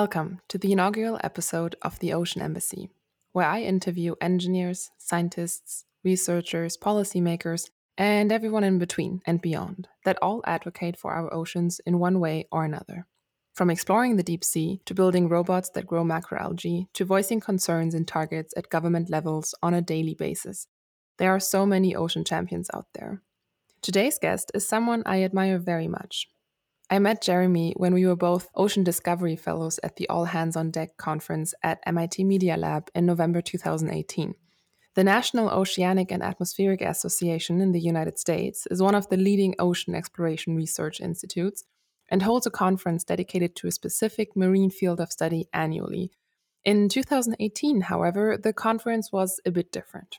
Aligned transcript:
Welcome 0.00 0.42
to 0.48 0.58
the 0.58 0.72
inaugural 0.72 1.18
episode 1.24 1.74
of 1.80 1.98
The 2.00 2.12
Ocean 2.12 2.42
Embassy, 2.42 2.90
where 3.32 3.46
I 3.46 3.62
interview 3.62 4.14
engineers, 4.20 4.90
scientists, 4.98 5.86
researchers, 6.04 6.76
policymakers, 6.76 7.70
and 7.96 8.30
everyone 8.30 8.62
in 8.62 8.78
between 8.78 9.22
and 9.24 9.40
beyond 9.40 9.88
that 10.04 10.18
all 10.20 10.42
advocate 10.44 10.98
for 10.98 11.12
our 11.12 11.32
oceans 11.32 11.80
in 11.86 11.98
one 11.98 12.20
way 12.20 12.46
or 12.52 12.62
another. 12.66 13.06
From 13.54 13.70
exploring 13.70 14.16
the 14.16 14.22
deep 14.22 14.44
sea 14.44 14.82
to 14.84 14.92
building 14.92 15.30
robots 15.30 15.70
that 15.70 15.86
grow 15.86 16.04
macroalgae 16.04 16.88
to 16.92 17.04
voicing 17.06 17.40
concerns 17.40 17.94
and 17.94 18.06
targets 18.06 18.52
at 18.54 18.68
government 18.68 19.08
levels 19.08 19.54
on 19.62 19.72
a 19.72 19.80
daily 19.80 20.12
basis, 20.12 20.66
there 21.16 21.30
are 21.30 21.40
so 21.40 21.64
many 21.64 21.96
ocean 21.96 22.22
champions 22.22 22.68
out 22.74 22.88
there. 22.92 23.22
Today's 23.80 24.18
guest 24.18 24.50
is 24.52 24.68
someone 24.68 25.02
I 25.06 25.22
admire 25.22 25.58
very 25.58 25.88
much 25.88 26.28
I 26.88 27.00
met 27.00 27.20
Jeremy 27.20 27.74
when 27.76 27.94
we 27.94 28.06
were 28.06 28.14
both 28.14 28.48
Ocean 28.54 28.84
Discovery 28.84 29.34
Fellows 29.34 29.80
at 29.82 29.96
the 29.96 30.08
All 30.08 30.26
Hands 30.26 30.54
on 30.54 30.70
Deck 30.70 30.96
conference 30.96 31.52
at 31.60 31.80
MIT 31.84 32.22
Media 32.22 32.56
Lab 32.56 32.90
in 32.94 33.04
November 33.04 33.40
2018. 33.40 34.36
The 34.94 35.04
National 35.04 35.50
Oceanic 35.50 36.12
and 36.12 36.22
Atmospheric 36.22 36.80
Association 36.80 37.60
in 37.60 37.72
the 37.72 37.80
United 37.80 38.20
States 38.20 38.68
is 38.70 38.80
one 38.80 38.94
of 38.94 39.08
the 39.08 39.16
leading 39.16 39.56
ocean 39.58 39.96
exploration 39.96 40.54
research 40.54 41.00
institutes 41.00 41.64
and 42.08 42.22
holds 42.22 42.46
a 42.46 42.52
conference 42.52 43.02
dedicated 43.02 43.56
to 43.56 43.66
a 43.66 43.72
specific 43.72 44.36
marine 44.36 44.70
field 44.70 45.00
of 45.00 45.10
study 45.10 45.48
annually. 45.52 46.12
In 46.64 46.88
2018, 46.88 47.80
however, 47.80 48.38
the 48.40 48.52
conference 48.52 49.10
was 49.10 49.40
a 49.44 49.50
bit 49.50 49.72
different. 49.72 50.18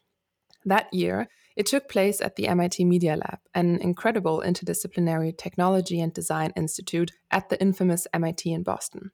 That 0.66 0.94
year, 0.94 1.30
it 1.58 1.66
took 1.66 1.90
place 1.90 2.22
at 2.22 2.36
the 2.36 2.48
MIT 2.48 2.86
Media 2.86 3.16
Lab, 3.16 3.40
an 3.56 3.80
incredible 3.80 4.44
interdisciplinary 4.46 5.36
technology 5.36 6.00
and 6.00 6.14
design 6.14 6.54
institute 6.56 7.12
at 7.32 7.50
the 7.50 7.60
infamous 7.60 8.06
MIT 8.14 8.54
in 8.54 8.62
Boston. 8.62 9.10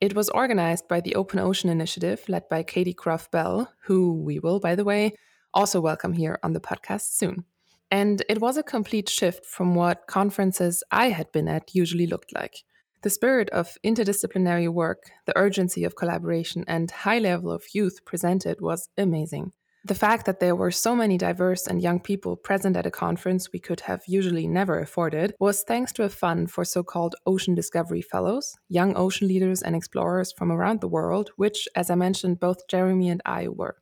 It 0.00 0.14
was 0.14 0.30
organized 0.30 0.88
by 0.88 1.02
the 1.02 1.14
Open 1.14 1.38
Ocean 1.38 1.68
Initiative, 1.68 2.26
led 2.26 2.48
by 2.48 2.62
Katie 2.62 2.94
Croft 2.94 3.30
Bell, 3.30 3.70
who 3.82 4.14
we 4.14 4.38
will, 4.38 4.60
by 4.60 4.76
the 4.76 4.84
way, 4.84 5.12
also 5.52 5.78
welcome 5.78 6.14
here 6.14 6.38
on 6.42 6.54
the 6.54 6.60
podcast 6.60 7.12
soon. 7.12 7.44
And 7.90 8.22
it 8.30 8.40
was 8.40 8.56
a 8.56 8.62
complete 8.62 9.10
shift 9.10 9.44
from 9.44 9.74
what 9.74 10.06
conferences 10.06 10.82
I 10.90 11.10
had 11.10 11.30
been 11.32 11.48
at 11.48 11.74
usually 11.74 12.06
looked 12.06 12.34
like. 12.34 12.64
The 13.02 13.10
spirit 13.10 13.50
of 13.50 13.76
interdisciplinary 13.84 14.70
work, 14.70 15.10
the 15.26 15.36
urgency 15.36 15.84
of 15.84 15.96
collaboration, 15.96 16.64
and 16.66 16.90
high 16.90 17.18
level 17.18 17.52
of 17.52 17.74
youth 17.74 18.06
presented 18.06 18.62
was 18.62 18.88
amazing. 18.96 19.52
The 19.88 19.94
fact 19.94 20.26
that 20.26 20.38
there 20.38 20.54
were 20.54 20.70
so 20.70 20.94
many 20.94 21.16
diverse 21.16 21.66
and 21.66 21.80
young 21.80 21.98
people 21.98 22.36
present 22.36 22.76
at 22.76 22.84
a 22.84 22.90
conference 22.90 23.50
we 23.54 23.58
could 23.58 23.80
have 23.80 24.02
usually 24.06 24.46
never 24.46 24.78
afforded 24.78 25.34
was 25.40 25.62
thanks 25.62 25.92
to 25.92 26.04
a 26.04 26.10
fund 26.10 26.50
for 26.50 26.62
so 26.62 26.82
called 26.82 27.16
Ocean 27.24 27.54
Discovery 27.54 28.02
Fellows, 28.02 28.54
young 28.68 28.94
ocean 28.98 29.28
leaders 29.28 29.62
and 29.62 29.74
explorers 29.74 30.30
from 30.30 30.52
around 30.52 30.82
the 30.82 30.88
world, 30.88 31.30
which, 31.36 31.66
as 31.74 31.88
I 31.88 31.94
mentioned, 31.94 32.38
both 32.38 32.68
Jeremy 32.68 33.08
and 33.08 33.22
I 33.24 33.48
were. 33.48 33.76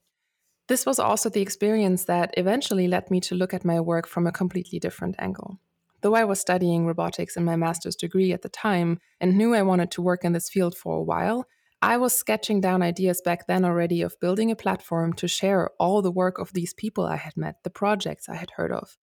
This 0.69 0.87
was 0.87 1.01
also 1.01 1.29
the 1.29 1.43
experience 1.43 2.05
that 2.05 2.33
eventually 2.37 2.87
led 2.87 3.11
me 3.11 3.19
to 3.23 3.35
look 3.35 3.53
at 3.53 3.65
my 3.65 3.81
work 3.81 4.07
from 4.07 4.29
a 4.29 4.33
completely 4.33 4.79
different 4.79 5.17
angle. 5.19 5.59
Though 6.03 6.15
I 6.15 6.23
was 6.23 6.39
studying 6.39 6.87
robotics 6.87 7.37
in 7.37 7.45
my 7.45 7.57
master's 7.57 7.97
degree 7.97 8.33
at 8.33 8.43
the 8.43 8.49
time 8.49 9.01
and 9.21 9.37
knew 9.37 9.55
I 9.55 9.63
wanted 9.63 9.91
to 9.91 10.03
work 10.03 10.25
in 10.25 10.35
this 10.35 10.49
field 10.49 10.77
for 10.77 10.99
a 10.99 11.03
while, 11.03 11.47
I 11.83 11.99
was 11.99 12.15
sketching 12.15 12.61
down 12.61 12.83
ideas 12.83 13.21
back 13.23 13.47
then 13.47 13.65
already 13.65 14.03
of 14.03 14.19
building 14.21 14.51
a 14.51 14.57
platform 14.57 15.13
to 15.15 15.29
share 15.29 15.71
all 15.79 16.03
the 16.03 16.11
work 16.11 16.39
of 16.39 16.53
these 16.53 16.73
people 16.73 17.05
I 17.05 17.17
had 17.17 17.37
met, 17.37 17.63
the 17.65 17.71
projects 17.71 18.29
I 18.29 18.37
had 18.37 18.51
heard 18.53 18.73
of. 18.73 18.97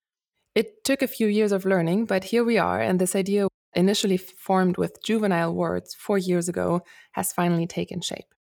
It 0.56 0.84
took 0.84 1.02
a 1.02 1.08
few 1.08 1.28
years 1.28 1.52
of 1.52 1.66
learning, 1.66 2.06
but 2.06 2.26
here 2.26 2.44
we 2.44 2.58
are, 2.58 2.80
and 2.80 3.00
this 3.00 3.16
idea, 3.16 3.48
initially 3.76 4.18
formed 4.18 4.78
with 4.78 5.04
juvenile 5.04 5.54
words 5.54 5.96
four 5.96 6.18
years 6.18 6.48
ago, 6.50 6.82
has 7.14 7.34
finally 7.34 7.68
taken 7.68 8.02
shape. 8.02 8.34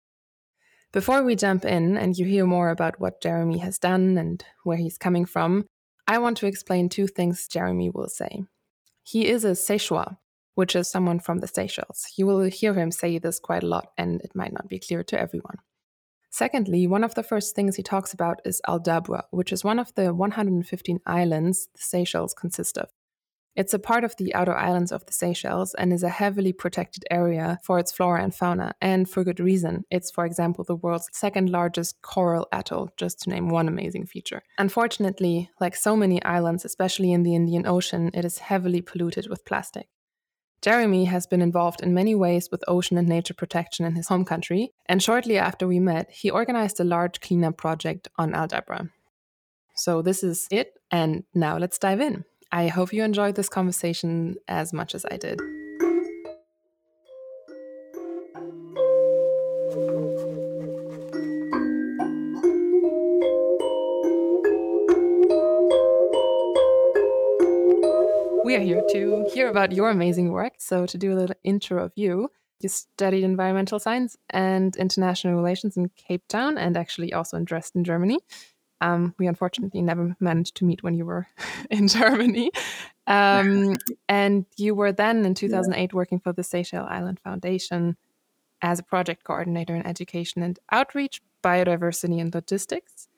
Before 0.93 1.23
we 1.23 1.37
jump 1.37 1.65
in 1.65 1.97
and 1.97 2.17
you 2.17 2.27
hear 2.27 2.45
more 2.45 2.69
about 2.69 3.01
what 3.01 3.23
Jeremy 3.23 3.59
has 3.59 3.79
done 3.79 4.19
and 4.19 4.45
where 4.65 4.77
he's 4.77 4.99
coming 4.99 5.25
from, 5.25 5.65
I 6.07 6.19
want 6.19 6.37
to 6.39 6.47
explain 6.47 6.89
two 6.89 7.07
things 7.07 7.49
Jeremy 7.49 7.89
will 7.89 8.09
say. 8.09 8.43
He 9.03 9.27
is 9.27 9.45
a 9.45 9.53
Seychellois, 9.53 10.17
which 10.55 10.77
is 10.77 10.89
someone 10.89 11.21
from 11.21 11.39
the 11.39 11.49
Seychelles. 11.49 12.07
You 12.17 12.27
will 12.27 12.41
hear 12.43 12.75
him 12.75 12.91
say 12.91 13.19
this 13.19 13.39
quite 13.39 13.63
a 13.63 13.69
lot, 13.69 13.93
and 13.97 14.21
it 14.23 14.35
might 14.35 14.53
not 14.53 14.69
be 14.69 14.79
clear 14.79 15.03
to 15.05 15.21
everyone. 15.21 15.59
Secondly, 16.31 16.87
one 16.87 17.05
of 17.05 17.15
the 17.15 17.23
first 17.23 17.55
things 17.55 17.77
he 17.77 17.83
talks 17.83 18.15
about 18.15 18.41
is 18.45 18.63
Aldabra, 18.67 19.25
which 19.31 19.53
is 19.53 19.65
one 19.65 19.79
of 19.79 19.95
the 19.95 20.15
115 20.15 21.01
islands 21.05 21.69
the 21.75 21.83
Seychelles 21.83 22.33
consist 22.33 22.79
of. 22.79 22.89
It's 23.55 23.75
a 23.75 23.79
part 23.79 24.03
of 24.03 24.17
the 24.17 24.35
outer 24.35 24.57
islands 24.57 24.93
of 24.93 25.05
the 25.05 25.13
Seychelles 25.13 25.75
and 25.75 25.93
is 25.93 26.03
a 26.03 26.09
heavily 26.09 26.55
protected 26.55 27.05
area 27.11 27.59
for 27.63 27.79
its 27.79 27.93
flora 27.93 28.23
and 28.23 28.35
fauna, 28.35 28.73
and 28.81 29.07
for 29.09 29.25
good 29.25 29.41
reason. 29.41 29.85
It's, 29.91 30.11
for 30.11 30.25
example, 30.25 30.65
the 30.65 30.75
world's 30.75 31.11
second 31.13 31.51
largest 31.51 32.01
coral 32.01 32.49
atoll, 32.51 32.89
just 32.97 33.21
to 33.21 33.31
name 33.31 33.51
one 33.51 33.69
amazing 33.69 34.07
feature. 34.07 34.43
Unfortunately, 34.57 35.51
like 35.61 35.77
so 35.77 35.95
many 35.97 36.23
islands, 36.25 36.65
especially 36.65 37.13
in 37.13 37.25
the 37.25 37.35
Indian 37.35 37.67
Ocean, 37.67 38.11
it 38.15 38.25
is 38.25 38.39
heavily 38.39 38.81
polluted 38.81 39.29
with 39.29 39.45
plastic. 39.45 39.89
Jeremy 40.63 41.07
has 41.07 41.27
been 41.27 41.43
involved 41.43 41.81
in 41.83 41.93
many 41.93 42.15
ways 42.15 42.49
with 42.51 42.63
ocean 42.69 42.97
and 42.97 43.09
nature 43.09 43.35
protection 43.35 43.85
in 43.85 43.97
his 43.97 44.07
home 44.07 44.25
country, 44.25 44.73
and 44.87 45.03
shortly 45.03 45.37
after 45.37 45.67
we 45.67 45.81
met, 45.81 46.09
he 46.11 46.31
organized 46.31 46.79
a 46.79 46.85
large 46.85 47.21
cleanup 47.21 47.57
project 47.57 48.09
on 48.17 48.33
Aldabra. 48.33 48.89
So, 49.75 50.03
this 50.03 50.23
is 50.23 50.47
it, 50.53 50.75
and 50.91 51.25
now 51.35 51.59
let's 51.59 51.79
dive 51.79 52.01
in. 52.01 52.25
I 52.53 52.69
hope 52.69 52.93
you 52.93 53.03
enjoyed 53.03 53.35
this 53.35 53.49
conversation 53.49 54.37
as 54.47 54.73
much 54.73 54.95
as 54.95 55.05
I 55.11 55.17
did. 55.17 55.41
We 68.53 68.57
are 68.57 68.61
here 68.61 68.83
to 68.91 69.27
hear 69.33 69.49
about 69.49 69.73
your 69.73 69.89
amazing 69.89 70.31
work. 70.31 70.53
So, 70.59 70.85
to 70.85 70.99
do 70.99 71.15
a 71.15 71.17
little 71.17 71.37
intro 71.43 71.83
of 71.83 71.93
you, 71.97 72.29
you 72.61 72.69
studied 72.69 73.25
environmental 73.25 73.79
science 73.79 74.15
and 74.29 74.77
international 74.77 75.37
relations 75.37 75.79
in 75.79 75.89
Cape 75.97 76.29
Town 76.29 76.59
and 76.59 76.77
actually 76.77 77.15
also 77.15 77.39
in 77.39 77.47
Dresden, 77.47 77.83
Germany. 77.83 78.19
Um, 78.83 79.15
we 79.19 79.27
unfortunately 79.27 79.81
never 79.81 80.15
managed 80.21 80.57
to 80.57 80.67
meet 80.67 80.83
when 80.83 80.93
you 80.93 81.07
were 81.07 81.29
in 81.71 81.89
Germany. 81.89 82.51
Um, 83.07 83.77
and 84.07 84.45
you 84.59 84.75
were 84.75 84.93
then 84.93 85.25
in 85.25 85.33
2008 85.33 85.95
working 85.95 86.21
for 86.21 86.35
the 86.35 86.43
Seychelles 86.43 86.89
Island 86.91 87.21
Foundation 87.25 87.97
as 88.61 88.79
a 88.79 88.83
project 88.83 89.25
coordinator 89.25 89.75
in 89.75 89.87
education 89.87 90.43
and 90.43 90.59
outreach, 90.71 91.23
biodiversity, 91.43 92.21
and 92.21 92.35
logistics. 92.35 93.09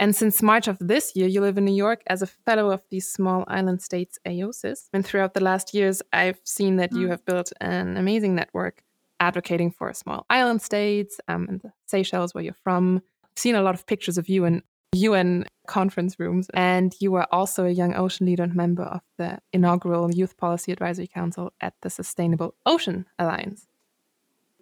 And 0.00 0.16
since 0.16 0.42
March 0.42 0.66
of 0.66 0.78
this 0.80 1.14
year, 1.14 1.28
you 1.28 1.42
live 1.42 1.58
in 1.58 1.66
New 1.66 1.74
York 1.74 2.02
as 2.06 2.22
a 2.22 2.26
fellow 2.26 2.70
of 2.70 2.82
the 2.90 3.00
Small 3.00 3.44
Island 3.48 3.82
States 3.82 4.18
AOSIS. 4.26 4.88
And 4.94 5.04
throughout 5.04 5.34
the 5.34 5.44
last 5.44 5.74
years, 5.74 6.00
I've 6.10 6.40
seen 6.42 6.76
that 6.76 6.92
you 6.92 7.08
mm. 7.08 7.10
have 7.10 7.26
built 7.26 7.52
an 7.60 7.98
amazing 7.98 8.34
network 8.34 8.82
advocating 9.20 9.70
for 9.70 9.92
small 9.92 10.24
island 10.30 10.62
states 10.62 11.20
um, 11.28 11.46
and 11.50 11.60
the 11.60 11.72
Seychelles, 11.84 12.34
where 12.34 12.42
you're 12.42 12.54
from. 12.64 13.02
I've 13.22 13.38
seen 13.38 13.54
a 13.54 13.60
lot 13.60 13.74
of 13.74 13.86
pictures 13.86 14.16
of 14.16 14.30
you 14.30 14.46
in 14.46 14.62
UN 14.94 15.44
conference 15.66 16.18
rooms. 16.18 16.48
And 16.54 16.94
you 16.98 17.12
were 17.12 17.26
also 17.30 17.66
a 17.66 17.70
young 17.70 17.94
ocean 17.94 18.24
leader 18.24 18.44
and 18.44 18.54
member 18.54 18.84
of 18.84 19.02
the 19.18 19.38
inaugural 19.52 20.10
Youth 20.10 20.38
Policy 20.38 20.72
Advisory 20.72 21.08
Council 21.08 21.52
at 21.60 21.74
the 21.82 21.90
Sustainable 21.90 22.54
Ocean 22.64 23.04
Alliance. 23.18 23.66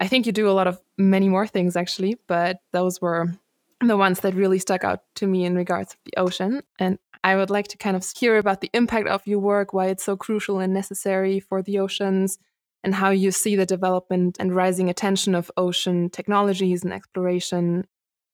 I 0.00 0.08
think 0.08 0.26
you 0.26 0.32
do 0.32 0.50
a 0.50 0.58
lot 0.58 0.67
of 0.67 0.81
many 0.96 1.29
more 1.29 1.46
things, 1.46 1.76
actually, 1.76 2.19
but 2.26 2.58
those 2.73 3.00
were 3.00 3.34
the 3.80 3.96
ones 3.96 4.20
that 4.20 4.34
really 4.34 4.58
stuck 4.58 4.84
out 4.84 5.02
to 5.16 5.26
me 5.26 5.44
in 5.44 5.54
regards 5.54 5.94
of 5.94 5.98
the 6.04 6.20
ocean. 6.20 6.62
And 6.78 6.98
I 7.22 7.36
would 7.36 7.50
like 7.50 7.69
to 7.69 7.78
kind 7.78 7.96
of 7.96 8.04
hear 8.16 8.36
about 8.36 8.60
the 8.60 8.70
impact 8.72 9.08
of 9.08 9.26
your 9.26 9.38
work, 9.38 9.72
why 9.72 9.86
it's 9.86 10.04
so 10.04 10.16
crucial 10.16 10.58
and 10.58 10.72
necessary 10.72 11.40
for 11.40 11.62
the 11.62 11.78
oceans, 11.78 12.38
and 12.84 12.94
how 12.94 13.10
you 13.10 13.30
see 13.30 13.56
the 13.56 13.66
development 13.66 14.36
and 14.38 14.54
rising 14.54 14.88
attention 14.88 15.34
of 15.34 15.50
ocean 15.56 16.10
technologies 16.10 16.84
and 16.84 16.92
exploration 16.92 17.86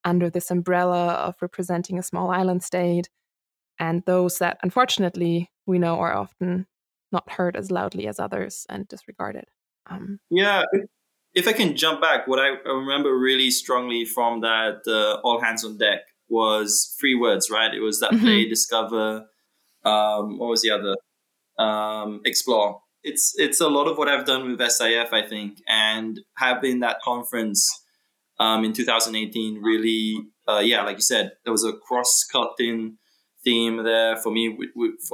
under 0.05 0.29
this 0.29 0.50
umbrella 0.50 1.14
of 1.14 1.35
representing 1.41 1.99
a 1.99 2.02
small 2.02 2.31
island 2.31 2.62
state, 2.62 3.08
and 3.79 4.02
those 4.05 4.38
that 4.38 4.58
unfortunately 4.62 5.50
we 5.67 5.79
know 5.79 5.99
are 5.99 6.14
often 6.14 6.67
not 7.11 7.31
heard 7.32 7.56
as 7.56 7.70
loudly 7.70 8.06
as 8.06 8.20
others 8.20 8.67
and 8.69 8.87
disregarded. 8.88 9.44
Um, 9.87 10.20
yeah, 10.31 10.64
if 11.35 11.49
I 11.49 11.53
can 11.53 11.77
jump 11.77 12.01
back, 12.01 12.27
what 12.27 12.39
I, 12.39 12.57
remember 12.69 13.17
really 13.17 13.51
strongly 13.51 14.05
from 14.05 14.41
that 14.41 14.83
uh, 14.87 15.21
All 15.27 15.41
Hands 15.41 15.65
on 15.65 15.79
Deck 15.79 16.01
was 16.29 16.95
three 17.01 17.15
words, 17.15 17.51
right? 17.51 17.75
It 17.75 17.81
was 17.81 18.01
that 18.01 18.13
mm-hmm. 18.13 18.25
play, 18.25 18.49
discover. 18.49 19.27
Um, 19.85 20.39
what 20.39 20.49
was 20.49 20.63
the 20.63 20.71
other? 20.71 20.97
Um, 21.59 22.21
explore. 22.25 22.81
It's 23.03 23.35
it's 23.37 23.61
a 23.61 23.69
lot 23.69 23.87
of 23.87 23.99
what 23.99 24.09
I've 24.09 24.25
done 24.25 24.51
with 24.51 24.71
SIF, 24.71 25.13
I 25.13 25.23
think, 25.23 25.59
and 25.69 26.21
having 26.39 26.81
that 26.81 27.01
conference 27.03 27.69
um, 28.41 28.65
in 28.65 28.73
2018 28.73 29.63
really, 29.63 30.17
uh, 30.49 30.63
yeah, 30.65 30.83
like 30.83 30.97
you 30.97 31.03
said, 31.03 31.33
there 31.45 31.53
was 31.53 31.65
a 31.65 31.73
cross-cutting 31.73 32.97
theme 33.45 33.85
there 33.85 34.17
for 34.17 34.33
me. 34.33 34.59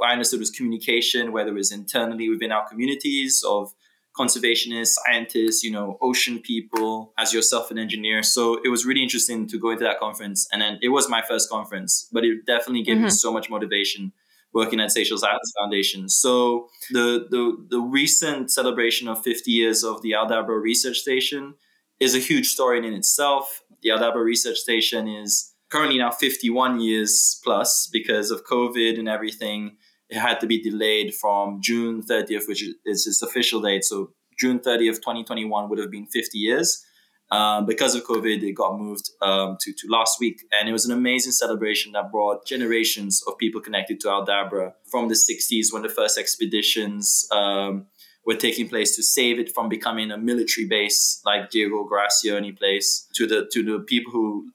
I 0.03 0.13
understood 0.13 0.39
was 0.39 0.49
communication, 0.49 1.31
whether 1.31 1.49
it 1.49 1.55
was 1.55 1.71
internally 1.71 2.29
within 2.29 2.51
our 2.51 2.67
communities 2.67 3.43
of 3.47 3.73
conservationists, 4.17 4.95
scientists, 5.05 5.63
you 5.63 5.71
know, 5.71 5.97
ocean 6.01 6.39
people, 6.39 7.13
as 7.17 7.33
yourself 7.33 7.71
an 7.71 7.77
engineer. 7.77 8.23
So 8.23 8.59
it 8.63 8.69
was 8.69 8.85
really 8.85 9.03
interesting 9.03 9.47
to 9.47 9.57
go 9.57 9.69
into 9.69 9.83
that 9.83 9.99
conference. 9.99 10.47
And 10.51 10.61
then 10.61 10.79
it 10.81 10.89
was 10.89 11.09
my 11.09 11.21
first 11.21 11.49
conference, 11.49 12.09
but 12.11 12.25
it 12.25 12.45
definitely 12.45 12.83
gave 12.83 12.95
mm-hmm. 12.95 13.05
me 13.05 13.11
so 13.11 13.31
much 13.31 13.49
motivation 13.49 14.11
working 14.53 14.79
at 14.81 14.91
Seychelles 14.91 15.23
Islands 15.23 15.53
Foundation. 15.57 16.09
So 16.09 16.67
the, 16.91 17.27
the 17.29 17.65
the 17.69 17.79
recent 17.79 18.51
celebration 18.51 19.07
of 19.07 19.21
50 19.23 19.49
years 19.49 19.83
of 19.83 20.01
the 20.01 20.11
Aldabra 20.11 20.61
Research 20.61 20.97
Station 20.97 21.55
is 21.99 22.15
a 22.15 22.19
huge 22.19 22.47
story 22.47 22.85
in 22.85 22.93
itself. 22.93 23.63
The 23.81 23.89
Aldabra 23.89 24.23
Research 24.23 24.57
Station 24.57 25.07
is 25.07 25.53
currently 25.69 25.97
now 25.97 26.11
51 26.11 26.81
years 26.81 27.39
plus 27.43 27.89
because 27.91 28.29
of 28.29 28.45
COVID 28.45 28.99
and 28.99 29.07
everything 29.07 29.77
it 30.11 30.19
had 30.19 30.41
to 30.41 30.45
be 30.45 30.61
delayed 30.61 31.15
from 31.15 31.61
June 31.61 32.03
30th, 32.03 32.47
which 32.47 32.63
is 32.85 33.07
its 33.07 33.21
official 33.21 33.61
date. 33.61 33.85
So 33.85 34.11
June 34.37 34.59
30th, 34.59 34.97
2021 34.97 35.69
would 35.69 35.79
have 35.79 35.89
been 35.89 36.05
50 36.05 36.37
years. 36.37 36.85
Um, 37.31 37.65
because 37.65 37.95
of 37.95 38.03
COVID, 38.03 38.43
it 38.43 38.51
got 38.51 38.77
moved 38.77 39.09
um, 39.21 39.55
to, 39.61 39.71
to 39.71 39.87
last 39.87 40.19
week. 40.19 40.43
And 40.51 40.67
it 40.67 40.73
was 40.73 40.85
an 40.85 40.91
amazing 40.91 41.31
celebration 41.31 41.93
that 41.93 42.11
brought 42.11 42.45
generations 42.45 43.23
of 43.25 43.37
people 43.37 43.61
connected 43.61 44.01
to 44.01 44.09
Aldabra 44.09 44.73
from 44.91 45.07
the 45.07 45.15
60s 45.15 45.71
when 45.71 45.81
the 45.81 45.87
first 45.87 46.17
expeditions 46.17 47.25
um, 47.31 47.85
were 48.25 48.35
taking 48.35 48.67
place 48.67 48.97
to 48.97 49.03
save 49.03 49.39
it 49.39 49.53
from 49.55 49.69
becoming 49.69 50.11
a 50.11 50.17
military 50.17 50.67
base 50.67 51.21
like 51.25 51.49
Diego 51.49 51.87
Graciani 51.89 52.57
place 52.57 53.07
to 53.15 53.25
the, 53.25 53.49
to 53.53 53.63
the 53.63 53.79
people 53.79 54.11
who 54.11 54.51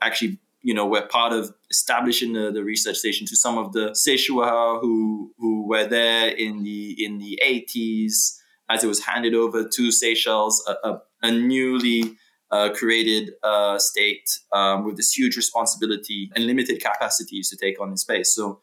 actually 0.00 0.38
you 0.62 0.74
know, 0.74 0.86
were 0.86 1.06
part 1.06 1.32
of 1.32 1.52
establishing 1.70 2.32
the, 2.32 2.52
the 2.52 2.62
research 2.62 2.96
station 2.96 3.26
to 3.26 3.36
some 3.36 3.58
of 3.58 3.72
the 3.72 3.90
Seychellois 3.90 4.80
who 4.80 5.32
who 5.38 5.66
were 5.68 5.86
there 5.86 6.28
in 6.28 6.62
the 6.62 7.04
in 7.04 7.18
the 7.18 7.40
80s 7.44 8.38
as 8.70 8.84
it 8.84 8.86
was 8.86 9.04
handed 9.04 9.34
over 9.34 9.68
to 9.68 9.92
Seychelles, 9.92 10.62
a, 10.66 10.88
a, 10.88 11.02
a 11.22 11.30
newly 11.30 12.16
uh, 12.50 12.70
created 12.74 13.32
uh, 13.42 13.78
state 13.78 14.28
um, 14.52 14.84
with 14.84 14.96
this 14.96 15.16
huge 15.16 15.36
responsibility 15.36 16.30
and 16.34 16.46
limited 16.46 16.82
capacities 16.82 17.48
to 17.50 17.56
take 17.56 17.80
on 17.80 17.90
in 17.90 17.96
space. 17.96 18.34
So, 18.34 18.60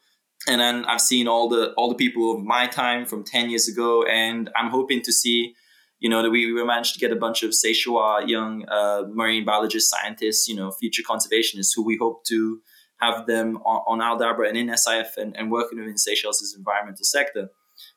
and 0.48 0.60
then 0.60 0.84
I've 0.86 1.00
seen 1.00 1.28
all 1.28 1.48
the 1.48 1.72
all 1.74 1.88
the 1.88 1.96
people 1.96 2.34
of 2.34 2.42
my 2.42 2.66
time 2.66 3.04
from 3.04 3.24
10 3.24 3.50
years 3.50 3.68
ago, 3.68 4.04
and 4.04 4.50
I'm 4.56 4.70
hoping 4.70 5.02
to 5.02 5.12
see 5.12 5.54
you 6.00 6.08
know, 6.08 6.22
that 6.22 6.30
we, 6.30 6.50
we 6.52 6.64
managed 6.64 6.94
to 6.94 6.98
get 6.98 7.12
a 7.12 7.16
bunch 7.16 7.42
of 7.42 7.54
Seychelles 7.54 8.24
young 8.26 8.64
uh, 8.68 9.02
marine 9.12 9.44
biologists, 9.44 9.90
scientists, 9.90 10.48
you 10.48 10.56
know, 10.56 10.70
future 10.72 11.02
conservationists 11.02 11.72
who 11.76 11.84
we 11.84 11.98
hope 12.00 12.24
to 12.24 12.60
have 13.00 13.26
them 13.26 13.58
on, 13.58 14.00
on 14.00 14.18
Aldabra 14.18 14.48
and 14.48 14.56
in 14.56 14.74
SIF 14.76 15.16
and, 15.18 15.36
and 15.36 15.50
working 15.50 15.78
within 15.78 15.98
Seychelles' 15.98 16.54
environmental 16.56 17.04
sector. 17.04 17.48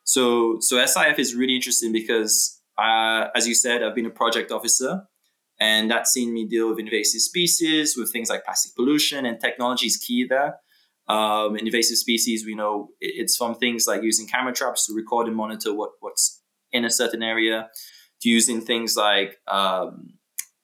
So, 0.04 0.58
so 0.60 0.84
SIF 0.84 1.18
is 1.18 1.34
really 1.34 1.56
interesting 1.56 1.92
because, 1.92 2.60
uh, 2.78 3.28
as 3.34 3.48
you 3.48 3.54
said, 3.54 3.82
I've 3.82 3.94
been 3.94 4.06
a 4.06 4.10
project 4.10 4.52
officer, 4.52 5.02
and 5.58 5.90
that's 5.90 6.12
seen 6.12 6.34
me 6.34 6.46
deal 6.46 6.68
with 6.68 6.78
invasive 6.78 7.22
species, 7.22 7.96
with 7.96 8.12
things 8.12 8.28
like 8.28 8.44
plastic 8.44 8.74
pollution, 8.76 9.24
and 9.24 9.40
technology 9.40 9.86
is 9.86 9.96
key 9.96 10.26
there. 10.28 10.56
Um, 11.06 11.56
invasive 11.56 11.98
species, 11.98 12.44
we 12.46 12.54
know 12.54 12.88
it's 13.00 13.36
from 13.36 13.54
things 13.54 13.86
like 13.86 14.02
using 14.02 14.26
camera 14.26 14.54
traps 14.54 14.86
to 14.86 14.94
record 14.94 15.26
and 15.26 15.36
monitor 15.36 15.74
what, 15.74 15.90
what's 16.00 16.42
in 16.72 16.84
a 16.84 16.90
certain 16.90 17.22
area 17.22 17.68
using 18.24 18.60
things 18.60 18.96
like 18.96 19.38
um, 19.46 20.14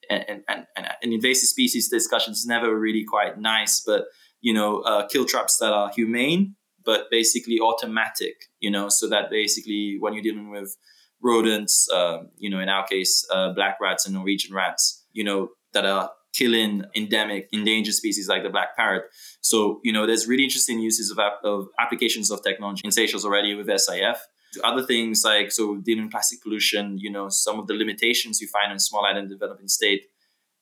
and, 0.09 0.43
and, 0.49 0.67
and, 0.77 0.87
an 1.03 1.13
invasive 1.13 1.49
species 1.49 1.89
discussion 1.89 2.33
is 2.33 2.45
never 2.47 2.77
really 2.79 3.05
quite 3.05 3.39
nice, 3.39 3.81
but 3.81 4.07
you 4.41 4.53
know, 4.53 4.81
uh, 4.81 5.07
kill 5.07 5.25
traps 5.25 5.59
that 5.59 5.73
are 5.73 5.91
humane 5.95 6.57
but 6.85 7.11
basically 7.11 7.61
automatic. 7.61 8.47
You 8.61 8.71
know, 8.71 8.89
so 8.89 9.09
that 9.09 9.31
basically 9.31 9.97
when 9.99 10.15
you're 10.15 10.23
dealing 10.23 10.51
with 10.51 10.77
rodents, 11.23 11.89
uh, 11.91 12.25
you 12.39 12.51
know, 12.51 12.61
in 12.61 12.69
our 12.69 12.87
case, 12.87 13.27
uh, 13.31 13.53
black 13.53 13.79
rats 13.81 14.07
and 14.07 14.15
Norwegian 14.15 14.55
rats, 14.55 15.05
you 15.13 15.25
know, 15.25 15.51
that 15.73 15.85
are 15.85 16.11
killing 16.33 16.85
endemic 16.95 17.49
endangered 17.53 17.95
species 17.95 18.29
like 18.29 18.43
the 18.43 18.51
black 18.51 18.77
parrot. 18.77 19.05
So, 19.41 19.81
you 19.83 19.93
know, 19.93 20.07
there's 20.07 20.29
really 20.29 20.45
interesting 20.45 20.79
uses 20.79 21.11
of, 21.11 21.19
of 21.45 21.69
applications 21.79 22.31
of 22.31 22.43
technology 22.43 22.83
in 22.85 22.93
Seychelles 22.93 23.25
already 23.25 23.55
with 23.55 23.67
SIF 23.67 24.27
to 24.53 24.67
other 24.67 24.83
things 24.83 25.23
like 25.25 25.53
so 25.53 25.77
dealing 25.77 26.05
with 26.05 26.13
plastic 26.13 26.43
pollution 26.43 26.99
you 26.99 27.11
know 27.11 27.29
some 27.29 27.59
of 27.59 27.67
the 27.67 27.75
limitations 27.75 28.41
you 28.41 28.49
find 28.49 28.73
in 28.73 28.79
small 28.79 29.05
island 29.05 29.29
developing 29.29 29.69
state 29.69 30.07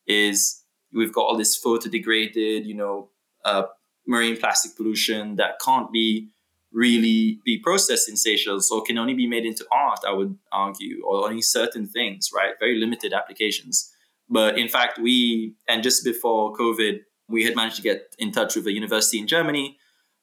is 0.07 0.63
we've 0.93 1.13
got 1.13 1.21
all 1.21 1.37
this 1.37 1.55
photo 1.55 1.89
degraded 1.89 2.65
you 2.65 2.75
know 2.75 3.09
uh, 3.45 3.63
marine 4.07 4.37
plastic 4.37 4.75
pollution 4.75 5.35
that 5.35 5.59
can't 5.63 5.91
be 5.91 6.29
really 6.71 7.39
be 7.45 7.57
processed 7.57 8.07
in 8.07 8.15
Seychelles 8.15 8.69
or 8.69 8.81
can 8.81 8.97
only 8.97 9.13
be 9.13 9.27
made 9.27 9.45
into 9.45 9.65
art 9.71 9.99
I 10.07 10.11
would 10.11 10.37
argue 10.51 11.03
or 11.05 11.27
only 11.27 11.41
certain 11.41 11.87
things 11.87 12.29
right? 12.35 12.53
Very 12.59 12.77
limited 12.77 13.13
applications. 13.13 13.91
But 14.29 14.59
in 14.59 14.67
fact 14.67 14.99
we 14.99 15.55
and 15.67 15.81
just 15.81 16.03
before 16.03 16.53
covid 16.53 16.99
we 17.27 17.43
had 17.43 17.55
managed 17.55 17.77
to 17.77 17.81
get 17.81 18.15
in 18.17 18.31
touch 18.31 18.55
with 18.55 18.67
a 18.67 18.71
university 18.71 19.19
in 19.19 19.27
Germany 19.27 19.77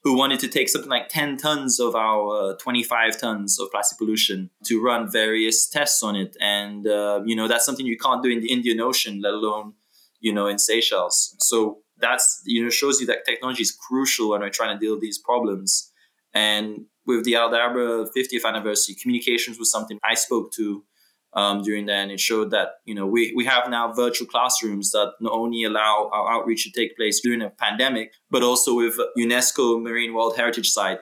who 0.06 0.16
wanted 0.16 0.38
to 0.38 0.46
take 0.46 0.68
something 0.68 0.88
like 0.88 1.08
10 1.08 1.36
tons 1.36 1.80
of 1.80 1.96
our 1.96 2.52
uh, 2.52 2.56
25 2.58 3.18
tons 3.18 3.58
of 3.58 3.68
plastic 3.72 3.98
pollution 3.98 4.48
to 4.64 4.80
run 4.80 5.10
various 5.10 5.68
tests 5.68 6.00
on 6.00 6.14
it. 6.14 6.36
And, 6.40 6.86
uh, 6.86 7.22
you 7.24 7.34
know, 7.34 7.48
that's 7.48 7.66
something 7.66 7.84
you 7.84 7.98
can't 7.98 8.22
do 8.22 8.30
in 8.30 8.40
the 8.40 8.52
Indian 8.52 8.80
Ocean, 8.80 9.20
let 9.20 9.34
alone, 9.34 9.72
you 10.20 10.32
know, 10.32 10.46
in 10.46 10.60
Seychelles. 10.60 11.34
So 11.40 11.78
that's, 11.98 12.40
you 12.44 12.62
know, 12.62 12.70
shows 12.70 13.00
you 13.00 13.06
that 13.08 13.26
technology 13.26 13.62
is 13.62 13.72
crucial 13.72 14.30
when 14.30 14.42
we're 14.42 14.48
trying 14.50 14.78
to 14.78 14.80
deal 14.80 14.92
with 14.92 15.00
these 15.00 15.18
problems. 15.18 15.90
And 16.32 16.84
with 17.04 17.24
the 17.24 17.32
Aldabra 17.32 18.06
50th 18.16 18.44
anniversary, 18.44 18.94
communications 18.94 19.58
was 19.58 19.72
something 19.72 19.98
I 20.04 20.14
spoke 20.14 20.52
to 20.52 20.84
um, 21.36 21.62
during 21.62 21.86
that, 21.86 21.98
and 21.98 22.10
it 22.10 22.18
showed 22.18 22.50
that 22.50 22.80
you 22.84 22.94
know 22.94 23.06
we, 23.06 23.32
we 23.36 23.44
have 23.44 23.70
now 23.70 23.92
virtual 23.92 24.26
classrooms 24.26 24.90
that 24.90 25.12
not 25.20 25.32
only 25.32 25.62
allow 25.62 26.10
our 26.12 26.32
outreach 26.32 26.64
to 26.64 26.72
take 26.72 26.96
place 26.96 27.20
during 27.20 27.42
a 27.42 27.50
pandemic, 27.50 28.12
but 28.30 28.42
also 28.42 28.74
with 28.74 28.98
UNESCO 29.16 29.80
Marine 29.80 30.14
World 30.14 30.36
Heritage 30.36 30.70
Site 30.70 31.00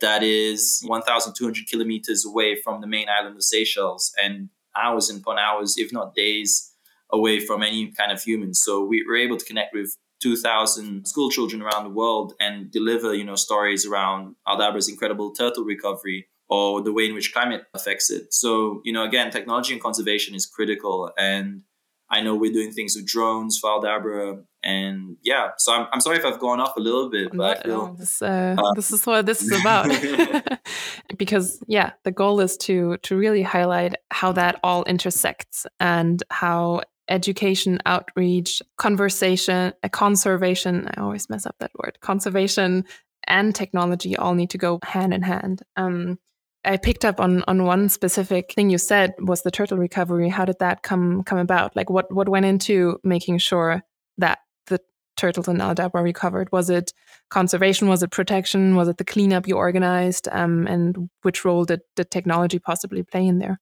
that 0.00 0.22
is 0.22 0.82
1,200 0.86 1.66
kilometers 1.68 2.24
away 2.26 2.56
from 2.56 2.80
the 2.80 2.86
main 2.86 3.06
island 3.08 3.36
of 3.36 3.42
Seychelles 3.42 4.12
and 4.22 4.48
hours 4.76 5.10
upon 5.10 5.38
hours, 5.38 5.76
if 5.76 5.92
not 5.92 6.14
days, 6.14 6.72
away 7.10 7.40
from 7.40 7.62
any 7.62 7.92
kind 7.92 8.10
of 8.10 8.22
humans. 8.22 8.60
So 8.62 8.84
we 8.84 9.04
were 9.06 9.16
able 9.16 9.36
to 9.36 9.44
connect 9.44 9.74
with 9.74 9.96
2,000 10.22 11.06
school 11.06 11.30
children 11.30 11.62
around 11.62 11.84
the 11.84 11.90
world 11.90 12.34
and 12.40 12.70
deliver, 12.70 13.14
you 13.14 13.24
know, 13.24 13.36
stories 13.36 13.86
around 13.86 14.36
Aldabra's 14.46 14.88
incredible 14.88 15.32
turtle 15.32 15.64
recovery 15.64 16.28
or 16.50 16.82
the 16.82 16.92
way 16.92 17.06
in 17.06 17.14
which 17.14 17.32
climate 17.32 17.62
affects 17.74 18.10
it. 18.10 18.34
So, 18.34 18.82
you 18.84 18.92
know, 18.92 19.04
again, 19.04 19.30
technology 19.30 19.72
and 19.72 19.80
conservation 19.80 20.34
is 20.34 20.46
critical. 20.46 21.10
And 21.16 21.62
I 22.10 22.20
know 22.22 22.34
we're 22.34 22.52
doing 22.52 22.72
things 22.72 22.96
with 22.96 23.06
drones 23.06 23.56
for 23.56 23.70
Aldabra. 23.70 24.42
And 24.64 25.16
yeah, 25.22 25.50
so 25.58 25.72
I'm, 25.72 25.86
I'm 25.92 26.00
sorry 26.00 26.18
if 26.18 26.24
I've 26.24 26.40
gone 26.40 26.60
off 26.60 26.76
a 26.76 26.80
little 26.80 27.08
bit, 27.08 27.30
but 27.32 27.64
no, 27.64 27.86
feel, 27.86 27.94
this, 27.94 28.20
uh, 28.20 28.56
uh, 28.58 28.74
this 28.74 28.90
is 28.90 29.06
what 29.06 29.26
this 29.26 29.42
is 29.42 29.58
about. 29.60 29.88
because 31.16 31.62
yeah, 31.68 31.92
the 32.02 32.10
goal 32.10 32.40
is 32.40 32.56
to 32.58 32.98
to 32.98 33.16
really 33.16 33.42
highlight 33.42 33.94
how 34.10 34.32
that 34.32 34.58
all 34.64 34.82
intersects 34.84 35.66
and 35.78 36.22
how 36.30 36.82
education, 37.08 37.78
outreach, 37.86 38.60
conversation, 38.76 39.72
uh, 39.82 39.88
conservation, 39.88 40.88
I 40.94 41.00
always 41.00 41.30
mess 41.30 41.46
up 41.46 41.56
that 41.60 41.70
word, 41.82 41.98
conservation 42.00 42.84
and 43.26 43.54
technology 43.54 44.16
all 44.16 44.34
need 44.34 44.50
to 44.50 44.58
go 44.58 44.80
hand 44.82 45.14
in 45.14 45.22
hand. 45.22 45.62
Um, 45.76 46.18
I 46.64 46.76
picked 46.76 47.04
up 47.04 47.20
on 47.20 47.42
on 47.48 47.64
one 47.64 47.88
specific 47.88 48.52
thing 48.52 48.70
you 48.70 48.78
said 48.78 49.14
was 49.18 49.42
the 49.42 49.50
turtle 49.50 49.78
recovery. 49.78 50.28
How 50.28 50.44
did 50.44 50.58
that 50.60 50.82
come 50.82 51.22
come 51.24 51.38
about? 51.38 51.74
Like 51.74 51.88
what 51.88 52.12
what 52.12 52.28
went 52.28 52.46
into 52.46 52.98
making 53.02 53.38
sure 53.38 53.82
that 54.18 54.40
the 54.66 54.80
turtles 55.16 55.48
in 55.48 55.56
Aldabra 55.58 56.02
recovered? 56.02 56.52
Was 56.52 56.68
it 56.68 56.92
conservation? 57.30 57.88
Was 57.88 58.02
it 58.02 58.10
protection? 58.10 58.76
Was 58.76 58.88
it 58.88 58.98
the 58.98 59.04
cleanup 59.04 59.48
you 59.48 59.56
organized? 59.56 60.28
Um, 60.30 60.66
and 60.66 61.08
which 61.22 61.44
role 61.44 61.64
did 61.64 61.80
the 61.96 62.04
technology 62.04 62.58
possibly 62.58 63.02
play 63.02 63.26
in 63.26 63.38
there? 63.38 63.58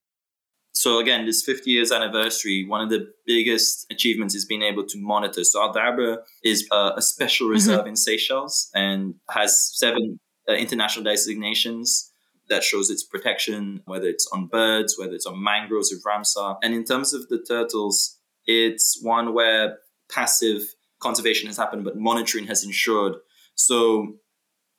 So 0.72 0.98
again, 0.98 1.26
this 1.26 1.42
50 1.42 1.70
years 1.70 1.90
anniversary, 1.90 2.64
one 2.64 2.80
of 2.80 2.90
the 2.90 3.12
biggest 3.26 3.86
achievements 3.90 4.34
is 4.34 4.44
being 4.44 4.62
able 4.62 4.86
to 4.86 4.98
monitor. 5.00 5.42
So 5.42 5.60
Aldabra 5.60 6.18
is 6.44 6.68
uh, 6.70 6.92
a 6.96 7.02
special 7.02 7.46
mm-hmm. 7.46 7.54
reserve 7.54 7.80
mm-hmm. 7.80 7.88
in 7.88 7.96
Seychelles 7.96 8.70
and 8.74 9.14
has 9.30 9.76
seven 9.76 10.20
uh, 10.48 10.52
international 10.52 11.04
designations 11.04 12.07
that 12.48 12.62
shows 12.62 12.90
its 12.90 13.02
protection, 13.04 13.82
whether 13.86 14.06
it's 14.06 14.28
on 14.32 14.46
birds, 14.46 14.96
whether 14.98 15.12
it's 15.12 15.26
on 15.26 15.42
mangroves 15.42 15.92
with 15.92 16.02
Ramsar. 16.04 16.56
And 16.62 16.74
in 16.74 16.84
terms 16.84 17.14
of 17.14 17.28
the 17.28 17.38
turtles, 17.38 18.18
it's 18.46 18.98
one 19.02 19.34
where 19.34 19.78
passive 20.10 20.62
conservation 21.00 21.46
has 21.46 21.56
happened, 21.56 21.84
but 21.84 21.96
monitoring 21.96 22.46
has 22.46 22.64
ensured. 22.64 23.14
So, 23.54 24.16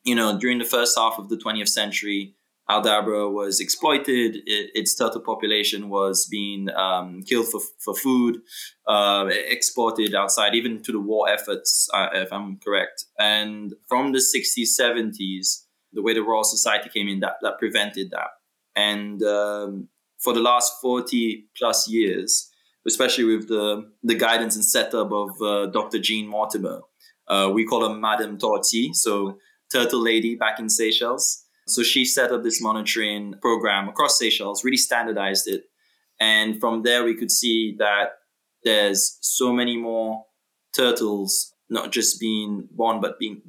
you 0.04 0.14
know, 0.14 0.38
during 0.38 0.58
the 0.58 0.64
first 0.64 0.98
half 0.98 1.18
of 1.18 1.28
the 1.28 1.36
20th 1.36 1.68
century, 1.68 2.34
Aldabra 2.68 3.32
was 3.32 3.58
exploited. 3.58 4.36
It, 4.46 4.70
its 4.74 4.94
turtle 4.94 5.20
population 5.20 5.88
was 5.88 6.26
being 6.30 6.70
um, 6.70 7.22
killed 7.22 7.48
for, 7.48 7.60
for 7.78 7.94
food, 7.94 8.38
uh, 8.86 9.28
exported 9.28 10.14
outside, 10.14 10.54
even 10.54 10.82
to 10.82 10.92
the 10.92 11.00
war 11.00 11.28
efforts, 11.28 11.88
uh, 11.92 12.08
if 12.12 12.32
I'm 12.32 12.58
correct. 12.58 13.06
And 13.18 13.74
from 13.88 14.12
the 14.12 14.18
60s, 14.18 14.68
70s, 14.80 15.64
the 15.92 16.02
way 16.02 16.14
the 16.14 16.22
Royal 16.22 16.44
Society 16.44 16.88
came 16.88 17.08
in, 17.08 17.20
that, 17.20 17.36
that 17.42 17.58
prevented 17.58 18.10
that. 18.10 18.28
And 18.76 19.22
um, 19.22 19.88
for 20.18 20.32
the 20.32 20.40
last 20.40 20.74
40 20.80 21.46
plus 21.56 21.88
years, 21.88 22.50
especially 22.86 23.24
with 23.24 23.48
the, 23.48 23.90
the 24.02 24.14
guidance 24.14 24.54
and 24.54 24.64
setup 24.64 25.12
of 25.12 25.30
uh, 25.42 25.66
Dr. 25.66 25.98
Jeanne 25.98 26.26
Mortimer. 26.26 26.80
Uh, 27.28 27.50
we 27.52 27.64
call 27.64 27.88
her 27.88 27.94
Madame 27.94 28.38
Torti, 28.38 28.94
so 28.94 29.38
Turtle 29.72 30.02
Lady 30.02 30.34
back 30.34 30.58
in 30.58 30.68
Seychelles. 30.68 31.44
So 31.66 31.82
she 31.82 32.04
set 32.04 32.32
up 32.32 32.42
this 32.42 32.60
monitoring 32.60 33.34
program 33.40 33.88
across 33.88 34.18
Seychelles, 34.18 34.64
really 34.64 34.76
standardized 34.76 35.46
it. 35.46 35.64
And 36.18 36.58
from 36.58 36.82
there, 36.82 37.04
we 37.04 37.14
could 37.14 37.30
see 37.30 37.76
that 37.78 38.10
there's 38.64 39.18
so 39.20 39.52
many 39.52 39.76
more 39.76 40.24
turtles 40.74 41.54
not 41.68 41.92
just 41.92 42.20
being 42.20 42.68
born 42.72 43.00
but 43.00 43.18
being 43.18 43.40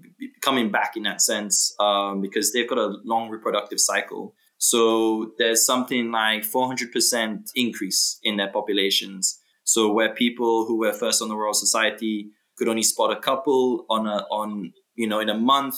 coming 0.42 0.72
back 0.72 0.96
in 0.96 1.04
that 1.04 1.22
sense 1.22 1.74
um, 1.80 2.22
because 2.22 2.52
they've 2.52 2.70
got 2.70 2.78
a 2.78 2.98
long 3.04 3.30
reproductive 3.30 3.80
cycle. 3.80 4.36
So 4.58 5.32
there's 5.38 5.66
something 5.66 6.12
like 6.12 6.44
400% 6.44 7.50
increase 7.56 8.20
in 8.24 8.38
their 8.38 8.50
populations. 8.50 9.40
So 9.64 9.92
where 9.92 10.14
people 10.14 10.66
who 10.66 10.78
were 10.78 10.94
first 10.94 11.22
on 11.22 11.30
the 11.30 11.36
royal 11.36 11.54
society 11.54 12.30
could 12.58 12.68
only 12.68 12.84
spot 12.84 13.12
a 13.12 13.20
couple 13.20 13.86
on 13.90 14.06
a 14.06 14.26
on 14.30 14.72
you 14.96 15.08
know 15.08 15.20
in 15.20 15.30
a 15.30 15.38
month 15.38 15.78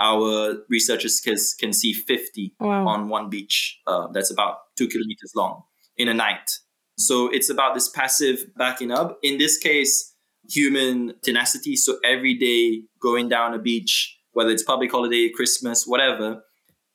our 0.00 0.56
researchers 0.68 1.20
can, 1.20 1.36
can 1.58 1.72
see 1.72 1.92
50 1.92 2.54
wow. 2.58 2.86
on 2.86 3.08
one 3.08 3.28
beach 3.28 3.78
uh, 3.86 4.08
that's 4.12 4.30
about 4.30 4.56
two 4.76 4.88
kilometers 4.88 5.32
long 5.36 5.62
in 5.96 6.08
a 6.08 6.14
night. 6.14 6.58
So 6.98 7.28
it's 7.28 7.48
about 7.48 7.74
this 7.74 7.88
passive 7.88 8.44
backing 8.56 8.90
up. 8.90 9.18
In 9.22 9.38
this 9.38 9.58
case 9.58 10.14
human 10.50 11.14
tenacity. 11.22 11.76
So 11.76 11.98
every 12.04 12.34
day 12.34 12.82
going 13.00 13.28
down 13.28 13.54
a 13.54 13.58
beach, 13.58 14.18
whether 14.32 14.50
it's 14.50 14.62
public 14.62 14.90
holiday, 14.90 15.28
Christmas, 15.28 15.86
whatever, 15.86 16.42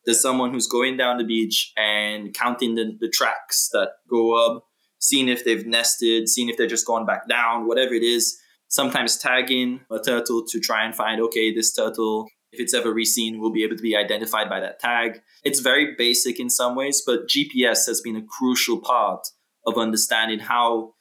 there's 0.05 0.21
someone 0.21 0.51
who's 0.51 0.67
going 0.67 0.97
down 0.97 1.17
the 1.17 1.23
beach 1.23 1.71
and 1.77 2.33
counting 2.33 2.75
the, 2.75 2.95
the 2.99 3.09
tracks 3.09 3.69
that 3.73 3.89
go 4.09 4.33
up, 4.33 4.65
seeing 4.99 5.27
if 5.27 5.43
they've 5.43 5.65
nested, 5.65 6.29
seeing 6.29 6.49
if 6.49 6.57
they're 6.57 6.67
just 6.67 6.85
gone 6.85 7.05
back 7.05 7.27
down, 7.27 7.67
whatever 7.67 7.93
it 7.93 8.03
is. 8.03 8.37
Sometimes 8.67 9.17
tagging 9.17 9.81
a 9.91 9.99
turtle 9.99 10.43
to 10.47 10.59
try 10.59 10.85
and 10.85 10.95
find, 10.95 11.21
okay, 11.21 11.53
this 11.53 11.73
turtle, 11.73 12.27
if 12.51 12.59
it's 12.59 12.73
ever 12.73 12.93
reseen, 12.93 13.39
will 13.39 13.51
be 13.51 13.63
able 13.63 13.75
to 13.75 13.81
be 13.81 13.95
identified 13.95 14.49
by 14.49 14.59
that 14.59 14.79
tag. 14.79 15.21
It's 15.43 15.59
very 15.59 15.95
basic 15.95 16.39
in 16.39 16.49
some 16.49 16.75
ways, 16.75 17.01
but 17.05 17.27
GPS 17.27 17.85
has 17.87 18.01
been 18.01 18.15
a 18.15 18.23
crucial 18.23 18.79
part 18.79 19.27
of 19.65 19.77
understanding 19.77 20.39
how 20.39 20.94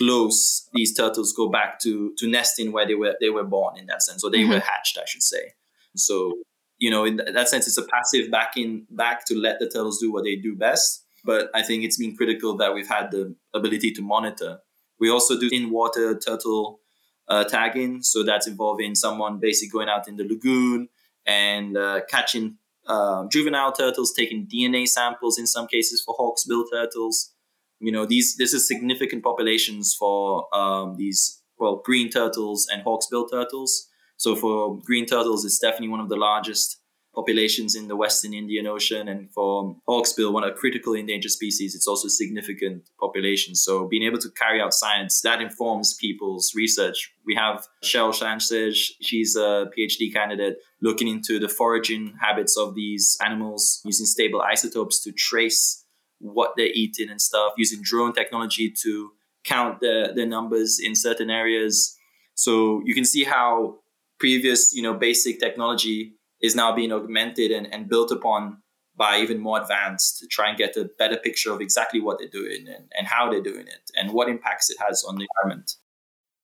close 0.00 0.68
these 0.72 0.94
turtles 0.94 1.32
go 1.32 1.48
back 1.48 1.78
to 1.80 2.14
to 2.16 2.26
nesting 2.26 2.72
where 2.72 2.86
they 2.86 2.94
were 2.94 3.14
they 3.20 3.28
were 3.28 3.44
born 3.44 3.76
in 3.76 3.86
that 3.86 4.02
sense 4.02 4.24
or 4.24 4.30
they 4.30 4.38
mm-hmm. 4.38 4.52
were 4.52 4.60
hatched 4.60 4.98
i 4.98 5.04
should 5.04 5.22
say. 5.22 5.52
So 5.96 6.38
you 6.78 6.90
know 6.90 7.04
in 7.04 7.16
that 7.16 7.48
sense 7.48 7.66
it's 7.66 7.76
a 7.78 7.86
passive 7.86 8.30
backing 8.30 8.86
back 8.90 9.26
to 9.26 9.34
let 9.36 9.58
the 9.58 9.66
turtles 9.66 9.98
do 10.00 10.12
what 10.12 10.24
they 10.24 10.36
do 10.36 10.56
best. 10.56 11.04
But 11.24 11.50
i 11.54 11.62
think 11.62 11.84
it's 11.84 11.98
been 11.98 12.16
critical 12.16 12.56
that 12.56 12.74
we've 12.74 12.88
had 12.88 13.10
the 13.10 13.34
ability 13.54 13.92
to 13.92 14.02
monitor. 14.02 14.60
We 14.98 15.10
also 15.10 15.38
do 15.38 15.48
in 15.52 15.70
water 15.70 16.18
turtle 16.18 16.80
uh, 17.28 17.44
tagging. 17.44 18.02
So 18.02 18.24
that's 18.24 18.46
involving 18.48 18.94
someone 18.94 19.38
basically 19.38 19.70
going 19.70 19.88
out 19.88 20.08
in 20.08 20.16
the 20.16 20.24
lagoon 20.24 20.88
and 21.26 21.76
uh, 21.76 22.00
catching 22.08 22.56
uh, 22.86 23.26
juvenile 23.28 23.72
turtles 23.72 24.12
taking 24.12 24.46
dna 24.46 24.88
samples 24.88 25.38
in 25.38 25.46
some 25.46 25.66
cases 25.66 26.02
for 26.04 26.14
hawksbill 26.16 26.64
turtles 26.72 27.32
you 27.80 27.90
know 27.90 28.06
these 28.06 28.36
this 28.36 28.52
is 28.52 28.68
significant 28.68 29.24
populations 29.24 29.94
for 29.98 30.46
um, 30.54 30.96
these 30.96 31.42
well 31.58 31.82
green 31.84 32.10
turtles 32.10 32.68
and 32.70 32.84
hawksbill 32.84 33.30
turtles. 33.30 33.88
So 34.16 34.36
for 34.36 34.78
green 34.84 35.06
turtles 35.06 35.44
it's 35.44 35.58
definitely 35.58 35.88
one 35.88 36.00
of 36.00 36.10
the 36.10 36.16
largest 36.16 36.76
populations 37.12 37.74
in 37.74 37.88
the 37.88 37.96
western 37.96 38.34
indian 38.34 38.66
ocean. 38.66 39.08
And 39.08 39.32
for 39.32 39.76
hawksbill 39.88 40.32
one 40.32 40.44
of 40.44 40.54
critical 40.56 40.94
endangered 40.94 41.30
species 41.30 41.74
it's 41.74 41.88
also 41.88 42.06
a 42.06 42.10
significant 42.10 42.90
population. 43.00 43.54
So 43.54 43.88
being 43.88 44.02
able 44.02 44.18
to 44.18 44.30
carry 44.30 44.60
out 44.60 44.74
science 44.74 45.22
that 45.22 45.40
informs 45.40 45.94
people's 45.94 46.52
research. 46.54 47.12
We 47.24 47.34
have 47.34 47.66
Cheryl 47.82 48.14
Sanchez 48.14 48.92
she's 49.00 49.36
a 49.36 49.70
phd 49.76 50.12
candidate 50.12 50.58
looking 50.82 51.08
into 51.08 51.38
the 51.38 51.48
foraging 51.48 52.14
habits 52.20 52.58
of 52.58 52.74
these 52.74 53.16
animals 53.24 53.80
using 53.86 54.06
stable 54.06 54.42
isotopes 54.42 55.02
to 55.04 55.12
trace 55.12 55.84
what 56.20 56.52
they're 56.56 56.70
eating 56.72 57.10
and 57.10 57.20
stuff, 57.20 57.52
using 57.56 57.80
drone 57.82 58.12
technology 58.12 58.72
to 58.82 59.10
count 59.44 59.80
the, 59.80 60.12
the 60.14 60.26
numbers 60.26 60.78
in 60.82 60.94
certain 60.94 61.30
areas. 61.30 61.96
So 62.34 62.82
you 62.84 62.94
can 62.94 63.04
see 63.04 63.24
how 63.24 63.78
previous, 64.18 64.72
you 64.74 64.82
know, 64.82 64.94
basic 64.94 65.40
technology 65.40 66.14
is 66.40 66.54
now 66.54 66.74
being 66.74 66.92
augmented 66.92 67.50
and, 67.50 67.66
and 67.72 67.88
built 67.88 68.12
upon 68.12 68.58
by 68.96 69.18
even 69.18 69.40
more 69.40 69.60
advanced 69.60 70.18
to 70.18 70.26
try 70.26 70.48
and 70.48 70.58
get 70.58 70.76
a 70.76 70.90
better 70.98 71.16
picture 71.16 71.52
of 71.52 71.60
exactly 71.60 72.00
what 72.00 72.18
they're 72.18 72.28
doing 72.28 72.66
and, 72.68 72.84
and 72.96 73.06
how 73.06 73.30
they're 73.30 73.42
doing 73.42 73.66
it 73.66 73.90
and 73.96 74.12
what 74.12 74.28
impacts 74.28 74.68
it 74.68 74.76
has 74.78 75.04
on 75.04 75.16
the 75.16 75.26
environment. 75.42 75.72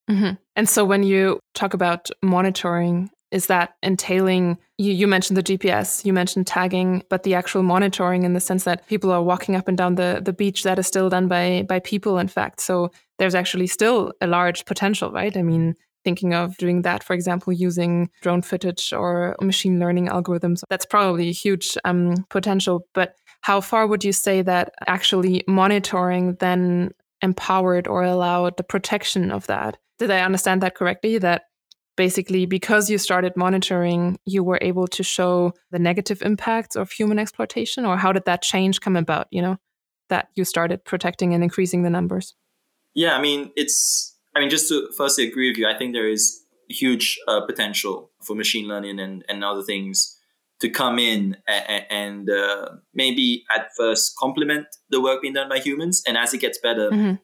Mm-hmm. 0.08 0.34
And 0.54 0.68
so 0.68 0.84
when 0.84 1.02
you 1.02 1.40
talk 1.54 1.74
about 1.74 2.08
monitoring 2.22 3.10
is 3.36 3.46
that 3.46 3.74
entailing 3.82 4.56
you, 4.78 4.92
you 4.92 5.06
mentioned 5.06 5.36
the 5.36 5.42
gps 5.42 6.04
you 6.06 6.12
mentioned 6.12 6.46
tagging 6.46 7.02
but 7.10 7.22
the 7.22 7.34
actual 7.34 7.62
monitoring 7.62 8.22
in 8.22 8.32
the 8.32 8.40
sense 8.40 8.64
that 8.64 8.86
people 8.88 9.12
are 9.12 9.22
walking 9.22 9.54
up 9.54 9.68
and 9.68 9.76
down 9.76 9.96
the, 9.96 10.20
the 10.24 10.32
beach 10.32 10.62
that 10.62 10.78
is 10.78 10.86
still 10.86 11.10
done 11.10 11.28
by 11.28 11.64
by 11.68 11.78
people 11.78 12.18
in 12.18 12.28
fact. 12.28 12.60
So 12.60 12.90
there's 13.18 13.34
actually 13.34 13.66
still 13.66 14.12
a 14.20 14.26
large 14.26 14.64
potential 14.64 15.12
right? 15.12 15.36
I 15.36 15.42
mean 15.42 15.74
thinking 16.02 16.32
of 16.34 16.56
doing 16.56 16.82
that 16.82 17.04
for 17.04 17.12
example 17.12 17.52
using 17.52 18.08
drone 18.22 18.40
footage 18.40 18.92
or 18.92 19.36
machine 19.40 19.78
learning 19.78 20.06
algorithms 20.08 20.62
that's 20.70 20.86
probably 20.86 21.28
a 21.28 21.32
huge 21.44 21.76
um, 21.84 22.24
potential. 22.30 22.86
But 22.94 23.14
how 23.42 23.60
far 23.60 23.86
would 23.86 24.02
you 24.02 24.12
say 24.12 24.42
that 24.42 24.72
actually 24.86 25.44
monitoring 25.46 26.36
then 26.40 26.92
empowered 27.22 27.86
or 27.86 28.02
allowed 28.02 28.56
the 28.56 28.64
protection 28.64 29.30
of 29.30 29.46
that? 29.46 29.76
Did 29.98 30.10
i 30.10 30.20
understand 30.20 30.62
that 30.62 30.74
correctly 30.74 31.18
that 31.18 31.42
basically 31.96 32.46
because 32.46 32.90
you 32.90 32.98
started 32.98 33.36
monitoring 33.36 34.18
you 34.24 34.44
were 34.44 34.58
able 34.62 34.86
to 34.86 35.02
show 35.02 35.52
the 35.70 35.78
negative 35.78 36.22
impacts 36.22 36.76
of 36.76 36.90
human 36.90 37.18
exploitation 37.18 37.84
or 37.84 37.96
how 37.96 38.12
did 38.12 38.24
that 38.26 38.42
change 38.42 38.80
come 38.80 38.96
about 38.96 39.26
you 39.30 39.42
know 39.42 39.56
that 40.08 40.28
you 40.34 40.44
started 40.44 40.84
protecting 40.84 41.34
and 41.34 41.42
increasing 41.42 41.82
the 41.82 41.90
numbers? 41.90 42.34
Yeah 42.94 43.16
i 43.16 43.20
mean 43.20 43.50
it's 43.56 44.16
i 44.34 44.40
mean 44.40 44.50
just 44.50 44.68
to 44.68 44.88
firstly 44.96 45.26
agree 45.26 45.50
with 45.50 45.58
you 45.58 45.66
i 45.66 45.76
think 45.76 45.94
there 45.94 46.08
is 46.08 46.42
huge 46.68 47.18
uh, 47.28 47.40
potential 47.46 48.10
for 48.22 48.34
machine 48.34 48.66
learning 48.66 48.98
and, 48.98 49.24
and 49.28 49.44
other 49.44 49.62
things 49.62 50.18
to 50.58 50.68
come 50.68 50.98
in 50.98 51.36
and, 51.46 51.86
and 51.90 52.30
uh, 52.30 52.70
maybe 52.92 53.44
at 53.54 53.68
first 53.76 54.16
complement 54.18 54.66
the 54.90 55.00
work 55.00 55.22
being 55.22 55.34
done 55.34 55.48
by 55.48 55.58
humans 55.58 56.02
and 56.08 56.16
as 56.16 56.34
it 56.34 56.40
gets 56.40 56.58
better 56.58 56.90
mm-hmm 56.90 57.14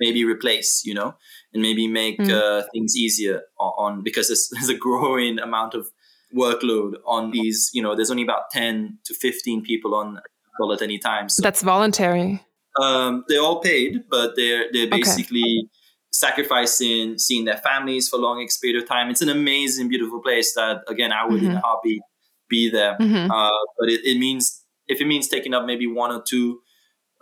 maybe 0.00 0.24
replace, 0.24 0.82
you 0.84 0.94
know, 0.94 1.14
and 1.52 1.62
maybe 1.62 1.88
make 1.88 2.18
mm. 2.18 2.30
uh, 2.30 2.66
things 2.72 2.96
easier 2.96 3.42
on, 3.58 3.72
on 3.78 4.02
because 4.02 4.28
there's, 4.28 4.48
there's, 4.52 4.68
a 4.68 4.76
growing 4.76 5.38
amount 5.38 5.74
of 5.74 5.88
workload 6.36 6.94
on 7.06 7.30
these. 7.30 7.70
You 7.72 7.82
know, 7.82 7.94
there's 7.94 8.10
only 8.10 8.22
about 8.22 8.50
ten 8.50 8.98
to 9.04 9.14
fifteen 9.14 9.62
people 9.62 9.94
on 9.94 10.20
call 10.56 10.72
at 10.72 10.82
any 10.82 10.98
time. 10.98 11.28
So, 11.28 11.42
That's 11.42 11.62
voluntary. 11.62 12.42
Um, 12.80 13.24
they're 13.28 13.40
all 13.40 13.60
paid, 13.60 14.04
but 14.10 14.36
they're 14.36 14.66
they're 14.72 14.90
basically. 14.90 15.42
Okay. 15.42 15.70
Sacrificing 16.12 17.18
seeing 17.18 17.44
their 17.44 17.58
families 17.58 18.08
for 18.08 18.16
a 18.16 18.20
long 18.20 18.48
period 18.62 18.82
of 18.82 18.88
time. 18.88 19.10
It's 19.10 19.20
an 19.20 19.28
amazing, 19.28 19.88
beautiful 19.88 20.22
place 20.22 20.54
that 20.54 20.78
again 20.88 21.12
I 21.12 21.26
would 21.26 21.42
mm-hmm. 21.42 21.50
in 21.50 21.56
a 21.58 21.60
heartbeat 21.60 22.00
be 22.48 22.70
there. 22.70 22.96
Mm-hmm. 22.98 23.30
Uh, 23.30 23.50
but 23.78 23.90
it, 23.90 24.00
it 24.04 24.18
means 24.18 24.64
if 24.88 25.00
it 25.00 25.06
means 25.06 25.28
taking 25.28 25.54
up 25.54 25.66
maybe 25.66 25.86
one 25.86 26.12
or 26.12 26.22
two 26.26 26.60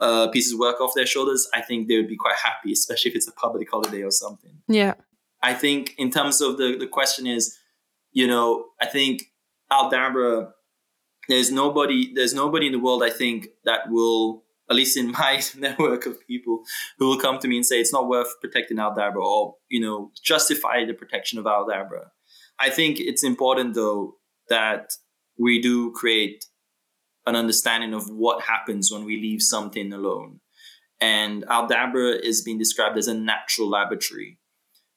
uh, 0.04 0.28
pieces 0.28 0.52
of 0.52 0.58
work 0.58 0.80
off 0.80 0.92
their 0.94 1.06
shoulders, 1.06 1.48
I 1.54 1.62
think 1.62 1.88
they 1.88 1.96
would 1.96 2.08
be 2.08 2.16
quite 2.16 2.36
happy, 2.36 2.72
especially 2.72 3.10
if 3.10 3.16
it's 3.16 3.28
a 3.28 3.32
public 3.32 3.70
holiday 3.70 4.02
or 4.02 4.10
something. 4.10 4.58
Yeah. 4.68 4.94
I 5.42 5.54
think 5.54 5.94
in 5.96 6.10
terms 6.10 6.40
of 6.42 6.58
the, 6.58 6.76
the 6.78 6.86
question 6.86 7.26
is, 7.26 7.56
you 8.12 8.26
know, 8.26 8.66
I 8.80 8.86
think 8.86 9.22
Aldabra, 9.72 10.50
there's 11.28 11.50
nobody, 11.50 12.12
there's 12.14 12.34
nobody 12.34 12.66
in 12.66 12.72
the 12.72 12.78
world, 12.78 13.02
I 13.02 13.08
think, 13.08 13.48
that 13.64 13.88
will, 13.88 14.44
at 14.68 14.76
least 14.76 14.96
in 14.98 15.10
my 15.22 15.42
network 15.56 16.04
of 16.04 16.26
people, 16.26 16.64
who 16.98 17.08
will 17.08 17.18
come 17.18 17.38
to 17.38 17.48
me 17.48 17.56
and 17.56 17.66
say 17.66 17.80
it's 17.80 17.92
not 17.92 18.06
worth 18.06 18.28
protecting 18.42 18.76
Aldabra 18.76 19.24
or, 19.24 19.56
you 19.70 19.80
know, 19.80 20.12
justify 20.22 20.84
the 20.84 20.92
protection 20.92 21.38
of 21.38 21.46
Aldabra. 21.46 22.08
I 22.60 22.68
think 22.68 23.00
it's 23.00 23.24
important 23.24 23.74
though 23.74 24.16
that 24.50 24.92
we 25.38 25.62
do 25.62 25.92
create 25.92 26.44
an 27.26 27.36
understanding 27.36 27.94
of 27.94 28.10
what 28.10 28.44
happens 28.44 28.90
when 28.92 29.04
we 29.04 29.20
leave 29.20 29.42
something 29.42 29.92
alone. 29.92 30.40
And 31.00 31.44
Aldabra 31.46 32.20
is 32.20 32.42
being 32.42 32.58
described 32.58 32.96
as 32.96 33.08
a 33.08 33.14
natural 33.14 33.68
laboratory. 33.68 34.38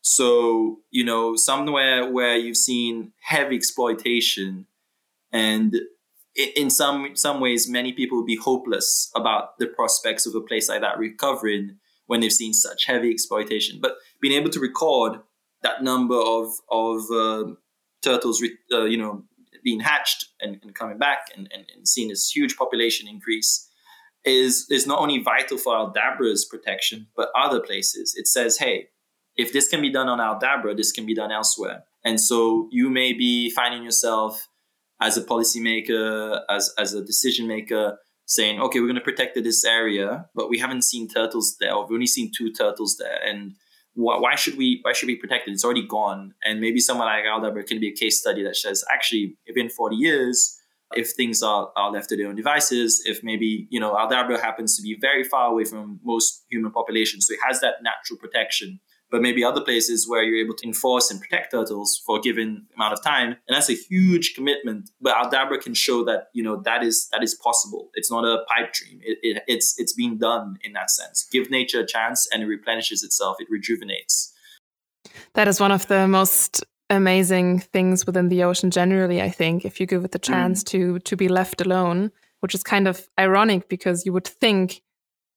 So, 0.01 0.79
you 0.89 1.03
know, 1.03 1.35
somewhere 1.35 2.09
where 2.09 2.37
you've 2.37 2.57
seen 2.57 3.11
heavy 3.21 3.55
exploitation 3.55 4.67
and 5.31 5.75
in 6.55 6.69
some 6.69 7.15
some 7.15 7.39
ways 7.39 7.67
many 7.67 7.91
people 7.91 8.17
would 8.19 8.27
be 8.27 8.37
hopeless 8.37 9.11
about 9.15 9.57
the 9.57 9.65
prospects 9.65 10.25
of 10.25 10.35
a 10.35 10.41
place 10.41 10.69
like 10.69 10.81
that 10.81 10.97
recovering 10.99 11.77
when 12.05 12.21
they've 12.21 12.31
seen 12.31 12.53
such 12.53 12.85
heavy 12.85 13.11
exploitation. 13.11 13.79
But 13.81 13.97
being 14.21 14.39
able 14.39 14.51
to 14.51 14.59
record 14.59 15.19
that 15.63 15.83
number 15.83 16.15
of 16.15 16.53
of 16.69 17.11
uh, 17.11 17.51
turtles, 18.01 18.41
uh, 18.71 18.85
you 18.85 18.97
know, 18.97 19.23
being 19.67 19.81
hatched 19.81 20.29
and, 20.39 20.57
and 20.63 20.73
coming 20.73 20.97
back 20.97 21.29
and, 21.35 21.49
and, 21.53 21.65
and, 21.75 21.85
seeing 21.85 22.07
this 22.07 22.33
huge 22.33 22.55
population 22.55 23.05
increase 23.05 23.67
is 24.23 24.65
is 24.69 24.87
not 24.87 24.99
only 24.99 25.21
vital 25.21 25.57
for 25.57 25.73
Aldabra's 25.73 26.45
protection, 26.45 27.07
but 27.17 27.27
other 27.35 27.59
places. 27.59 28.15
It 28.15 28.27
says, 28.27 28.59
hey, 28.59 28.87
if 29.35 29.51
this 29.51 29.67
can 29.67 29.81
be 29.81 29.91
done 29.91 30.07
on 30.07 30.19
Aldabra, 30.19 30.77
this 30.77 30.93
can 30.93 31.05
be 31.05 31.13
done 31.13 31.33
elsewhere. 31.33 31.83
And 32.05 32.17
so 32.29 32.69
you 32.71 32.89
may 32.89 33.11
be 33.11 33.49
finding 33.49 33.83
yourself 33.83 34.47
as 35.01 35.17
a 35.17 35.21
policymaker, 35.31 36.39
as 36.49 36.73
as 36.77 36.93
a 36.93 37.03
decision 37.03 37.45
maker, 37.45 37.97
saying, 38.25 38.61
okay, 38.61 38.79
we're 38.79 38.93
going 38.93 39.03
to 39.03 39.11
protect 39.11 39.35
this 39.35 39.65
area, 39.65 40.29
but 40.33 40.49
we 40.49 40.59
haven't 40.59 40.85
seen 40.91 41.09
turtles 41.09 41.57
there, 41.59 41.75
we've 41.77 41.91
only 41.91 42.13
seen 42.17 42.31
two 42.37 42.53
turtles 42.53 42.95
there, 42.97 43.19
and 43.29 43.55
why, 43.97 44.35
should 44.35 44.57
we 44.57 44.79
why 44.83 44.93
should 44.93 45.07
we 45.07 45.15
protect 45.15 45.47
it? 45.47 45.51
It's 45.51 45.65
already 45.65 45.85
gone, 45.85 46.33
and 46.43 46.61
maybe 46.61 46.79
someone 46.79 47.07
like 47.07 47.25
Aldabra 47.25 47.65
can 47.65 47.79
be 47.79 47.89
a 47.89 47.95
case 47.95 48.19
study 48.19 48.43
that 48.43 48.55
says, 48.55 48.83
actually, 48.93 49.35
within 49.47 49.69
40 49.69 49.95
years, 49.95 50.59
if 50.95 51.11
things 51.11 51.41
are, 51.41 51.71
are 51.75 51.91
left 51.91 52.09
to 52.09 52.17
their 52.17 52.27
own 52.27 52.35
devices, 52.35 53.01
if 53.05 53.23
maybe, 53.23 53.67
you 53.69 53.79
know, 53.79 53.95
Aldabra 53.95 54.39
happens 54.39 54.77
to 54.77 54.83
be 54.83 54.97
very 55.01 55.23
far 55.23 55.51
away 55.51 55.65
from 55.65 55.99
most 56.03 56.45
human 56.49 56.71
populations, 56.71 57.25
so 57.27 57.33
it 57.33 57.39
has 57.45 57.59
that 57.61 57.75
natural 57.81 58.19
protection 58.19 58.79
but 59.09 59.21
maybe 59.21 59.43
other 59.43 59.61
places 59.61 60.07
where 60.07 60.23
you're 60.23 60.43
able 60.43 60.55
to 60.55 60.67
enforce 60.67 61.09
and 61.09 61.21
protect 61.21 61.51
turtles 61.51 62.01
for 62.05 62.17
a 62.17 62.21
given 62.21 62.67
amount 62.75 62.93
of 62.93 63.03
time. 63.03 63.29
And 63.47 63.55
that's 63.55 63.69
a 63.69 63.73
huge 63.73 64.35
commitment. 64.35 64.89
But 64.99 65.15
Aldabra 65.15 65.61
can 65.61 65.73
show 65.73 66.03
that, 66.05 66.27
you 66.33 66.43
know, 66.43 66.61
that 66.63 66.83
is 66.83 67.07
that 67.11 67.23
is 67.23 67.35
possible. 67.35 67.89
It's 67.93 68.11
not 68.11 68.25
a 68.25 68.43
pipe 68.45 68.73
dream. 68.73 68.99
It, 69.03 69.17
it, 69.21 69.43
it's 69.47 69.79
it's 69.79 69.93
being 69.93 70.17
done 70.17 70.57
in 70.63 70.73
that 70.73 70.91
sense. 70.91 71.27
Give 71.31 71.49
nature 71.49 71.79
a 71.79 71.85
chance 71.85 72.27
and 72.31 72.43
it 72.43 72.47
replenishes 72.47 73.03
itself, 73.03 73.37
it 73.39 73.47
rejuvenates. 73.49 74.33
That 75.33 75.47
is 75.47 75.59
one 75.59 75.71
of 75.71 75.87
the 75.87 76.07
most 76.07 76.63
amazing 76.89 77.59
things 77.59 78.05
within 78.05 78.29
the 78.29 78.43
ocean 78.43 78.71
generally, 78.71 79.21
I 79.21 79.29
think, 79.29 79.65
if 79.65 79.79
you 79.79 79.85
give 79.85 80.05
it 80.05 80.11
the 80.11 80.19
mm. 80.19 80.23
chance 80.23 80.63
mm. 80.63 80.67
to 80.67 80.99
to 80.99 81.15
be 81.15 81.27
left 81.29 81.61
alone, 81.61 82.11
which 82.41 82.55
is 82.55 82.63
kind 82.63 82.87
of 82.87 83.07
ironic 83.19 83.69
because 83.69 84.05
you 84.05 84.13
would 84.13 84.27
think 84.27 84.81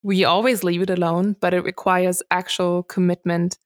we 0.02 0.24
always 0.24 0.64
leave 0.64 0.82
it 0.82 0.90
alone, 0.90 1.36
but 1.40 1.54
it 1.54 1.64
requires 1.64 2.22
actual 2.30 2.82
commitment 2.82 3.58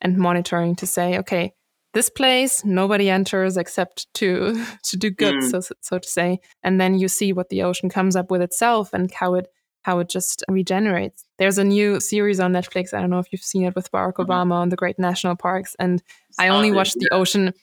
and 0.00 0.16
monitoring 0.16 0.76
to 0.76 0.86
say, 0.86 1.18
okay, 1.18 1.52
this 1.94 2.10
place 2.10 2.64
nobody 2.64 3.08
enters 3.08 3.56
except 3.56 4.12
to 4.14 4.62
to 4.82 4.96
do 4.96 5.10
good, 5.10 5.36
mm. 5.36 5.50
so 5.50 5.74
so 5.80 5.98
to 5.98 6.08
say. 6.08 6.40
And 6.62 6.80
then 6.80 6.98
you 6.98 7.08
see 7.08 7.32
what 7.32 7.48
the 7.48 7.62
ocean 7.62 7.88
comes 7.88 8.16
up 8.16 8.30
with 8.30 8.42
itself 8.42 8.92
and 8.92 9.10
how 9.10 9.34
it 9.34 9.48
how 9.82 10.00
it 10.00 10.08
just 10.08 10.44
regenerates. 10.50 11.24
There's 11.38 11.58
a 11.58 11.64
new 11.64 12.00
series 12.00 12.40
on 12.40 12.52
Netflix. 12.52 12.92
I 12.92 13.00
don't 13.00 13.08
know 13.08 13.20
if 13.20 13.28
you've 13.30 13.40
seen 13.40 13.64
it 13.64 13.76
with 13.76 13.90
Barack 13.92 14.14
mm-hmm. 14.14 14.30
Obama 14.30 14.54
on 14.54 14.68
the 14.68 14.76
great 14.76 14.98
national 14.98 15.36
parks, 15.36 15.76
and 15.78 16.02
I 16.38 16.48
only 16.48 16.72
watched 16.72 16.96
the 16.98 17.08
ocean 17.12 17.54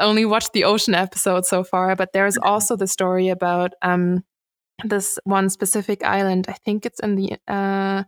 only 0.00 0.24
watched 0.24 0.52
the 0.52 0.64
ocean 0.64 0.94
episode 0.94 1.46
so 1.46 1.62
far. 1.64 1.96
But 1.96 2.12
there's 2.12 2.36
mm-hmm. 2.36 2.48
also 2.48 2.76
the 2.76 2.86
story 2.86 3.28
about 3.28 3.72
um, 3.80 4.24
this 4.84 5.18
one 5.24 5.48
specific 5.48 6.04
island. 6.04 6.46
I 6.48 6.54
think 6.64 6.86
it's 6.86 7.00
in 7.00 7.16
the 7.16 7.36
uh, 7.48 8.04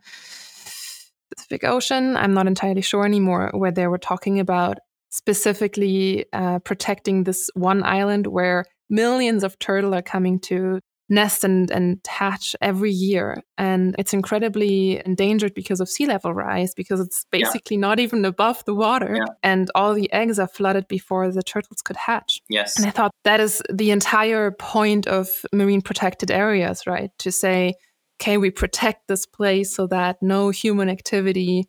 Pacific 1.34 1.64
Ocean. 1.64 2.16
I'm 2.16 2.34
not 2.34 2.46
entirely 2.46 2.82
sure 2.82 3.04
anymore, 3.04 3.50
where 3.54 3.72
they 3.72 3.86
were 3.86 3.98
talking 3.98 4.40
about 4.40 4.78
specifically 5.10 6.26
uh, 6.32 6.58
protecting 6.60 7.24
this 7.24 7.48
one 7.54 7.82
island 7.84 8.26
where 8.26 8.64
millions 8.90 9.44
of 9.44 9.58
turtle 9.58 9.94
are 9.94 10.02
coming 10.02 10.40
to 10.40 10.80
nest 11.08 11.44
and, 11.44 11.70
and 11.70 12.00
hatch 12.06 12.56
every 12.60 12.90
year. 12.90 13.42
And 13.58 13.94
it's 13.98 14.14
incredibly 14.14 15.02
endangered 15.04 15.54
because 15.54 15.80
of 15.80 15.88
sea 15.88 16.06
level 16.06 16.32
rise, 16.32 16.74
because 16.74 17.00
it's 17.00 17.26
basically 17.30 17.76
yeah. 17.76 17.80
not 17.80 18.00
even 18.00 18.24
above 18.24 18.64
the 18.64 18.74
water. 18.74 19.16
Yeah. 19.16 19.32
And 19.42 19.70
all 19.74 19.94
the 19.94 20.10
eggs 20.12 20.38
are 20.38 20.48
flooded 20.48 20.88
before 20.88 21.30
the 21.30 21.42
turtles 21.42 21.82
could 21.82 21.96
hatch. 21.96 22.40
Yes. 22.48 22.76
And 22.76 22.86
I 22.86 22.90
thought 22.90 23.12
that 23.24 23.40
is 23.40 23.62
the 23.70 23.90
entire 23.90 24.50
point 24.52 25.06
of 25.06 25.44
marine 25.52 25.82
protected 25.82 26.30
areas, 26.30 26.86
right? 26.86 27.10
To 27.18 27.30
say, 27.30 27.74
okay, 28.20 28.38
we 28.38 28.50
protect 28.50 29.08
this 29.08 29.26
place 29.26 29.74
so 29.74 29.86
that 29.88 30.16
no 30.22 30.50
human 30.50 30.88
activity 30.88 31.68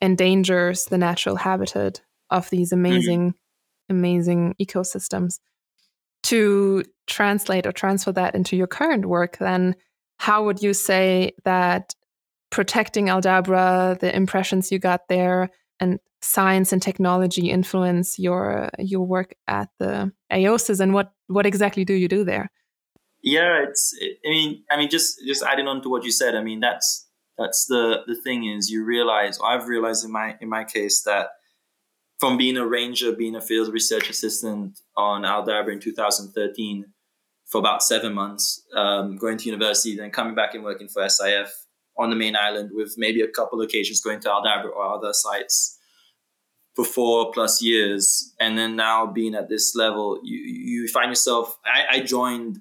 endangers 0.00 0.84
the 0.84 0.98
natural 0.98 1.36
habitat 1.36 2.00
of 2.30 2.48
these 2.50 2.70
amazing, 2.70 3.30
mm-hmm. 3.30 3.96
amazing 3.96 4.54
ecosystems 4.62 5.40
to 6.24 6.84
translate 7.06 7.66
or 7.66 7.72
transfer 7.72 8.12
that 8.12 8.34
into 8.34 8.56
your 8.56 8.66
current 8.66 9.06
work, 9.06 9.38
then 9.38 9.74
how 10.18 10.44
would 10.44 10.62
you 10.62 10.74
say 10.74 11.32
that 11.44 11.94
protecting 12.50 13.06
Aldabra, 13.06 13.98
the 13.98 14.14
impressions 14.14 14.72
you 14.72 14.78
got 14.78 15.08
there, 15.08 15.50
and 15.80 15.98
science 16.20 16.72
and 16.72 16.82
technology 16.82 17.50
influence 17.50 18.18
your 18.18 18.70
your 18.78 19.06
work 19.06 19.34
at 19.46 19.68
the 19.78 20.12
AOSIS, 20.32 20.80
and 20.80 20.92
what 20.92 21.12
what 21.28 21.46
exactly 21.46 21.84
do 21.84 21.94
you 21.94 22.08
do 22.08 22.24
there? 22.24 22.50
Yeah, 23.22 23.64
it's. 23.68 23.94
I 24.26 24.28
mean, 24.28 24.64
I 24.70 24.76
mean, 24.76 24.90
just 24.90 25.20
just 25.26 25.42
adding 25.42 25.68
on 25.68 25.82
to 25.82 25.88
what 25.88 26.04
you 26.04 26.12
said. 26.12 26.34
I 26.34 26.42
mean, 26.42 26.60
that's 26.60 27.06
that's 27.36 27.66
the 27.66 28.02
the 28.06 28.16
thing 28.16 28.44
is 28.44 28.70
you 28.70 28.84
realize. 28.84 29.38
I've 29.44 29.66
realized 29.66 30.04
in 30.04 30.12
my 30.12 30.36
in 30.40 30.48
my 30.48 30.64
case 30.64 31.02
that 31.02 31.28
from 32.18 32.36
being 32.36 32.56
a 32.56 32.66
ranger, 32.66 33.12
being 33.12 33.36
a 33.36 33.40
field 33.40 33.72
research 33.72 34.10
assistant 34.10 34.80
on 34.96 35.22
Aldabra 35.22 35.72
in 35.72 35.80
2013 35.80 36.86
for 37.46 37.58
about 37.58 37.82
seven 37.82 38.12
months, 38.12 38.62
um, 38.74 39.16
going 39.16 39.38
to 39.38 39.46
university, 39.46 39.96
then 39.96 40.10
coming 40.10 40.34
back 40.34 40.54
and 40.54 40.64
working 40.64 40.88
for 40.88 41.08
SIF 41.08 41.50
on 41.96 42.10
the 42.10 42.16
main 42.16 42.36
island 42.36 42.70
with 42.72 42.94
maybe 42.96 43.22
a 43.22 43.28
couple 43.28 43.60
occasions 43.60 44.00
going 44.00 44.20
to 44.20 44.28
Aldabra 44.28 44.70
or 44.70 44.94
other 44.94 45.12
sites 45.12 45.78
for 46.74 46.84
four 46.84 47.32
plus 47.32 47.62
years. 47.62 48.34
And 48.38 48.58
then 48.58 48.76
now 48.76 49.06
being 49.06 49.34
at 49.34 49.48
this 49.48 49.74
level, 49.74 50.20
you, 50.22 50.38
you 50.38 50.88
find 50.88 51.10
yourself, 51.10 51.56
I, 51.64 51.98
I 51.98 52.00
joined 52.00 52.60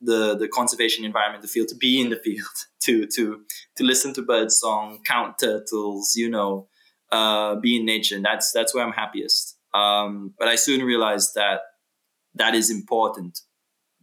the, 0.00 0.36
the 0.36 0.48
conservation 0.48 1.04
environment, 1.04 1.42
the 1.42 1.48
field 1.48 1.68
to 1.68 1.74
be 1.74 2.00
in 2.00 2.10
the 2.10 2.16
field, 2.16 2.46
to, 2.82 3.06
to, 3.06 3.40
to 3.76 3.84
listen 3.84 4.12
to 4.14 4.22
bird 4.22 4.52
song, 4.52 5.00
count 5.04 5.38
turtles, 5.38 6.14
you 6.14 6.28
know, 6.28 6.68
uh, 7.12 7.56
be 7.56 7.76
in 7.76 7.84
nature. 7.84 8.16
And 8.16 8.24
that's 8.24 8.52
that's 8.52 8.74
where 8.74 8.84
I'm 8.84 8.92
happiest. 8.92 9.58
Um, 9.74 10.34
but 10.38 10.48
I 10.48 10.56
soon 10.56 10.82
realized 10.82 11.34
that 11.34 11.60
that 12.34 12.54
is 12.54 12.70
important. 12.70 13.40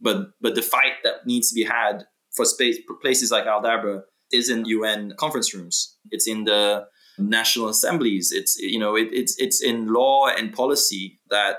But 0.00 0.28
but 0.40 0.54
the 0.54 0.62
fight 0.62 0.94
that 1.02 1.26
needs 1.26 1.50
to 1.50 1.54
be 1.54 1.64
had 1.64 2.04
for 2.34 2.44
space 2.44 2.78
places 3.00 3.30
like 3.30 3.44
Aldabra 3.44 4.02
is 4.32 4.50
in 4.50 4.64
UN 4.64 5.14
conference 5.18 5.54
rooms. 5.54 5.96
It's 6.10 6.28
in 6.28 6.44
the 6.44 6.86
national 7.18 7.68
assemblies. 7.68 8.32
It's 8.32 8.56
you 8.58 8.78
know 8.78 8.96
it, 8.96 9.08
it's 9.12 9.38
it's 9.38 9.62
in 9.62 9.92
law 9.92 10.28
and 10.28 10.52
policy 10.52 11.20
that 11.30 11.58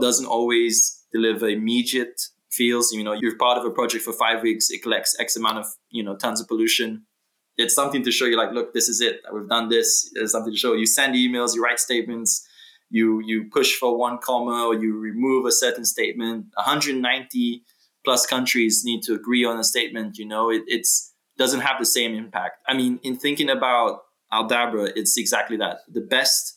doesn't 0.00 0.26
always 0.26 1.04
deliver 1.12 1.48
immediate 1.48 2.20
feels. 2.50 2.92
You 2.92 3.02
know, 3.02 3.12
you're 3.12 3.36
part 3.36 3.58
of 3.58 3.64
a 3.64 3.70
project 3.70 4.04
for 4.04 4.12
five 4.12 4.42
weeks. 4.42 4.70
It 4.70 4.82
collects 4.82 5.16
X 5.18 5.36
amount 5.36 5.58
of 5.58 5.66
you 5.90 6.02
know 6.02 6.16
tons 6.16 6.40
of 6.40 6.48
pollution 6.48 7.06
it's 7.56 7.74
something 7.74 8.02
to 8.04 8.10
show 8.10 8.24
you 8.24 8.36
like 8.36 8.52
look 8.52 8.72
this 8.72 8.88
is 8.88 9.00
it 9.00 9.20
we've 9.32 9.48
done 9.48 9.68
this. 9.68 10.10
There's 10.14 10.32
something 10.32 10.52
to 10.52 10.58
show 10.58 10.72
you. 10.74 10.86
Send 10.86 11.14
emails 11.14 11.54
you 11.54 11.62
write 11.62 11.80
statements 11.80 12.46
you 12.90 13.20
you 13.20 13.44
push 13.50 13.74
for 13.76 13.96
one 13.96 14.18
comma 14.18 14.66
or 14.66 14.74
you 14.74 14.98
remove 14.98 15.46
a 15.46 15.52
certain 15.52 15.84
statement. 15.84 16.46
190 16.54 17.62
plus 18.04 18.26
countries 18.26 18.82
need 18.84 19.02
to 19.02 19.14
agree 19.14 19.44
on 19.44 19.58
a 19.58 19.64
statement 19.64 20.18
you 20.18 20.26
know? 20.26 20.50
It 20.50 20.62
it's 20.66 21.12
doesn't 21.38 21.60
have 21.60 21.78
the 21.78 21.86
same 21.86 22.14
impact. 22.14 22.58
I 22.66 22.76
mean 22.76 22.98
in 23.02 23.16
thinking 23.16 23.50
about 23.50 24.02
aldabra 24.32 24.92
it's 24.96 25.16
exactly 25.18 25.56
that. 25.58 25.78
The 25.88 26.00
best 26.00 26.56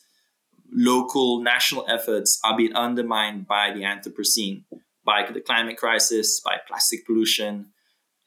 local 0.72 1.40
national 1.40 1.86
efforts 1.88 2.40
are 2.44 2.56
being 2.56 2.74
undermined 2.74 3.46
by 3.46 3.72
the 3.72 3.82
anthropocene 3.82 4.64
by 5.04 5.28
the 5.30 5.40
climate 5.40 5.76
crisis 5.76 6.40
by 6.40 6.56
plastic 6.66 7.06
pollution 7.06 7.66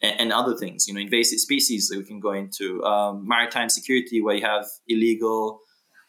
and, 0.00 0.20
and, 0.20 0.32
other 0.32 0.56
things, 0.56 0.86
you 0.86 0.94
know, 0.94 1.00
invasive 1.00 1.40
species 1.40 1.92
we 1.94 2.04
can 2.04 2.20
go 2.20 2.32
into, 2.32 2.82
um, 2.84 3.26
maritime 3.26 3.68
security 3.68 4.20
where 4.20 4.36
you 4.36 4.44
have 4.44 4.66
illegal, 4.86 5.60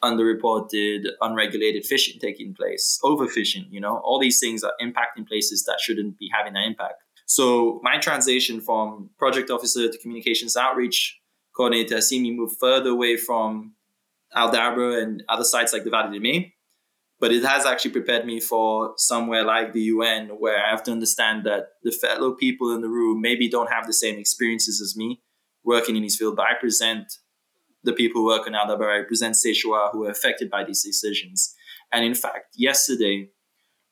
underreported, 0.03 1.05
unregulated 1.21 1.85
fishing 1.85 2.19
taking 2.19 2.53
place, 2.53 2.99
overfishing, 3.03 3.65
you 3.69 3.79
know, 3.79 3.97
all 3.97 4.19
these 4.19 4.39
things 4.39 4.63
are 4.63 4.73
impacting 4.81 5.27
places 5.27 5.63
that 5.65 5.79
shouldn't 5.79 6.17
be 6.17 6.29
having 6.33 6.55
an 6.55 6.63
impact. 6.63 6.95
So 7.25 7.79
my 7.83 7.97
transition 7.97 8.61
from 8.61 9.09
project 9.19 9.49
officer 9.49 9.89
to 9.89 9.97
communications 9.99 10.57
outreach 10.57 11.19
coordinator 11.55 11.95
has 11.95 12.07
seen 12.07 12.23
me 12.23 12.31
move 12.31 12.53
further 12.59 12.89
away 12.89 13.17
from 13.17 13.73
Aldabra 14.35 15.01
and 15.01 15.23
other 15.27 15.43
sites 15.43 15.73
like 15.73 15.83
the 15.83 15.89
Vallée 15.89 16.13
de 16.13 16.19
Mai 16.19 16.53
but 17.19 17.31
it 17.31 17.43
has 17.43 17.65
actually 17.65 17.91
prepared 17.91 18.25
me 18.25 18.39
for 18.39 18.93
somewhere 18.97 19.43
like 19.43 19.73
the 19.73 19.81
UN 19.81 20.29
where 20.39 20.63
I 20.63 20.69
have 20.69 20.83
to 20.83 20.91
understand 20.91 21.45
that 21.45 21.67
the 21.83 21.91
fellow 21.91 22.33
people 22.33 22.73
in 22.73 22.81
the 22.81 22.89
room 22.89 23.21
maybe 23.21 23.49
don't 23.49 23.71
have 23.71 23.87
the 23.87 23.93
same 23.93 24.17
experiences 24.17 24.81
as 24.81 24.95
me 24.95 25.21
working 25.63 25.95
in 25.95 26.03
this 26.03 26.15
field, 26.15 26.37
but 26.37 26.47
I 26.47 26.53
present 26.59 27.11
the 27.83 27.93
people 27.93 28.21
who 28.21 28.27
work 28.27 28.47
on 28.47 28.53
Aldabra, 28.53 29.01
I 29.01 29.07
present 29.07 29.35
Seychellois 29.35 29.91
who 29.91 30.05
are 30.05 30.09
affected 30.09 30.49
by 30.49 30.63
these 30.63 30.83
decisions. 30.83 31.53
And 31.91 32.05
in 32.05 32.13
fact, 32.13 32.55
yesterday 32.55 33.29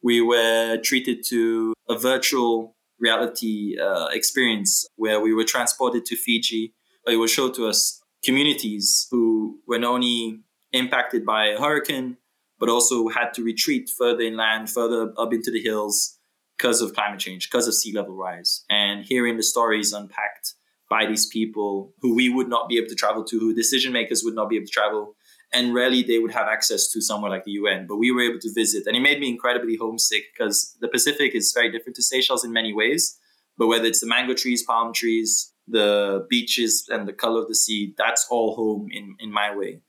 we 0.02 0.22
were 0.22 0.78
treated 0.78 1.24
to 1.30 1.74
a 1.90 1.98
virtual 1.98 2.76
reality 3.00 3.76
uh, 3.80 4.08
experience 4.12 4.86
where 4.96 5.20
we 5.20 5.34
were 5.34 5.44
transported 5.44 6.06
to 6.06 6.16
Fiji. 6.16 6.74
It 7.06 7.18
was 7.18 7.32
shown 7.32 7.54
to 7.54 7.68
us 7.68 8.02
communities 8.24 9.08
who 9.12 9.60
were 9.68 9.80
not 9.80 9.94
only 9.94 10.40
impacted 10.74 11.26
by 11.26 11.48
a 11.48 11.60
hurricane, 11.60 12.18
but 12.60 12.70
also 12.70 13.08
had 13.08 13.34
to 13.34 13.43
retreat 13.43 13.89
further 13.89 14.22
inland, 14.22 14.70
further 14.70 15.13
up 15.17 15.34
into 15.34 15.52
the 15.52 15.62
hills 15.62 16.17
because 16.58 16.82
of 16.82 16.93
climate 16.93 17.20
change, 17.20 17.50
because 17.50 17.67
of 17.67 17.76
sea 17.76 17.93
level 17.93 18.15
rise. 18.15 18.63
And 18.70 19.06
hearing 19.06 19.38
the 19.38 19.43
stories 19.43 19.93
unpacked 19.93 20.54
by 20.89 21.06
these 21.06 21.28
people 21.28 21.93
who 22.02 22.15
we 22.15 22.30
would 22.30 22.48
not 22.48 22.70
be 22.70 22.78
able 22.78 22.88
to 22.88 22.96
travel 22.96 23.24
to, 23.26 23.39
who 23.39 23.54
decision 23.54 23.93
makers 23.93 24.24
would 24.24 24.36
not 24.36 24.50
be 24.50 24.56
able 24.56 24.65
to 24.65 24.72
travel. 24.72 25.15
And 25.54 25.74
rarely 25.74 26.04
they 26.04 26.20
would 26.20 26.32
have 26.32 26.48
access 26.48 26.91
to 26.91 27.02
somewhere 27.02 27.32
like 27.32 27.46
the 27.46 27.52
UN, 27.52 27.86
but 27.88 27.98
we 27.98 28.12
were 28.12 28.22
able 28.22 28.39
to 28.39 28.54
visit. 28.54 28.86
And 28.86 28.98
it 28.98 29.02
made 29.02 29.20
me 29.20 29.30
incredibly 29.30 29.78
homesick 29.78 30.24
because 30.34 30.76
the 30.82 30.88
Pacific 30.88 31.36
is 31.36 31.54
very 31.54 31.72
different 31.72 31.96
to 31.98 32.04
Seychelles 32.04 32.43
in 32.43 32.52
many 32.52 32.74
ways. 32.74 33.17
But 33.58 33.67
whether 33.67 33.86
it's 33.86 34.02
the 34.02 34.08
mango 34.08 34.34
trees, 34.34 34.63
palm 34.63 34.93
trees, 34.93 35.54
the 35.67 36.26
beaches, 36.30 36.86
and 36.89 37.08
the 37.08 37.13
color 37.13 37.41
of 37.41 37.48
the 37.48 37.56
sea, 37.56 37.93
that's 37.98 38.28
all 38.30 38.56
home 38.56 38.88
in, 38.91 39.15
in 39.20 39.32
my 39.32 39.56
way. 39.56 39.82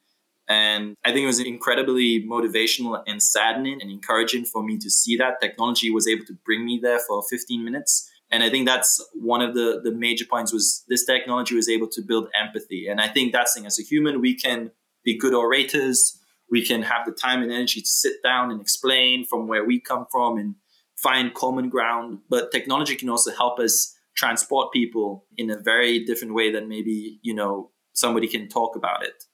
And 0.48 0.96
I 1.04 1.12
think 1.12 1.24
it 1.24 1.26
was 1.26 1.40
incredibly 1.40 2.24
motivational 2.24 3.02
and 3.06 3.22
saddening 3.22 3.82
and 3.82 3.90
encouraging 3.90 4.46
for 4.46 4.62
me 4.62 4.78
to 4.78 4.90
see 4.90 5.16
that 5.16 5.40
technology 5.40 5.90
was 5.90 6.08
able 6.08 6.24
to 6.24 6.32
bring 6.44 6.64
me 6.64 6.80
there 6.82 7.00
for 7.00 7.22
15 7.28 7.62
minutes. 7.62 8.11
And 8.30 8.42
I 8.42 8.50
think 8.50 8.66
that's 8.66 9.04
one 9.14 9.42
of 9.42 9.54
the, 9.54 9.80
the 9.82 9.92
major 9.92 10.24
points 10.24 10.52
was 10.52 10.84
this 10.88 11.04
technology 11.04 11.54
was 11.54 11.68
able 11.68 11.88
to 11.88 12.02
build 12.02 12.28
empathy. 12.38 12.88
And 12.88 13.00
I 13.00 13.08
think 13.08 13.32
that's 13.32 13.54
thing 13.54 13.66
as 13.66 13.78
a 13.78 13.82
human, 13.82 14.20
we 14.20 14.34
can 14.34 14.70
be 15.04 15.16
good 15.16 15.34
orators. 15.34 16.18
We 16.50 16.64
can 16.64 16.82
have 16.82 17.04
the 17.04 17.12
time 17.12 17.42
and 17.42 17.52
energy 17.52 17.80
to 17.80 17.88
sit 17.88 18.22
down 18.22 18.50
and 18.50 18.61
explain 18.61 19.26
from 19.26 19.48
where 19.48 19.64
we 19.64 19.80
come 19.80 20.06
from 20.11 20.38
and 20.38 20.54
find 20.96 21.32
common 21.34 21.68
ground. 21.68 22.20
But 22.28 22.52
technology 22.52 22.96
can 22.96 23.11
also 23.11 23.32
help 23.32 23.58
us 23.58 23.94
transport 24.16 24.72
people 24.72 25.26
in 25.37 25.50
a 25.50 25.58
very 25.58 26.04
different 26.04 26.34
way 26.34 26.50
than 26.50 26.68
maybe, 26.68 27.20
you 27.22 27.34
know, 27.34 27.70
somebody 27.92 28.28
can 28.28 28.48
talk 28.48 28.76
about 28.76 29.04
it. 29.04 29.24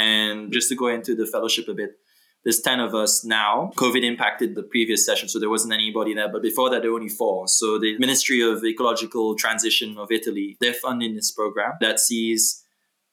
And 0.00 0.52
just 0.52 0.68
to 0.70 0.76
go 0.76 0.88
into 0.88 1.14
the 1.14 1.26
fellowship 1.26 1.68
a 1.68 1.74
bit, 1.74 1.90
there's 2.42 2.60
10 2.60 2.80
of 2.80 2.94
us 2.94 3.22
now. 3.22 3.70
COVID 3.76 4.02
impacted 4.02 4.54
the 4.54 4.62
previous 4.62 5.04
session, 5.04 5.28
so 5.28 5.38
there 5.38 5.50
wasn't 5.50 5.74
anybody 5.74 6.14
there. 6.14 6.32
But 6.32 6.42
before 6.42 6.70
that, 6.70 6.80
there 6.80 6.90
were 6.90 6.96
only 6.96 7.10
four. 7.10 7.46
So 7.48 7.78
the 7.78 7.98
Ministry 7.98 8.40
of 8.40 8.64
Ecological 8.64 9.36
Transition 9.36 9.98
of 9.98 10.10
Italy, 10.10 10.56
they're 10.58 10.72
funding 10.72 11.14
this 11.14 11.30
program 11.32 11.72
that 11.82 12.00
sees 12.00 12.64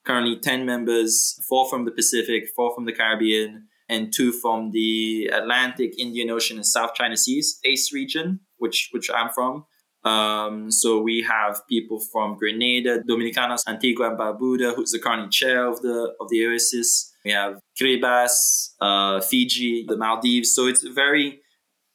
currently 0.05 0.39
10 0.39 0.65
members, 0.65 1.37
four 1.49 1.69
from 1.69 1.83
the 1.83 1.91
Pacific, 1.91 2.45
four 2.55 2.73
from 2.73 2.85
the 2.85 2.93
Caribbean, 2.93 3.67
and 3.89 4.13
two 4.13 4.31
from 4.31 4.71
the 4.71 5.29
Atlantic, 5.33 5.99
Indian 5.99 6.29
Ocean, 6.29 6.55
and 6.55 6.65
South 6.65 6.93
China 6.93 7.17
Seas, 7.17 7.59
ACE 7.65 7.91
region, 7.91 8.39
which, 8.57 8.89
which 8.91 9.09
I'm 9.13 9.29
from. 9.29 9.65
Um, 10.07 10.71
so 10.71 11.01
we 11.01 11.21
have 11.23 11.67
people 11.67 11.99
from 11.99 12.37
Grenada, 12.37 13.03
Dominicana, 13.03 13.57
Antigua 13.67 14.09
and 14.09 14.17
Barbuda, 14.17 14.73
who's 14.73 14.91
the 14.91 14.99
current 14.99 15.31
chair 15.31 15.65
of 15.65 15.81
the 15.81 16.13
of 16.21 16.29
the 16.29 16.39
AOSIS. 16.45 17.11
We 17.25 17.31
have 17.31 17.59
Kiribati, 17.79 18.69
uh, 18.79 19.19
Fiji, 19.19 19.85
the 19.85 19.97
Maldives. 19.97 20.55
So 20.55 20.67
it's 20.67 20.83
a 20.85 20.91
very 20.91 21.41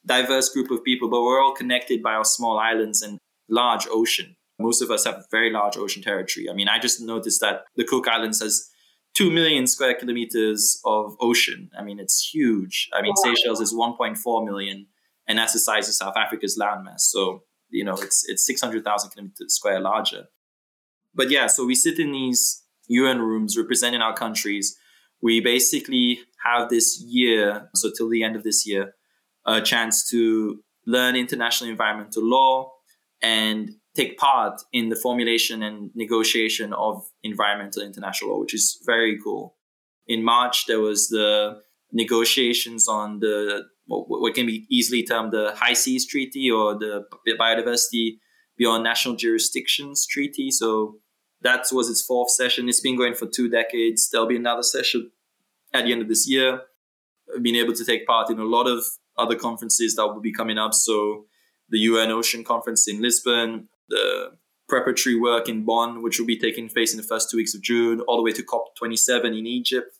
diverse 0.05 0.51
group 0.51 0.70
of 0.70 0.85
people, 0.85 1.09
but 1.09 1.22
we're 1.22 1.40
all 1.42 1.55
connected 1.55 2.03
by 2.03 2.12
our 2.12 2.25
small 2.25 2.59
islands 2.59 3.01
and 3.01 3.18
large 3.48 3.87
ocean. 3.90 4.37
Most 4.59 4.83
of 4.83 4.90
us 4.90 5.05
have 5.05 5.25
very 5.31 5.51
large 5.51 5.77
ocean 5.79 6.03
territory. 6.03 6.51
I 6.51 6.55
mean, 6.55 6.68
I 6.68 6.79
just 6.79 7.01
noticed 7.01 7.40
that 7.40 7.62
the 7.77 7.85
Cook 7.85 8.09
Islands 8.09 8.42
has 8.42 8.68
2 9.14 9.31
million 9.31 9.66
square 9.66 9.94
kilometers 9.94 10.81
of 10.85 11.16
ocean. 11.20 11.70
I 11.79 11.83
mean, 11.83 11.98
it's 11.98 12.31
huge. 12.33 12.90
I 12.92 13.01
mean. 13.01 13.14
Seychelles 13.16 13.61
is 13.61 13.72
1.4 13.72 14.44
million, 14.44 14.87
and 15.27 15.38
that's 15.38 15.55
the 15.55 15.59
size 15.59 15.88
of 15.88 15.94
South 15.94 16.16
Africa's 16.16 16.59
landmass. 16.61 17.01
So 17.01 17.44
you 17.72 17.85
know 17.85 17.94
it's 17.94 18.24
it's 18.28 18.46
600,000 18.46 19.11
kilometers 19.11 19.54
square 19.54 19.80
larger. 19.80 20.26
But 21.14 21.30
yeah, 21.30 21.46
so 21.46 21.66
we 21.66 21.74
sit 21.74 21.98
in 21.98 22.12
these 22.12 22.62
UN 22.88 23.20
rooms 23.20 23.56
representing 23.56 24.00
our 24.00 24.14
countries. 24.14 24.76
We 25.20 25.40
basically 25.40 26.20
have 26.44 26.68
this 26.68 27.00
year, 27.00 27.68
so 27.74 27.90
till 27.96 28.08
the 28.08 28.22
end 28.22 28.37
of 28.37 28.42
this 28.42 28.66
year, 28.66 28.94
a 29.46 29.61
chance 29.61 30.08
to 30.11 30.62
learn 30.87 31.16
international 31.16 31.70
environmental 31.70 32.24
law 32.24 32.72
and 33.22 33.70
take 33.94 34.16
part 34.18 34.61
in 34.72 34.88
the 34.88 34.96
formulation 34.96 35.62
and 35.62 35.90
negotiation 35.94 36.72
of 36.72 37.04
environmental 37.22 37.82
international 37.82 38.32
law, 38.32 38.40
which 38.40 38.54
is 38.54 38.82
very 38.85 39.18
cool. 39.22 39.54
In 40.06 40.24
March, 40.24 40.66
there 40.66 40.80
was 40.80 41.08
the 41.08 41.61
negotiations 41.92 42.88
on 42.88 43.20
the 43.20 43.64
what 43.86 44.34
can 44.34 44.46
be 44.46 44.66
easily 44.70 45.04
termed 45.04 45.32
the 45.32 45.52
High 45.56 45.74
Seas 45.74 46.06
Treaty 46.06 46.50
or 46.50 46.78
the 46.78 47.04
Biodiversity 47.38 48.18
Beyond 48.56 48.84
National 48.84 49.16
Jurisdictions 49.16 50.06
Treaty. 50.06 50.50
So 50.50 50.96
that 51.40 51.66
was 51.72 51.90
its 51.90 52.02
fourth 52.02 52.30
session. 52.30 52.68
It's 52.68 52.80
been 52.80 52.96
going 52.96 53.14
for 53.14 53.26
two 53.26 53.48
decades. 53.48 54.08
There'll 54.10 54.26
be 54.26 54.36
another 54.36 54.62
session 54.62 55.10
at 55.74 55.84
the 55.84 55.92
end 55.92 56.02
of 56.02 56.08
this 56.08 56.28
year. 56.28 56.62
I've 57.34 57.42
been 57.42 57.56
able 57.56 57.74
to 57.74 57.84
take 57.84 58.06
part 58.06 58.30
in 58.30 58.38
a 58.38 58.44
lot 58.44 58.66
of 58.66 58.84
other 59.18 59.34
conferences 59.34 59.94
that 59.96 60.06
will 60.06 60.20
be 60.20 60.32
coming 60.32 60.58
up. 60.58 60.74
So 60.74 61.26
the 61.68 61.78
UN 61.78 62.10
Ocean 62.10 62.44
Conference 62.44 62.86
in 62.88 63.02
Lisbon, 63.02 63.68
the 63.88 64.32
preparatory 64.68 65.18
work 65.18 65.48
in 65.48 65.64
Bonn, 65.64 66.02
which 66.02 66.18
will 66.18 66.26
be 66.26 66.38
taking 66.38 66.68
place 66.68 66.92
in 66.92 66.98
the 66.98 67.06
first 67.06 67.30
two 67.30 67.36
weeks 67.36 67.54
of 67.54 67.62
June, 67.62 68.00
all 68.02 68.16
the 68.16 68.22
way 68.22 68.32
to 68.32 68.42
COP27 68.42 69.38
in 69.38 69.46
Egypt 69.46 69.98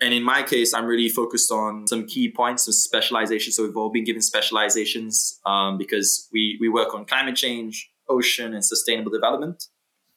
and 0.00 0.14
in 0.14 0.22
my 0.22 0.42
case, 0.42 0.72
I'm 0.72 0.86
really 0.86 1.10
focused 1.10 1.52
on 1.52 1.86
some 1.86 2.06
key 2.06 2.32
points 2.32 2.66
of 2.66 2.74
specialization. 2.74 3.52
So 3.52 3.64
we've 3.64 3.76
all 3.76 3.90
been 3.90 4.04
given 4.04 4.22
specializations 4.22 5.38
um, 5.44 5.76
because 5.76 6.28
we, 6.32 6.56
we 6.60 6.68
work 6.70 6.94
on 6.94 7.04
climate 7.04 7.36
change, 7.36 7.90
ocean, 8.08 8.54
and 8.54 8.64
sustainable 8.64 9.10
development. 9.10 9.64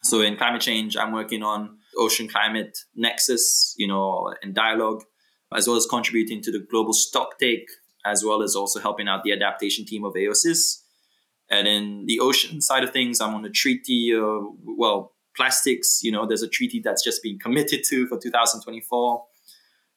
So 0.01 0.21
in 0.21 0.37
climate 0.37 0.61
change, 0.61 0.95
I'm 0.95 1.11
working 1.11 1.43
on 1.43 1.77
ocean 1.97 2.29
climate 2.29 2.77
nexus, 2.95 3.75
you 3.77 3.87
know, 3.87 4.33
and 4.41 4.55
dialogue, 4.55 5.03
as 5.53 5.67
well 5.67 5.75
as 5.75 5.85
contributing 5.85 6.41
to 6.43 6.51
the 6.51 6.59
global 6.59 6.93
stock 6.93 7.37
take, 7.37 7.67
as 8.05 8.23
well 8.23 8.41
as 8.41 8.55
also 8.55 8.79
helping 8.79 9.09
out 9.09 9.23
the 9.23 9.33
adaptation 9.33 9.85
team 9.85 10.05
of 10.05 10.13
AOSIS. 10.13 10.81
And 11.49 11.67
in 11.67 12.05
the 12.05 12.19
ocean 12.21 12.61
side 12.61 12.83
of 12.83 12.91
things, 12.91 13.19
I'm 13.19 13.35
on 13.35 13.43
a 13.43 13.49
treaty, 13.49 14.13
uh, 14.15 14.39
well, 14.63 15.13
plastics, 15.35 16.01
you 16.03 16.11
know, 16.11 16.25
there's 16.25 16.41
a 16.41 16.47
treaty 16.47 16.81
that's 16.83 17.03
just 17.03 17.21
been 17.21 17.37
committed 17.37 17.81
to 17.89 18.07
for 18.07 18.17
2024 18.17 19.23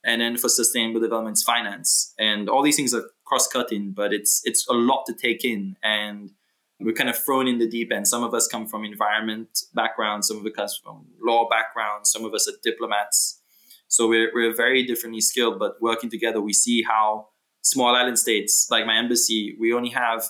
and 0.07 0.21
then 0.21 0.39
for 0.39 0.49
sustainable 0.49 1.01
development 1.01 1.39
finance 1.45 2.15
and 2.19 2.49
all 2.49 2.63
these 2.63 2.77
things 2.77 2.95
are 2.95 3.05
cross-cutting 3.27 3.93
but 3.93 4.15
it's 4.15 4.41
it's 4.45 4.67
a 4.69 4.73
lot 4.73 5.05
to 5.05 5.13
take 5.13 5.45
in 5.45 5.77
and 5.83 6.31
we're 6.79 6.95
kind 6.95 7.09
of 7.09 7.17
thrown 7.17 7.49
in 7.49 7.59
the 7.59 7.67
deep 7.67 7.91
end. 7.91 8.07
Some 8.07 8.23
of 8.23 8.35
us 8.35 8.47
come 8.47 8.67
from 8.67 8.85
environment 8.85 9.49
backgrounds 9.75 10.29
some 10.29 10.39
of 10.39 10.47
us 10.47 10.53
come 10.57 10.69
from 10.83 11.07
law 11.21 11.49
backgrounds 11.49 12.11
some 12.11 12.25
of 12.25 12.33
us 12.33 12.49
are 12.49 12.57
diplomats. 12.63 13.43
So 13.89 14.09
we're, 14.09 14.31
we're 14.35 14.55
very 14.55 14.85
differently 14.85 15.21
skilled 15.21 15.59
but 15.59 15.75
working 15.83 16.09
together 16.09 16.41
we 16.41 16.53
see 16.53 16.83
how 16.83 17.29
small 17.63 17.95
island 17.97 18.19
states 18.19 18.69
like 18.71 18.87
my 18.87 18.97
embassy 18.97 19.57
we 19.59 19.73
only 19.73 19.91
have 19.91 20.25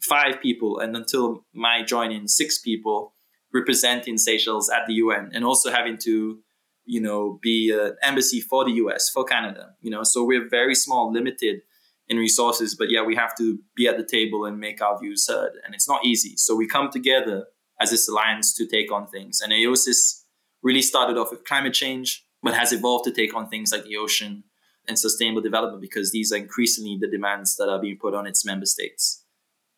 five 0.00 0.40
people 0.42 0.78
and 0.78 0.94
until 0.94 1.46
my 1.54 1.82
joining 1.82 2.28
six 2.28 2.58
people 2.58 3.14
representing 3.54 4.18
seychelles 4.18 4.68
at 4.68 4.86
the 4.86 4.94
un 4.94 5.30
and 5.32 5.44
also 5.46 5.70
having 5.70 5.96
to 5.96 6.40
you 6.84 7.00
know, 7.00 7.38
be 7.42 7.72
an 7.72 7.96
embassy 8.02 8.40
for 8.40 8.64
the 8.64 8.72
US, 8.72 9.08
for 9.08 9.24
Canada, 9.24 9.70
you 9.80 9.90
know. 9.90 10.02
So 10.02 10.24
we're 10.24 10.48
very 10.48 10.74
small, 10.74 11.12
limited 11.12 11.62
in 12.08 12.18
resources, 12.18 12.74
but 12.74 12.90
yeah, 12.90 13.02
we 13.02 13.16
have 13.16 13.34
to 13.36 13.58
be 13.74 13.88
at 13.88 13.96
the 13.96 14.04
table 14.04 14.44
and 14.44 14.58
make 14.58 14.82
our 14.82 14.98
views 14.98 15.26
heard. 15.28 15.52
And 15.64 15.74
it's 15.74 15.88
not 15.88 16.04
easy. 16.04 16.34
So 16.36 16.54
we 16.54 16.66
come 16.66 16.90
together 16.90 17.46
as 17.80 17.90
this 17.90 18.08
alliance 18.08 18.54
to 18.56 18.66
take 18.66 18.92
on 18.92 19.06
things. 19.06 19.40
And 19.40 19.52
AOSIS 19.52 20.22
really 20.62 20.82
started 20.82 21.16
off 21.16 21.30
with 21.30 21.44
climate 21.44 21.74
change, 21.74 22.26
but 22.42 22.54
has 22.54 22.72
evolved 22.72 23.04
to 23.04 23.12
take 23.12 23.34
on 23.34 23.48
things 23.48 23.72
like 23.72 23.84
the 23.84 23.96
ocean 23.96 24.44
and 24.86 24.98
sustainable 24.98 25.40
development 25.40 25.80
because 25.80 26.12
these 26.12 26.30
are 26.32 26.36
increasingly 26.36 26.98
the 27.00 27.08
demands 27.08 27.56
that 27.56 27.68
are 27.68 27.80
being 27.80 27.98
put 27.98 28.14
on 28.14 28.26
its 28.26 28.44
member 28.44 28.66
states. 28.66 29.24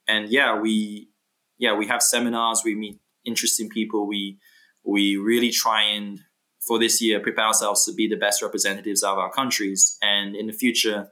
And 0.08 0.28
yeah, 0.28 0.58
we 0.58 1.10
yeah, 1.58 1.74
we 1.74 1.86
have 1.86 2.02
seminars, 2.02 2.62
we 2.64 2.74
meet 2.74 3.00
interesting 3.24 3.68
people, 3.68 4.06
we 4.06 4.38
we 4.84 5.16
really 5.16 5.50
try 5.50 5.82
and 5.82 6.20
for 6.66 6.78
this 6.78 7.00
year 7.00 7.20
prepare 7.20 7.46
ourselves 7.46 7.84
to 7.84 7.92
be 7.92 8.08
the 8.08 8.16
best 8.16 8.42
representatives 8.42 9.02
of 9.02 9.18
our 9.18 9.30
countries. 9.30 9.98
And 10.02 10.34
in 10.34 10.46
the 10.46 10.52
future 10.52 11.10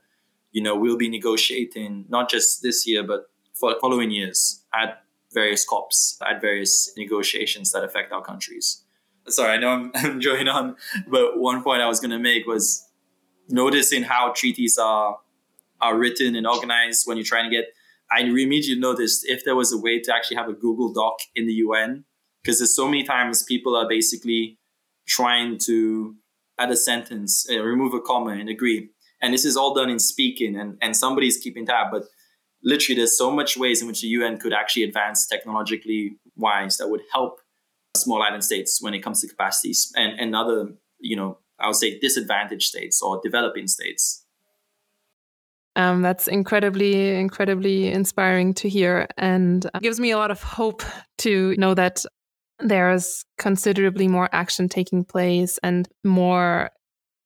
you 0.55 0.63
know 0.63 0.75
we'll 0.75 0.97
be 0.97 1.11
negotiating 1.11 2.07
not 2.09 2.31
just 2.31 2.63
this 2.63 2.87
year 2.87 3.03
but 3.03 3.29
for 3.53 3.75
following 3.81 4.11
years 4.11 4.63
at 4.73 5.03
various 5.33 5.65
cops 5.65 6.19
at 6.27 6.41
various 6.41 6.93
negotiations 6.97 7.73
that 7.73 7.85
affect 7.85 8.13
our 8.13 8.23
countries. 8.23 8.83
Sorry 9.29 9.53
i 9.53 9.59
know 9.59 9.71
i'm, 9.71 9.91
I'm 9.95 10.21
joining 10.21 10.49
on 10.49 10.77
but 11.09 11.39
one 11.39 11.63
point 11.63 11.83
i 11.83 11.89
was 11.89 12.01
going 12.01 12.13
to 12.13 12.19
make 12.19 12.47
was 12.47 12.89
noticing 13.49 14.05
how 14.05 14.33
treaties 14.33 14.79
are 14.79 15.19
are 15.81 15.99
written 15.99 16.37
and 16.37 16.47
organized 16.47 17.07
when 17.07 17.17
you're 17.17 17.25
trying 17.25 17.51
to 17.51 17.55
get 17.55 17.67
i 18.13 18.21
immediately 18.21 18.81
noticed 18.81 19.25
if 19.29 19.45
there 19.45 19.57
was 19.57 19.73
a 19.73 19.79
way 19.79 19.99
to 19.99 20.15
actually 20.15 20.37
have 20.37 20.49
a 20.49 20.53
google 20.53 20.93
doc 20.93 21.15
in 21.35 21.47
the 21.47 21.55
un 21.55 22.05
because 22.43 22.59
there's 22.59 22.77
so 22.77 22.87
many 22.87 23.03
times 23.03 23.43
people 23.43 23.75
are 23.75 23.89
basically 23.89 24.59
trying 25.07 25.59
to 25.67 26.15
add 26.59 26.71
a 26.71 26.77
sentence, 26.77 27.47
uh, 27.51 27.61
remove 27.61 27.95
a 27.95 28.01
comma, 28.01 28.33
and 28.33 28.49
agree. 28.49 28.91
And 29.21 29.33
this 29.33 29.45
is 29.45 29.57
all 29.57 29.75
done 29.75 29.91
in 29.91 29.99
speaking, 29.99 30.57
and, 30.57 30.79
and 30.81 30.97
somebody's 30.97 31.39
keeping 31.39 31.67
tab. 31.67 31.89
But 31.91 32.05
literally, 32.63 32.97
there's 32.97 33.17
so 33.17 33.31
much 33.31 33.57
ways 33.57 33.81
in 33.81 33.89
which 33.89 34.03
the 34.03 34.09
UN 34.09 34.39
could 34.39 34.53
actually 34.53 34.85
advance 34.85 35.27
technologically 35.27 36.17
wise 36.37 36.77
that 36.79 36.89
would 36.89 37.03
help 37.13 37.41
small 37.97 38.23
island 38.23 38.45
states 38.45 38.81
when 38.81 38.95
it 38.95 39.01
comes 39.01 39.21
to 39.21 39.29
capacities 39.29 39.93
and, 39.97 40.19
and 40.19 40.35
other, 40.35 40.69
you 40.99 41.17
know, 41.17 41.39
I 41.59 41.69
would 41.69 41.77
say 41.77 41.99
disadvantaged 41.99 42.69
states 42.69 43.01
or 43.01 43.21
developing 43.23 43.69
states. 43.69 44.25
Um, 45.77 46.03
that's 46.03 46.29
incredibly, 46.29 47.15
incredibly 47.17 47.91
inspiring 47.91 48.55
to 48.55 48.69
hear 48.69 49.09
and 49.17 49.69
gives 49.81 49.99
me 49.99 50.13
a 50.13 50.19
lot 50.19 50.31
of 50.31 50.43
hope 50.43 50.83
to 51.19 51.57
know 51.57 51.75
that 51.75 52.05
there's 52.61 53.25
considerably 53.39 54.09
more 54.09 54.29
action 54.33 54.69
taking 54.69 55.05
place 55.05 55.59
and 55.63 55.89
more 56.05 56.71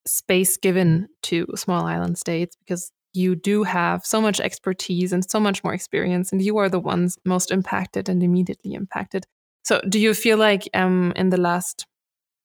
space 0.07 0.57
given 0.57 1.07
to 1.23 1.45
small 1.55 1.85
island 1.85 2.17
states 2.17 2.55
because 2.55 2.91
you 3.13 3.35
do 3.35 3.63
have 3.63 4.05
so 4.05 4.21
much 4.21 4.39
expertise 4.39 5.13
and 5.13 5.29
so 5.29 5.39
much 5.39 5.63
more 5.63 5.73
experience, 5.73 6.31
and 6.31 6.41
you 6.41 6.57
are 6.57 6.69
the 6.69 6.79
ones 6.79 7.17
most 7.25 7.51
impacted 7.51 8.07
and 8.07 8.21
immediately 8.23 8.73
impacted. 8.73 9.25
So, 9.63 9.81
do 9.89 9.99
you 9.99 10.13
feel 10.13 10.37
like 10.37 10.69
um, 10.73 11.13
in 11.15 11.29
the 11.29 11.39
last 11.39 11.85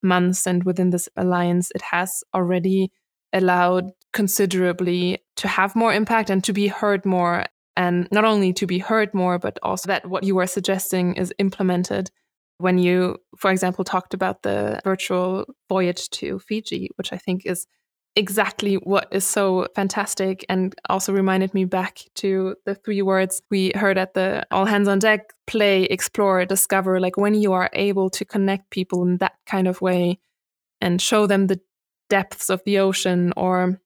months 0.03 0.47
and 0.47 0.65
within 0.65 0.91
this 0.91 1.09
alliance, 1.17 1.71
it 1.75 1.83
has 1.83 2.25
already 2.35 2.91
allowed 3.33 3.91
considerably 4.13 5.19
to 5.37 5.49
have 5.49 5.77
more 5.77 5.93
impact 5.93 6.31
and 6.31 6.43
to 6.45 6.53
be 6.53 6.69
heard 6.69 7.05
more? 7.05 7.45
And 7.77 8.09
not 8.13 8.25
only 8.25 8.53
to 8.55 8.67
be 8.67 8.79
heard 8.79 9.13
more, 9.15 9.39
but 9.39 9.59
also 9.63 9.89
that 9.89 10.07
what 10.07 10.23
you 10.23 10.39
are 10.39 10.47
suggesting 10.47 11.15
is 11.17 11.35
implemented 11.39 12.11
when 12.59 12.79
you, 12.79 13.17
for 13.37 13.51
example, 13.51 13.85
talked 13.85 14.15
about 14.15 14.43
the 14.43 14.81
virtual 14.85 15.45
voyage 15.69 16.09
to 16.11 16.39
Fiji, 16.39 16.91
which 16.97 17.13
I 17.13 17.17
think 17.19 17.47
is 17.47 17.67
exactly 18.17 18.77
what 18.77 19.09
is 19.11 19.25
so 19.25 19.67
fantastic 19.75 20.45
and 20.49 20.75
also 20.89 21.13
reminded 21.13 21.53
me 21.53 21.65
back 21.65 22.01
to 22.15 22.55
the 22.65 22.75
three 22.75 23.03
words 23.03 23.43
we 23.51 23.73
heard 23.75 23.99
at 23.99 24.15
the 24.15 24.47
all 24.53 24.67
hands 24.67 24.87
on 24.87 25.01
deck 25.01 25.33
play 25.49 25.83
explore 25.85 26.45
discover 26.45 27.01
like 27.01 27.17
when 27.17 27.35
you 27.35 27.53
are 27.53 27.69
able 27.73 28.09
to 28.09 28.25
connect 28.25 28.71
people 28.71 29.03
in 29.03 29.17
that 29.17 29.33
kind 29.47 29.67
of 29.67 29.81
way 29.81 30.21
and 30.81 31.03
show 31.03 31.27
them 31.27 31.49
the 31.49 31.61
depths 32.09 32.51
of 32.51 32.63
the 32.65 32.79
ocean 32.79 33.33
or 33.37 33.81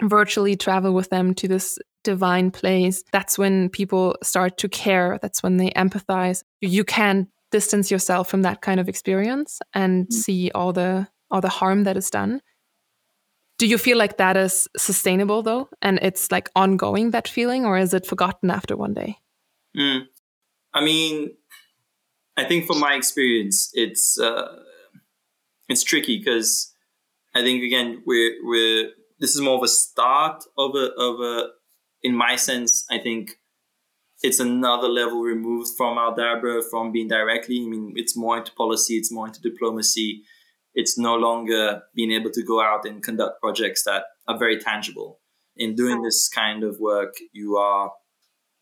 virtually 0.00 0.54
travel 0.54 0.92
with 0.92 1.10
them 1.10 1.34
to 1.34 1.48
this 1.48 1.76
divine 2.04 2.50
place 2.50 3.02
that's 3.12 3.38
when 3.38 3.68
people 3.68 4.16
start 4.22 4.58
to 4.58 4.68
care. 4.68 5.18
That's 5.22 5.42
when 5.42 5.56
they 5.56 5.70
empathize. 5.70 6.42
You 6.60 6.84
can 6.84 7.28
distance 7.52 7.90
yourself 7.90 8.28
from 8.28 8.42
that 8.42 8.60
kind 8.60 8.80
of 8.80 8.88
experience 8.88 9.60
and 9.74 10.06
mm. 10.06 10.12
see 10.12 10.50
all 10.54 10.72
the 10.72 11.08
all 11.30 11.40
the 11.40 11.48
harm 11.48 11.84
that 11.84 11.96
is 11.96 12.10
done 12.10 12.42
do 13.62 13.68
you 13.68 13.78
feel 13.78 13.96
like 13.96 14.16
that 14.16 14.36
is 14.36 14.68
sustainable 14.76 15.40
though? 15.40 15.68
And 15.80 16.00
it's 16.02 16.32
like 16.32 16.50
ongoing, 16.56 17.12
that 17.12 17.28
feeling, 17.28 17.64
or 17.64 17.78
is 17.78 17.94
it 17.94 18.04
forgotten 18.04 18.50
after 18.50 18.76
one 18.76 18.92
day? 18.92 19.18
Mm. 19.76 20.08
I 20.74 20.84
mean, 20.84 21.30
I 22.36 22.42
think 22.42 22.66
from 22.66 22.80
my 22.80 22.94
experience, 22.94 23.70
it's 23.74 24.18
uh, 24.18 24.48
it's 25.68 25.84
tricky 25.84 26.18
because 26.18 26.74
I 27.36 27.42
think 27.42 27.62
again 27.62 28.02
we're 28.04 28.34
we're 28.42 28.90
this 29.20 29.36
is 29.36 29.40
more 29.40 29.58
of 29.58 29.62
a 29.62 29.68
start 29.68 30.42
of 30.58 30.74
a 30.74 30.90
of 30.98 31.20
a 31.20 31.50
in 32.02 32.16
my 32.16 32.34
sense. 32.34 32.84
I 32.90 32.98
think 32.98 33.38
it's 34.22 34.40
another 34.40 34.88
level 34.88 35.20
removed 35.20 35.70
from 35.76 35.98
Aldabra 35.98 36.62
from 36.70 36.92
being 36.92 37.08
directly. 37.08 37.62
I 37.64 37.68
mean, 37.68 37.92
it's 37.96 38.16
more 38.16 38.38
into 38.38 38.52
policy, 38.52 38.94
it's 38.96 39.12
more 39.12 39.26
into 39.26 39.40
diplomacy 39.40 40.22
it's 40.74 40.98
no 40.98 41.16
longer 41.16 41.82
being 41.94 42.12
able 42.12 42.30
to 42.30 42.42
go 42.42 42.60
out 42.60 42.86
and 42.86 43.02
conduct 43.02 43.40
projects 43.40 43.84
that 43.84 44.04
are 44.26 44.38
very 44.38 44.58
tangible. 44.58 45.20
In 45.56 45.74
doing 45.74 46.02
this 46.02 46.28
kind 46.28 46.64
of 46.64 46.80
work, 46.80 47.14
you 47.32 47.56
are 47.56 47.92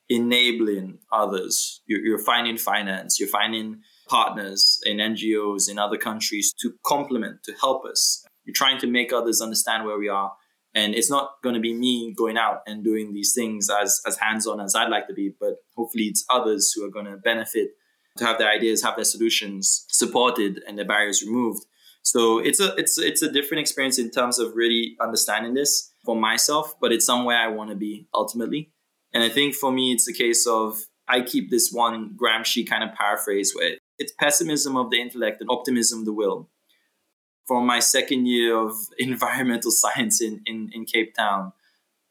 enabling 0.09 0.99
others. 1.13 1.83
You're, 1.87 2.01
you're 2.01 2.19
finding 2.19 2.57
finance, 2.57 3.21
you're 3.21 3.29
finding 3.29 3.83
partners 4.09 4.81
in 4.85 4.97
NGOs 4.97 5.71
in 5.71 5.79
other 5.79 5.97
countries 5.97 6.53
to 6.61 6.73
complement, 6.85 7.45
to 7.45 7.53
help 7.61 7.85
us. 7.85 8.25
You're 8.45 8.55
trying 8.55 8.81
to 8.81 8.89
make 8.89 9.13
others 9.13 9.41
understand 9.41 9.85
where 9.85 9.99
we 9.99 10.09
are. 10.09 10.33
And 10.75 10.95
it's 10.95 11.11
not 11.11 11.33
going 11.43 11.55
to 11.55 11.61
be 11.61 11.75
me 11.75 12.15
going 12.17 12.37
out 12.37 12.63
and 12.67 12.85
doing 12.85 13.13
these 13.13 13.35
things 13.35 13.69
as, 13.69 14.01
as 14.07 14.19
hands 14.19 14.47
on 14.47 14.61
as 14.61 14.75
I'd 14.75 14.89
like 14.89 15.09
to 15.09 15.15
be, 15.15 15.33
but 15.41 15.57
hopefully 15.77 16.05
it's 16.05 16.25
others 16.31 16.73
who 16.73 16.85
are 16.85 16.91
going 16.91 17.07
to 17.07 17.17
benefit 17.17 17.71
to 18.19 18.25
have 18.25 18.39
their 18.39 18.49
ideas, 18.49 18.83
have 18.83 18.97
their 18.97 19.05
solutions 19.05 19.87
supported 19.89 20.61
and 20.67 20.79
their 20.79 20.87
barriers 20.87 21.23
removed. 21.27 21.65
So 22.03 22.39
it's 22.39 22.61
a 22.61 22.75
it's 22.77 22.99
it's 22.99 23.23
a 23.23 23.31
different 23.31 23.61
experience 23.61 23.99
in 23.99 24.11
terms 24.11 24.39
of 24.39 24.55
really 24.55 24.97
understanding 25.01 25.55
this 25.55 25.93
for 26.05 26.17
myself, 26.17 26.75
but 26.81 26.93
it's 26.93 27.05
somewhere 27.05 27.37
I 27.37 27.49
want 27.49 27.71
to 27.71 27.77
be 27.77 28.09
ultimately. 28.15 28.73
And 29.13 29.23
I 29.23 29.29
think 29.29 29.55
for 29.55 29.71
me, 29.71 29.93
it's 29.93 30.09
a 30.09 30.13
case 30.13 30.47
of 30.47 30.79
I 31.09 31.21
keep 31.23 31.51
this 31.51 31.71
one 31.73 32.17
Gramsci 32.17 32.67
kind 32.67 32.85
of 32.85 32.95
paraphrase 32.95 33.53
where 33.55 33.77
it's 33.99 34.13
pessimism 34.19 34.77
of 34.77 34.91
the 34.91 35.01
intellect 35.01 35.41
and 35.41 35.51
optimism 35.51 36.01
of 36.01 36.05
the 36.07 36.13
will. 36.13 36.49
For 37.51 37.61
my 37.61 37.81
second 37.81 38.27
year 38.27 38.57
of 38.57 38.77
environmental 38.99 39.73
science 39.73 40.23
in, 40.23 40.41
in, 40.47 40.71
in 40.73 40.85
Cape 40.85 41.17
Town, 41.17 41.53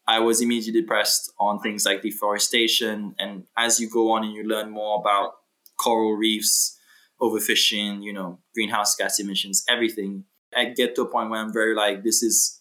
I 0.06 0.20
was 0.20 0.42
immediately 0.42 0.82
depressed 0.82 1.32
on 1.40 1.62
things 1.62 1.86
like 1.86 2.02
deforestation. 2.02 3.16
And 3.18 3.46
as 3.58 3.80
you 3.80 3.90
go 3.90 4.12
on 4.12 4.26
and 4.26 4.34
you 4.34 4.44
learn 4.44 4.70
more 4.70 5.00
about 5.00 5.36
coral 5.78 6.18
reefs, 6.18 6.78
overfishing, 7.22 8.04
you 8.04 8.12
know, 8.12 8.40
greenhouse 8.54 8.98
gas 8.98 9.18
emissions, 9.18 9.64
everything. 9.70 10.26
I 10.54 10.66
get 10.66 10.94
to 10.96 11.04
a 11.04 11.10
point 11.10 11.30
where 11.30 11.40
I'm 11.40 11.54
very 11.54 11.74
like, 11.74 12.04
this 12.04 12.22
is 12.22 12.60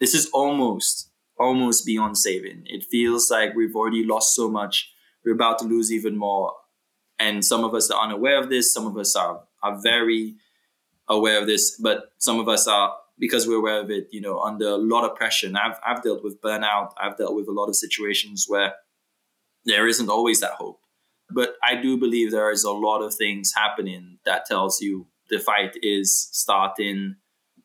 this 0.00 0.12
is 0.12 0.28
almost 0.34 1.12
almost 1.38 1.86
beyond 1.86 2.18
saving. 2.18 2.64
It 2.66 2.84
feels 2.90 3.30
like 3.30 3.54
we've 3.54 3.76
already 3.76 4.04
lost 4.04 4.34
so 4.34 4.50
much. 4.50 4.90
We're 5.24 5.34
about 5.34 5.60
to 5.60 5.66
lose 5.66 5.92
even 5.92 6.16
more. 6.16 6.52
And 7.16 7.44
some 7.44 7.62
of 7.62 7.74
us 7.76 7.92
are 7.92 8.02
unaware 8.02 8.42
of 8.42 8.50
this. 8.50 8.74
Some 8.74 8.88
of 8.88 8.98
us 8.98 9.14
are 9.14 9.44
are 9.62 9.78
very 9.80 10.34
aware 11.08 11.40
of 11.40 11.46
this, 11.46 11.78
but 11.78 12.12
some 12.18 12.38
of 12.40 12.48
us 12.48 12.66
are 12.66 12.94
because 13.18 13.46
we're 13.46 13.58
aware 13.58 13.80
of 13.80 13.90
it, 13.90 14.08
you 14.12 14.20
know, 14.20 14.40
under 14.40 14.68
a 14.68 14.76
lot 14.76 15.04
of 15.04 15.16
pressure. 15.16 15.46
And 15.46 15.56
I've 15.56 15.78
I've 15.86 16.02
dealt 16.02 16.22
with 16.22 16.40
burnout. 16.40 16.92
I've 17.00 17.16
dealt 17.16 17.34
with 17.34 17.48
a 17.48 17.52
lot 17.52 17.68
of 17.68 17.76
situations 17.76 18.46
where 18.48 18.74
there 19.64 19.86
isn't 19.86 20.08
always 20.10 20.40
that 20.40 20.52
hope. 20.52 20.80
But 21.30 21.54
I 21.62 21.74
do 21.74 21.98
believe 21.98 22.30
there 22.30 22.52
is 22.52 22.64
a 22.64 22.70
lot 22.70 23.02
of 23.02 23.14
things 23.14 23.52
happening 23.54 24.18
that 24.24 24.46
tells 24.46 24.80
you 24.80 25.06
the 25.28 25.38
fight 25.40 25.76
is 25.82 26.28
starting 26.32 27.16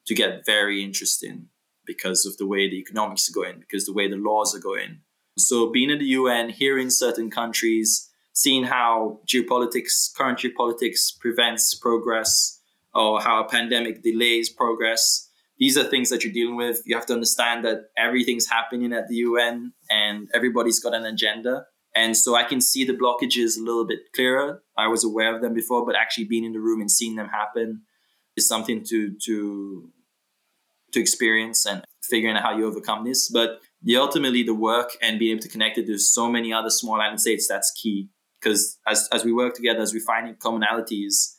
to 0.08 0.16
get 0.16 0.46
very 0.46 0.84
interesting 0.84 1.48
because 1.86 2.26
of 2.26 2.38
the 2.38 2.48
way 2.48 2.70
the 2.70 2.80
economics 2.80 3.30
are 3.30 3.34
going, 3.34 3.60
because 3.60 3.86
the 3.86 3.94
way 3.94 4.10
the 4.10 4.16
laws 4.16 4.56
are 4.56 4.60
going. 4.60 5.02
So 5.38 5.72
being 5.72 5.90
in 5.90 6.00
the 6.00 6.06
UN, 6.06 6.50
hearing 6.50 6.90
certain 6.90 7.30
countries, 7.30 8.10
seeing 8.34 8.64
how 8.64 9.20
geopolitics, 9.28 10.14
current 10.16 10.40
geopolitics 10.40 11.18
prevents 11.20 11.76
progress 11.76 12.61
or 12.94 13.22
how 13.22 13.44
a 13.44 13.48
pandemic 13.48 14.04
delays 14.04 14.50
progress. 14.50 15.30
These 15.58 15.78
are 15.78 15.84
things 15.84 16.10
that 16.10 16.24
you're 16.24 16.34
dealing 16.34 16.56
with. 16.56 16.82
You 16.86 16.96
have 16.96 17.06
to 17.08 17.14
understand 17.14 17.64
that 17.66 17.90
everything's 17.98 18.48
happening 18.48 18.94
at 18.94 19.08
the 19.08 19.16
UN 19.16 19.74
and 19.90 20.30
everybody's 20.34 20.80
got 20.80 20.94
an 20.94 21.06
agenda. 21.06 21.66
And 21.96 22.16
so 22.16 22.36
I 22.36 22.44
can 22.44 22.62
see 22.62 22.84
the 22.84 22.94
blockages 22.94 23.58
a 23.58 23.64
little 23.64 23.86
bit 23.86 24.00
clearer. 24.16 24.64
I 24.78 24.88
was 24.88 25.04
aware 25.04 25.36
of 25.36 25.42
them 25.42 25.54
before, 25.54 25.86
but 25.86 25.96
actually 25.96 26.26
being 26.26 26.46
in 26.46 26.54
the 26.54 26.60
room 26.60 26.82
and 26.82 26.90
seeing 26.90 27.16
them 27.16 27.28
happen 27.28 27.84
is 28.36 28.48
something 28.48 28.84
to 28.86 29.16
to 29.26 29.90
to 30.94 31.00
experience 31.00 31.66
and 31.66 31.84
figuring 32.04 32.36
out 32.36 32.44
how 32.44 32.58
you 32.58 32.66
overcome 32.66 33.06
this. 33.06 33.30
But 33.30 33.62
the 33.82 33.98
ultimately 33.98 34.44
the 34.44 34.54
work 34.54 34.98
and 35.02 35.20
being 35.20 35.32
able 35.32 35.44
to 35.44 35.50
connect 35.50 35.78
it 35.78 35.86
to 35.88 35.98
so 35.98 36.30
many 36.30 36.54
other 36.54 36.70
small 36.70 37.00
island 37.00 37.22
states, 37.22 37.48
that's 37.48 37.72
key. 37.72 38.10
Because 38.40 38.80
as, 38.88 39.08
as 39.12 39.24
we 39.24 39.32
work 39.32 39.54
together, 39.54 39.82
as 39.82 39.94
we 39.94 40.00
find 40.00 40.38
commonalities, 40.40 41.36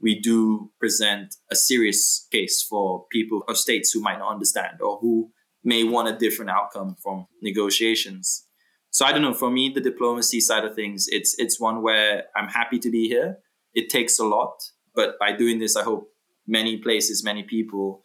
we 0.00 0.18
do 0.18 0.70
present 0.78 1.34
a 1.50 1.56
serious 1.56 2.26
case 2.30 2.62
for 2.62 3.06
people 3.10 3.42
or 3.48 3.54
states 3.54 3.92
who 3.92 4.00
might 4.00 4.18
not 4.18 4.32
understand 4.32 4.80
or 4.80 4.98
who 4.98 5.30
may 5.62 5.84
want 5.84 6.08
a 6.08 6.16
different 6.16 6.50
outcome 6.50 6.96
from 7.02 7.26
negotiations. 7.42 8.46
So 8.90 9.04
I 9.04 9.12
don't 9.12 9.22
know. 9.22 9.34
For 9.34 9.50
me, 9.50 9.70
the 9.74 9.80
diplomacy 9.80 10.40
side 10.40 10.64
of 10.64 10.74
things, 10.74 11.06
it's 11.08 11.34
it's 11.38 11.58
one 11.58 11.82
where 11.82 12.24
I'm 12.36 12.48
happy 12.48 12.78
to 12.78 12.90
be 12.90 13.08
here. 13.08 13.38
It 13.72 13.88
takes 13.88 14.18
a 14.18 14.24
lot, 14.24 14.54
but 14.94 15.18
by 15.18 15.32
doing 15.32 15.58
this, 15.58 15.76
I 15.76 15.82
hope 15.82 16.08
many 16.46 16.76
places, 16.76 17.24
many 17.24 17.42
people 17.42 18.04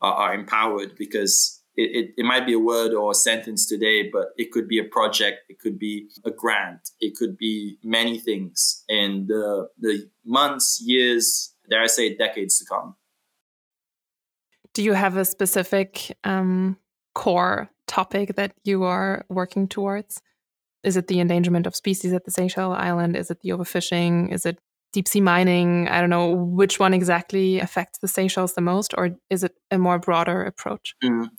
are, 0.00 0.12
are 0.12 0.34
empowered 0.34 0.94
because 0.96 1.57
it, 1.78 1.90
it, 1.96 2.14
it 2.18 2.24
might 2.24 2.44
be 2.44 2.54
a 2.54 2.58
word 2.58 2.92
or 2.92 3.12
a 3.12 3.14
sentence 3.14 3.64
today, 3.64 4.10
but 4.12 4.32
it 4.36 4.50
could 4.50 4.66
be 4.66 4.80
a 4.80 4.84
project, 4.84 5.44
it 5.48 5.60
could 5.60 5.78
be 5.78 6.08
a 6.24 6.30
grant, 6.30 6.90
it 7.00 7.14
could 7.14 7.38
be 7.38 7.78
many 7.84 8.18
things 8.18 8.84
in 8.88 9.26
the 9.28 9.68
the 9.78 10.10
months, 10.24 10.82
years, 10.84 11.54
dare 11.70 11.82
I 11.82 11.86
say, 11.86 12.16
decades 12.16 12.58
to 12.58 12.64
come. 12.64 12.96
Do 14.74 14.82
you 14.82 14.92
have 14.92 15.16
a 15.16 15.24
specific 15.24 16.16
um, 16.24 16.76
core 17.14 17.70
topic 17.86 18.34
that 18.34 18.52
you 18.64 18.82
are 18.82 19.24
working 19.28 19.68
towards? 19.68 20.20
Is 20.82 20.96
it 20.96 21.06
the 21.06 21.20
endangerment 21.20 21.66
of 21.66 21.76
species 21.76 22.12
at 22.12 22.24
the 22.24 22.30
Seychelles 22.32 22.76
Island? 22.76 23.16
Is 23.16 23.30
it 23.30 23.40
the 23.40 23.50
overfishing? 23.50 24.32
Is 24.32 24.44
it 24.44 24.58
deep 24.92 25.06
sea 25.06 25.20
mining? 25.20 25.88
I 25.88 26.00
don't 26.00 26.10
know 26.10 26.30
which 26.30 26.80
one 26.80 26.94
exactly 26.94 27.60
affects 27.60 27.98
the 27.98 28.08
Seychelles 28.08 28.54
the 28.54 28.60
most, 28.60 28.94
or 28.96 29.10
is 29.30 29.44
it 29.44 29.54
a 29.70 29.78
more 29.78 29.98
broader 29.98 30.42
approach? 30.42 30.94
Mm. 31.04 31.30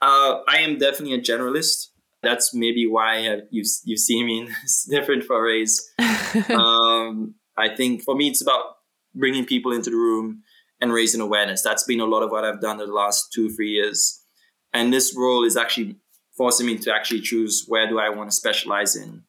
Uh, 0.00 0.40
I 0.48 0.58
am 0.58 0.78
definitely 0.78 1.14
a 1.14 1.20
generalist. 1.20 1.88
That's 2.22 2.54
maybe 2.54 2.86
why 2.86 3.20
have, 3.22 3.40
you've 3.50 3.68
you've 3.84 4.00
seen 4.00 4.26
me 4.26 4.40
in 4.40 4.54
different 4.90 5.24
forays. 5.24 5.90
um, 6.50 7.34
I 7.56 7.74
think 7.74 8.02
for 8.02 8.14
me, 8.14 8.28
it's 8.28 8.42
about 8.42 8.76
bringing 9.14 9.44
people 9.44 9.72
into 9.72 9.90
the 9.90 9.96
room 9.96 10.42
and 10.80 10.92
raising 10.92 11.20
awareness. 11.20 11.62
That's 11.62 11.84
been 11.84 12.00
a 12.00 12.04
lot 12.04 12.22
of 12.22 12.30
what 12.30 12.44
I've 12.44 12.60
done 12.60 12.80
in 12.80 12.86
the 12.86 12.92
last 12.92 13.32
two 13.32 13.50
three 13.50 13.70
years, 13.70 14.22
and 14.72 14.92
this 14.92 15.14
role 15.16 15.44
is 15.44 15.56
actually 15.56 15.96
forcing 16.36 16.66
me 16.66 16.78
to 16.78 16.94
actually 16.94 17.20
choose 17.20 17.64
where 17.66 17.88
do 17.88 17.98
I 17.98 18.10
want 18.10 18.30
to 18.30 18.36
specialize 18.36 18.96
in. 18.96 19.24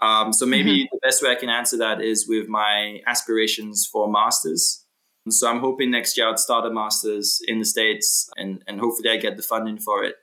Um, 0.00 0.32
so 0.32 0.44
maybe 0.44 0.84
mm-hmm. 0.84 0.88
the 0.92 1.00
best 1.02 1.22
way 1.22 1.30
I 1.30 1.34
can 1.34 1.48
answer 1.48 1.78
that 1.78 2.02
is 2.02 2.28
with 2.28 2.48
my 2.48 3.00
aspirations 3.06 3.88
for 3.90 4.10
masters. 4.10 4.84
So 5.28 5.50
I'm 5.50 5.60
hoping 5.60 5.90
next 5.90 6.16
year 6.16 6.28
I'd 6.28 6.38
start 6.38 6.66
a 6.66 6.70
master's 6.70 7.40
in 7.46 7.58
the 7.58 7.64
States 7.64 8.30
and, 8.36 8.62
and 8.66 8.80
hopefully 8.80 9.10
I 9.10 9.16
get 9.16 9.36
the 9.36 9.42
funding 9.42 9.78
for 9.78 10.04
it. 10.04 10.14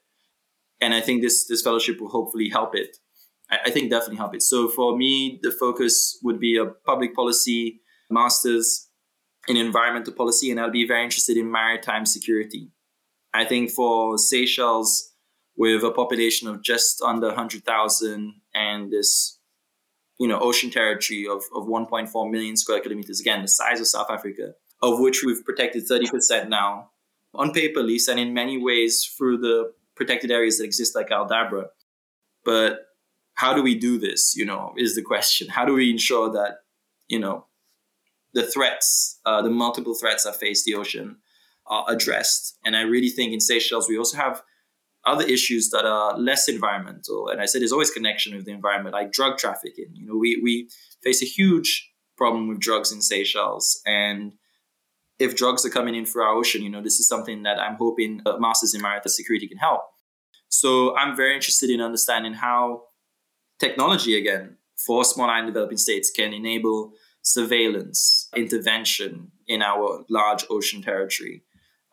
And 0.80 0.94
I 0.94 1.02
think 1.02 1.22
this, 1.22 1.48
this 1.48 1.62
fellowship 1.62 2.00
will 2.00 2.10
hopefully 2.10 2.50
help 2.50 2.76
it. 2.76 2.98
I, 3.50 3.60
I 3.66 3.70
think 3.70 3.90
definitely 3.90 4.18
help 4.18 4.36
it. 4.36 4.42
So 4.42 4.68
for 4.68 4.98
me, 4.98 5.40
the 5.42 5.52
focus 5.52 6.20
would 6.24 6.40
be 6.40 6.58
a 6.58 6.66
public 6.66 7.16
policy 7.16 7.82
master's 8.10 8.90
in 9.48 9.58
environmental 9.58 10.14
policy, 10.14 10.52
and 10.52 10.60
I'll 10.60 10.72
be 10.72 10.88
very 10.88 11.04
interested 11.04 11.36
in 11.36 11.52
maritime 11.52 12.06
security. 12.06 12.70
I 13.34 13.44
think 13.44 13.72
for 13.72 14.18
Seychelles, 14.18 15.14
with 15.56 15.84
a 15.84 15.92
population 15.92 16.48
of 16.48 16.64
just 16.64 17.02
under 17.02 17.28
100,000 17.28 18.34
and 18.56 18.92
this 18.92 19.40
you 20.20 20.28
know 20.28 20.40
ocean 20.40 20.70
territory 20.70 21.28
of, 21.28 21.44
of 21.56 21.68
1.4 21.68 22.32
million 22.32 22.56
square 22.56 22.80
kilometers 22.80 23.20
again 23.20 23.42
the 23.42 23.48
size 23.48 23.80
of 23.80 23.88
south 23.88 24.10
africa 24.10 24.54
of 24.84 25.00
which 25.00 25.24
we've 25.26 25.44
protected 25.44 25.88
30% 25.88 26.50
now. 26.50 26.90
On 27.34 27.52
paper 27.52 27.80
at 27.80 27.86
least 27.86 28.10
and 28.10 28.20
in 28.20 28.34
many 28.34 28.62
ways 28.62 29.04
through 29.18 29.38
the 29.38 29.74
protected 29.96 30.30
areas 30.30 30.58
that 30.58 30.66
exist 30.66 30.96
like 30.96 31.10
aldabra. 31.10 31.68
But 32.46 32.82
how 33.36 33.56
do 33.56 33.64
we 33.64 33.74
do 33.74 33.98
this 33.98 34.36
you 34.36 34.46
know 34.46 34.74
is 34.78 34.96
the 34.96 35.02
question. 35.02 35.48
How 35.48 35.66
do 35.66 35.74
we 35.74 35.90
ensure 35.90 36.32
that 36.34 36.58
you 37.08 37.18
know 37.18 37.48
the 38.34 38.44
threats 38.44 39.20
uh, 39.26 39.42
the 39.42 39.50
multiple 39.50 39.96
threats 39.96 40.26
that 40.26 40.36
face 40.36 40.64
the 40.64 40.76
ocean 40.76 41.18
are 41.66 41.86
addressed? 41.88 42.60
And 42.64 42.76
i 42.76 42.82
really 42.82 43.10
think 43.10 43.34
in 43.34 43.40
seychelles 43.40 43.90
we 43.90 43.98
also 43.98 44.18
have 44.18 44.44
other 45.06 45.26
issues 45.26 45.70
that 45.72 45.86
are 45.86 46.18
less 46.18 46.48
environmental. 46.48 47.30
And 47.30 47.42
i 47.42 47.46
said 47.46 47.62
there's 47.62 47.72
always 47.72 47.90
connection 47.90 48.36
with 48.36 48.46
the 48.46 48.52
environment 48.52 48.94
like 48.94 49.12
drug 49.12 49.40
trafficking. 49.40 49.90
You 49.94 50.06
know 50.06 50.18
we, 50.18 50.40
we 50.44 50.70
face 51.02 51.24
a 51.24 51.26
huge 51.26 51.90
problem 52.16 52.48
with 52.48 52.60
drugs 52.60 52.92
in 52.92 53.02
seychelles. 53.02 53.82
And 53.88 54.34
if 55.24 55.36
drugs 55.36 55.66
are 55.66 55.70
coming 55.70 55.96
in 55.96 56.06
through 56.06 56.24
our 56.24 56.34
ocean, 56.34 56.62
you 56.62 56.70
know, 56.70 56.82
this 56.82 57.00
is 57.00 57.08
something 57.08 57.44
that 57.44 57.60
I'm 57.60 57.76
hoping 57.76 58.22
uh, 58.26 58.38
Masters 58.38 58.74
in 58.74 58.82
Maritime 58.82 59.10
Security 59.10 59.48
can 59.48 59.58
help. 59.58 59.82
So 60.50 60.96
I'm 60.98 61.16
very 61.16 61.34
interested 61.34 61.70
in 61.70 61.82
understanding 61.82 62.34
how 62.34 62.84
technology, 63.60 64.18
again, 64.18 64.58
for 64.86 65.06
small 65.06 65.30
island 65.30 65.48
developing 65.48 65.78
states 65.78 66.12
can 66.12 66.34
enable 66.34 66.92
surveillance, 67.22 68.28
intervention 68.36 69.32
in 69.48 69.62
our 69.62 70.04
large 70.10 70.46
ocean 70.50 70.82
territory. 70.82 71.44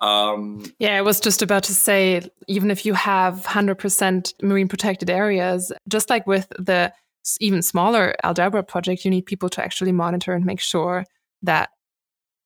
Um, 0.00 0.64
yeah, 0.78 0.96
I 0.96 1.02
was 1.02 1.20
just 1.20 1.40
about 1.40 1.62
to 1.64 1.74
say, 1.74 2.28
even 2.48 2.70
if 2.70 2.84
you 2.84 2.94
have 2.94 3.44
100% 3.44 4.42
marine 4.42 4.68
protected 4.68 5.08
areas, 5.08 5.72
just 5.88 6.10
like 6.10 6.26
with 6.26 6.48
the 6.58 6.92
even 7.38 7.62
smaller 7.62 8.14
Aldabra 8.24 8.66
project, 8.66 9.04
you 9.04 9.10
need 9.10 9.26
people 9.26 9.48
to 9.50 9.62
actually 9.62 9.92
monitor 9.92 10.32
and 10.32 10.44
make 10.44 10.60
sure 10.60 11.04
that 11.42 11.70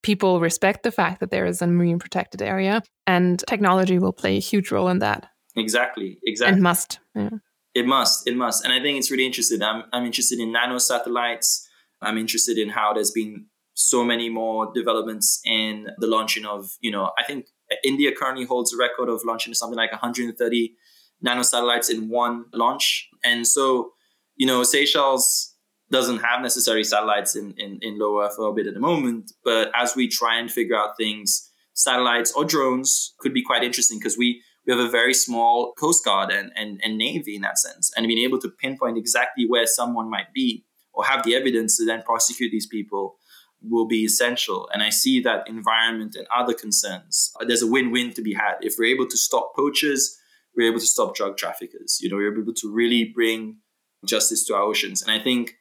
people 0.04 0.38
respect 0.38 0.84
the 0.84 0.92
fact 0.92 1.18
that 1.18 1.30
there 1.30 1.46
is 1.46 1.60
a 1.60 1.66
marine 1.66 1.98
protected 1.98 2.42
area, 2.42 2.82
and 3.06 3.42
technology 3.48 3.98
will 3.98 4.12
play 4.12 4.36
a 4.36 4.40
huge 4.40 4.70
role 4.70 4.88
in 4.88 5.00
that. 5.00 5.26
Exactly, 5.56 6.18
exactly. 6.24 6.54
And 6.54 6.62
must. 6.62 7.00
Yeah. 7.14 7.30
It 7.74 7.86
must, 7.86 8.28
it 8.28 8.36
must. 8.36 8.64
And 8.64 8.72
I 8.72 8.80
think 8.80 8.98
it's 8.98 9.10
really 9.10 9.26
interesting. 9.26 9.60
I'm, 9.62 9.84
I'm 9.92 10.04
interested 10.04 10.38
in 10.38 10.52
nano 10.52 10.78
satellites. 10.78 11.68
I'm 12.00 12.18
interested 12.18 12.56
in 12.56 12.68
how 12.68 12.92
there's 12.92 13.10
been 13.10 13.46
so 13.74 14.04
many 14.04 14.28
more 14.28 14.70
developments 14.72 15.40
in 15.44 15.88
the 15.98 16.06
launching 16.06 16.44
of, 16.44 16.70
you 16.80 16.92
know, 16.92 17.10
I 17.18 17.24
think 17.24 17.46
India 17.82 18.12
currently 18.14 18.44
holds 18.44 18.72
a 18.72 18.76
record 18.76 19.08
of 19.08 19.22
launching 19.24 19.54
something 19.54 19.76
like 19.76 19.90
130 19.90 20.74
nano 21.22 21.42
satellites 21.42 21.90
in 21.90 22.08
one 22.08 22.44
launch. 22.52 23.08
And 23.24 23.46
so, 23.46 23.92
you 24.36 24.46
know, 24.46 24.62
Seychelles 24.62 25.53
doesn't 25.94 26.18
have 26.18 26.42
necessary 26.42 26.82
satellites 26.82 27.36
in, 27.36 27.54
in, 27.56 27.78
in 27.80 27.98
low 28.00 28.20
Earth 28.20 28.36
orbit 28.38 28.66
at 28.66 28.74
the 28.74 28.80
moment. 28.80 29.30
But 29.44 29.70
as 29.76 29.94
we 29.94 30.08
try 30.08 30.38
and 30.40 30.50
figure 30.50 30.76
out 30.76 30.96
things, 30.96 31.50
satellites 31.72 32.32
or 32.32 32.44
drones 32.44 33.14
could 33.20 33.32
be 33.32 33.44
quite 33.44 33.62
interesting 33.62 34.00
because 34.00 34.18
we, 34.18 34.42
we 34.66 34.72
have 34.72 34.84
a 34.84 34.90
very 34.90 35.14
small 35.14 35.72
Coast 35.74 36.04
Guard 36.04 36.32
and, 36.32 36.50
and, 36.56 36.80
and 36.82 36.98
Navy 36.98 37.36
in 37.36 37.42
that 37.42 37.58
sense. 37.58 37.92
And 37.96 38.08
being 38.08 38.24
able 38.24 38.40
to 38.40 38.48
pinpoint 38.48 38.98
exactly 38.98 39.46
where 39.46 39.66
someone 39.66 40.10
might 40.10 40.32
be 40.34 40.64
or 40.92 41.04
have 41.04 41.24
the 41.24 41.36
evidence 41.36 41.76
to 41.76 41.86
then 41.86 42.02
prosecute 42.02 42.50
these 42.50 42.66
people 42.66 43.16
will 43.62 43.86
be 43.86 44.04
essential. 44.04 44.68
And 44.72 44.82
I 44.82 44.90
see 44.90 45.20
that 45.20 45.48
environment 45.48 46.16
and 46.16 46.26
other 46.36 46.54
concerns, 46.54 47.32
there's 47.46 47.62
a 47.62 47.70
win 47.70 47.92
win 47.92 48.12
to 48.14 48.22
be 48.22 48.34
had. 48.34 48.54
If 48.60 48.74
we're 48.78 48.94
able 48.94 49.06
to 49.06 49.16
stop 49.16 49.54
poachers, 49.54 50.18
we're 50.56 50.70
able 50.70 50.80
to 50.80 50.86
stop 50.86 51.14
drug 51.14 51.36
traffickers. 51.36 51.98
You 52.00 52.10
know, 52.10 52.16
we're 52.16 52.36
able 52.36 52.52
to 52.52 52.72
really 52.72 53.04
bring 53.04 53.58
justice 54.04 54.44
to 54.46 54.54
our 54.54 54.62
oceans. 54.62 55.00
And 55.00 55.10
I 55.10 55.22
think 55.22 55.54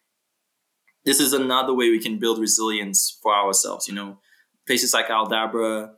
this 1.06 1.20
is 1.20 1.34
another 1.34 1.74
way 1.74 1.90
we 1.90 2.00
can 2.00 2.20
build 2.20 2.40
resilience 2.40 3.18
for 3.22 3.34
ourselves. 3.34 3.88
You 3.88 3.96
know, 3.96 4.20
places 4.66 4.94
like 4.94 5.08
Aldabra, 5.08 5.92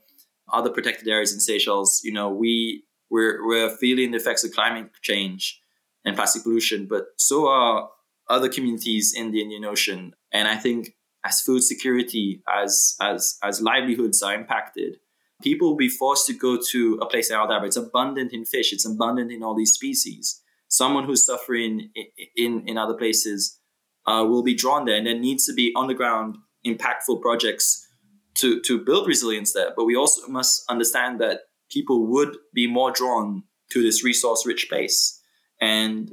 other 0.51 0.69
protected 0.69 1.07
areas 1.07 1.33
in 1.33 1.39
Seychelles, 1.39 2.01
you 2.03 2.11
know, 2.11 2.29
we 2.29 2.83
we're 3.09 3.45
we're 3.45 3.75
feeling 3.77 4.11
the 4.11 4.17
effects 4.17 4.43
of 4.43 4.51
climate 4.51 4.89
change 5.01 5.61
and 6.03 6.15
plastic 6.15 6.43
pollution, 6.43 6.87
but 6.87 7.05
so 7.17 7.47
are 7.47 7.89
other 8.29 8.49
communities 8.49 9.13
in 9.15 9.31
the 9.31 9.41
Indian 9.41 9.65
Ocean. 9.65 10.13
And 10.31 10.47
I 10.47 10.55
think 10.55 10.95
as 11.25 11.41
food 11.41 11.61
security, 11.61 12.41
as 12.51 12.95
as 13.01 13.37
as 13.43 13.61
livelihoods 13.61 14.21
are 14.21 14.33
impacted, 14.33 14.97
people 15.41 15.69
will 15.69 15.77
be 15.77 15.89
forced 15.89 16.27
to 16.27 16.33
go 16.33 16.57
to 16.71 16.99
a 17.01 17.05
place 17.05 17.31
like 17.31 17.39
Aldabra. 17.39 17.67
It's 17.67 17.77
abundant 17.77 18.33
in 18.33 18.45
fish. 18.45 18.73
It's 18.73 18.85
abundant 18.85 19.31
in 19.31 19.43
all 19.43 19.55
these 19.55 19.73
species. 19.73 20.41
Someone 20.67 21.05
who's 21.05 21.25
suffering 21.25 21.91
in 21.95 22.05
in, 22.35 22.63
in 22.67 22.77
other 22.77 22.95
places 22.95 23.59
uh, 24.07 24.25
will 24.27 24.43
be 24.43 24.55
drawn 24.55 24.85
there. 24.85 24.95
And 24.95 25.07
there 25.07 25.17
needs 25.17 25.45
to 25.45 25.53
be 25.53 25.73
on 25.75 25.87
the 25.87 25.93
ground 25.93 26.37
impactful 26.65 27.21
projects 27.21 27.87
to, 28.35 28.59
to 28.61 28.83
build 28.83 29.07
resilience 29.07 29.53
there. 29.53 29.71
But 29.75 29.85
we 29.85 29.95
also 29.95 30.27
must 30.27 30.63
understand 30.69 31.19
that 31.21 31.41
people 31.71 32.07
would 32.07 32.37
be 32.53 32.67
more 32.67 32.91
drawn 32.91 33.43
to 33.71 33.81
this 33.81 34.03
resource 34.03 34.45
rich 34.45 34.67
place 34.69 35.19
and, 35.59 36.11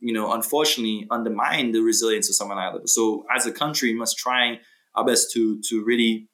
you 0.00 0.12
know, 0.12 0.32
unfortunately 0.32 1.06
undermine 1.10 1.72
the 1.72 1.80
resilience 1.80 2.28
of 2.28 2.36
someone 2.36 2.58
that. 2.58 2.88
So 2.88 3.24
as 3.34 3.46
a 3.46 3.52
country, 3.52 3.92
we 3.92 3.98
must 3.98 4.18
try 4.18 4.60
our 4.94 5.04
best 5.04 5.32
to, 5.32 5.60
to 5.68 5.82
really 5.84 6.28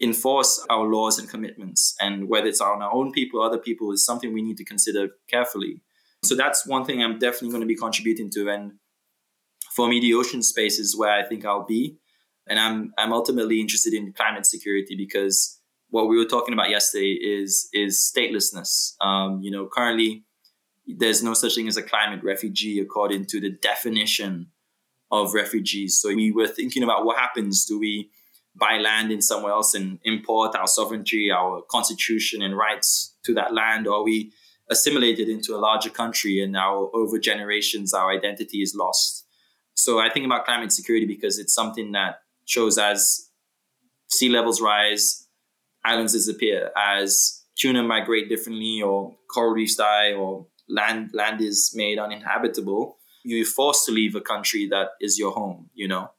enforce 0.00 0.64
our 0.70 0.86
laws 0.86 1.18
and 1.18 1.28
commitments. 1.28 1.94
And 2.00 2.28
whether 2.28 2.46
it's 2.46 2.60
on 2.60 2.82
our 2.82 2.92
own 2.92 3.12
people 3.12 3.40
or 3.40 3.46
other 3.46 3.58
people 3.58 3.92
is 3.92 4.04
something 4.04 4.32
we 4.32 4.42
need 4.42 4.56
to 4.56 4.64
consider 4.64 5.08
carefully. 5.28 5.82
So 6.24 6.34
that's 6.34 6.66
one 6.66 6.84
thing 6.84 7.02
I'm 7.02 7.18
definitely 7.18 7.50
going 7.50 7.62
to 7.62 7.66
be 7.66 7.76
contributing 7.76 8.30
to. 8.30 8.48
And 8.48 8.72
for 9.74 9.88
me, 9.88 10.00
the 10.00 10.14
ocean 10.14 10.42
space 10.42 10.78
is 10.78 10.96
where 10.96 11.12
I 11.12 11.22
think 11.22 11.44
I'll 11.44 11.64
be. 11.64 11.96
And 12.48 12.58
I'm 12.58 12.92
I'm 12.98 13.12
ultimately 13.12 13.60
interested 13.60 13.94
in 13.94 14.12
climate 14.12 14.46
security 14.46 14.96
because 14.96 15.60
what 15.88 16.08
we 16.08 16.16
were 16.16 16.24
talking 16.24 16.54
about 16.54 16.70
yesterday 16.70 17.12
is 17.12 17.68
is 17.72 18.12
statelessness. 18.14 18.94
Um, 19.00 19.40
you 19.42 19.50
know, 19.50 19.68
currently 19.72 20.24
there's 20.86 21.22
no 21.22 21.34
such 21.34 21.54
thing 21.54 21.68
as 21.68 21.76
a 21.76 21.82
climate 21.82 22.24
refugee 22.24 22.80
according 22.80 23.26
to 23.26 23.40
the 23.40 23.50
definition 23.50 24.48
of 25.10 25.34
refugees. 25.34 26.00
So 26.00 26.08
we 26.08 26.32
were 26.32 26.48
thinking 26.48 26.82
about 26.82 27.04
what 27.04 27.18
happens. 27.18 27.64
Do 27.64 27.78
we 27.78 28.10
buy 28.56 28.78
land 28.78 29.12
in 29.12 29.22
somewhere 29.22 29.52
else 29.52 29.74
and 29.74 29.98
import 30.04 30.56
our 30.56 30.66
sovereignty, 30.66 31.30
our 31.30 31.62
constitution 31.70 32.42
and 32.42 32.56
rights 32.56 33.14
to 33.24 33.34
that 33.34 33.54
land, 33.54 33.86
or 33.86 34.04
we 34.04 34.32
assimilated 34.70 35.28
into 35.28 35.54
a 35.54 35.58
larger 35.58 35.90
country 35.90 36.42
and 36.42 36.52
now 36.52 36.90
over 36.94 37.18
generations 37.18 37.94
our 37.94 38.10
identity 38.10 38.62
is 38.62 38.74
lost. 38.74 39.21
So 39.74 39.98
I 39.98 40.10
think 40.10 40.26
about 40.26 40.44
climate 40.44 40.72
security 40.72 41.06
because 41.06 41.38
it's 41.38 41.54
something 41.54 41.92
that 41.92 42.20
shows 42.44 42.78
as 42.78 43.30
sea 44.08 44.28
levels 44.28 44.60
rise, 44.60 45.26
islands 45.84 46.12
disappear, 46.12 46.70
as 46.76 47.42
tuna 47.56 47.82
migrate 47.82 48.28
differently, 48.28 48.82
or 48.82 49.16
coral 49.32 49.52
reefs 49.52 49.76
die, 49.76 50.12
or 50.12 50.46
land 50.68 51.10
land 51.12 51.40
is 51.40 51.72
made 51.74 51.98
uninhabitable. 51.98 52.98
You're 53.24 53.46
forced 53.46 53.86
to 53.86 53.92
leave 53.92 54.14
a 54.14 54.20
country 54.20 54.68
that 54.68 54.90
is 55.00 55.18
your 55.18 55.32
home, 55.32 55.70
you 55.74 55.88
know. 55.88 56.10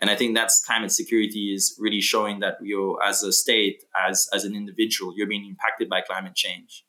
And 0.00 0.10
I 0.10 0.16
think 0.16 0.36
that's 0.36 0.64
climate 0.64 0.92
security 0.92 1.52
is 1.52 1.76
really 1.78 2.00
showing 2.00 2.38
that 2.40 2.58
you're 2.62 3.02
as 3.02 3.22
a 3.22 3.32
state, 3.32 3.82
as 3.98 4.28
as 4.32 4.44
an 4.44 4.54
individual, 4.54 5.12
you're 5.16 5.26
being 5.26 5.46
impacted 5.46 5.88
by 5.88 6.02
climate 6.02 6.34
change, 6.34 6.84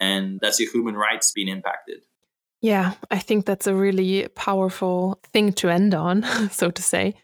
and 0.00 0.38
that's 0.40 0.60
your 0.60 0.70
human 0.70 0.96
rights 0.96 1.32
being 1.32 1.48
impacted. 1.48 2.02
Yeah, 2.62 2.94
I 3.10 3.18
think 3.18 3.44
that's 3.44 3.66
a 3.66 3.74
really 3.74 4.28
powerful 4.28 5.20
thing 5.32 5.52
to 5.54 5.68
end 5.68 5.94
on, 5.94 6.22
so 6.50 6.70
to 6.70 6.82
say. 6.82 7.14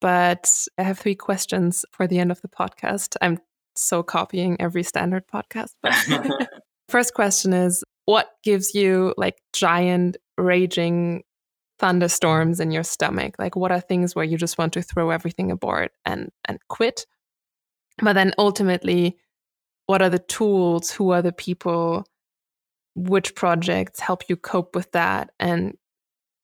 But 0.00 0.50
I 0.78 0.82
have 0.82 0.98
three 0.98 1.14
questions 1.14 1.84
for 1.92 2.06
the 2.06 2.18
end 2.18 2.30
of 2.30 2.40
the 2.42 2.48
podcast. 2.48 3.16
I'm 3.20 3.38
so 3.76 4.02
copying 4.02 4.56
every 4.60 4.82
standard 4.82 5.24
podcast. 5.26 5.74
First 6.88 7.14
question 7.14 7.52
is 7.52 7.82
what 8.04 8.30
gives 8.42 8.74
you 8.74 9.14
like 9.16 9.38
giant 9.52 10.16
raging 10.36 11.22
thunderstorms 11.78 12.60
in 12.60 12.70
your 12.70 12.82
stomach? 12.82 13.36
Like 13.38 13.56
what 13.56 13.72
are 13.72 13.80
things 13.80 14.14
where 14.14 14.24
you 14.24 14.36
just 14.36 14.58
want 14.58 14.72
to 14.74 14.82
throw 14.82 15.10
everything 15.10 15.50
aboard 15.50 15.90
and 16.04 16.30
and 16.44 16.58
quit? 16.68 17.06
But 18.02 18.14
then 18.14 18.32
ultimately, 18.38 19.18
what 19.86 20.02
are 20.02 20.10
the 20.10 20.18
tools? 20.18 20.90
Who 20.90 21.10
are 21.10 21.22
the 21.22 21.32
people 21.32 22.06
which 22.94 23.34
projects 23.34 24.00
help 24.00 24.24
you 24.28 24.36
cope 24.36 24.74
with 24.74 24.92
that 24.92 25.30
and 25.40 25.76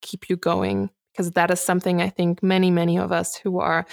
keep 0.00 0.28
you 0.30 0.36
going 0.36 0.90
because 1.12 1.32
that 1.32 1.50
is 1.50 1.60
something 1.60 2.00
I 2.00 2.10
think 2.10 2.42
many, 2.42 2.70
many 2.70 2.96
of 2.96 3.10
us 3.10 3.34
who 3.34 3.58
are 3.58 3.86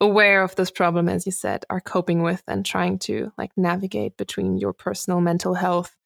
aware 0.00 0.42
of 0.42 0.54
this 0.54 0.70
problem, 0.70 1.08
as 1.08 1.26
you 1.26 1.32
said, 1.32 1.64
are 1.68 1.80
coping 1.80 2.22
with 2.22 2.42
and 2.46 2.64
trying 2.64 2.98
to 3.00 3.32
like 3.36 3.50
navigate 3.56 4.16
between 4.16 4.56
your 4.56 4.72
personal 4.72 5.20
mental 5.20 5.54
health 5.54 5.96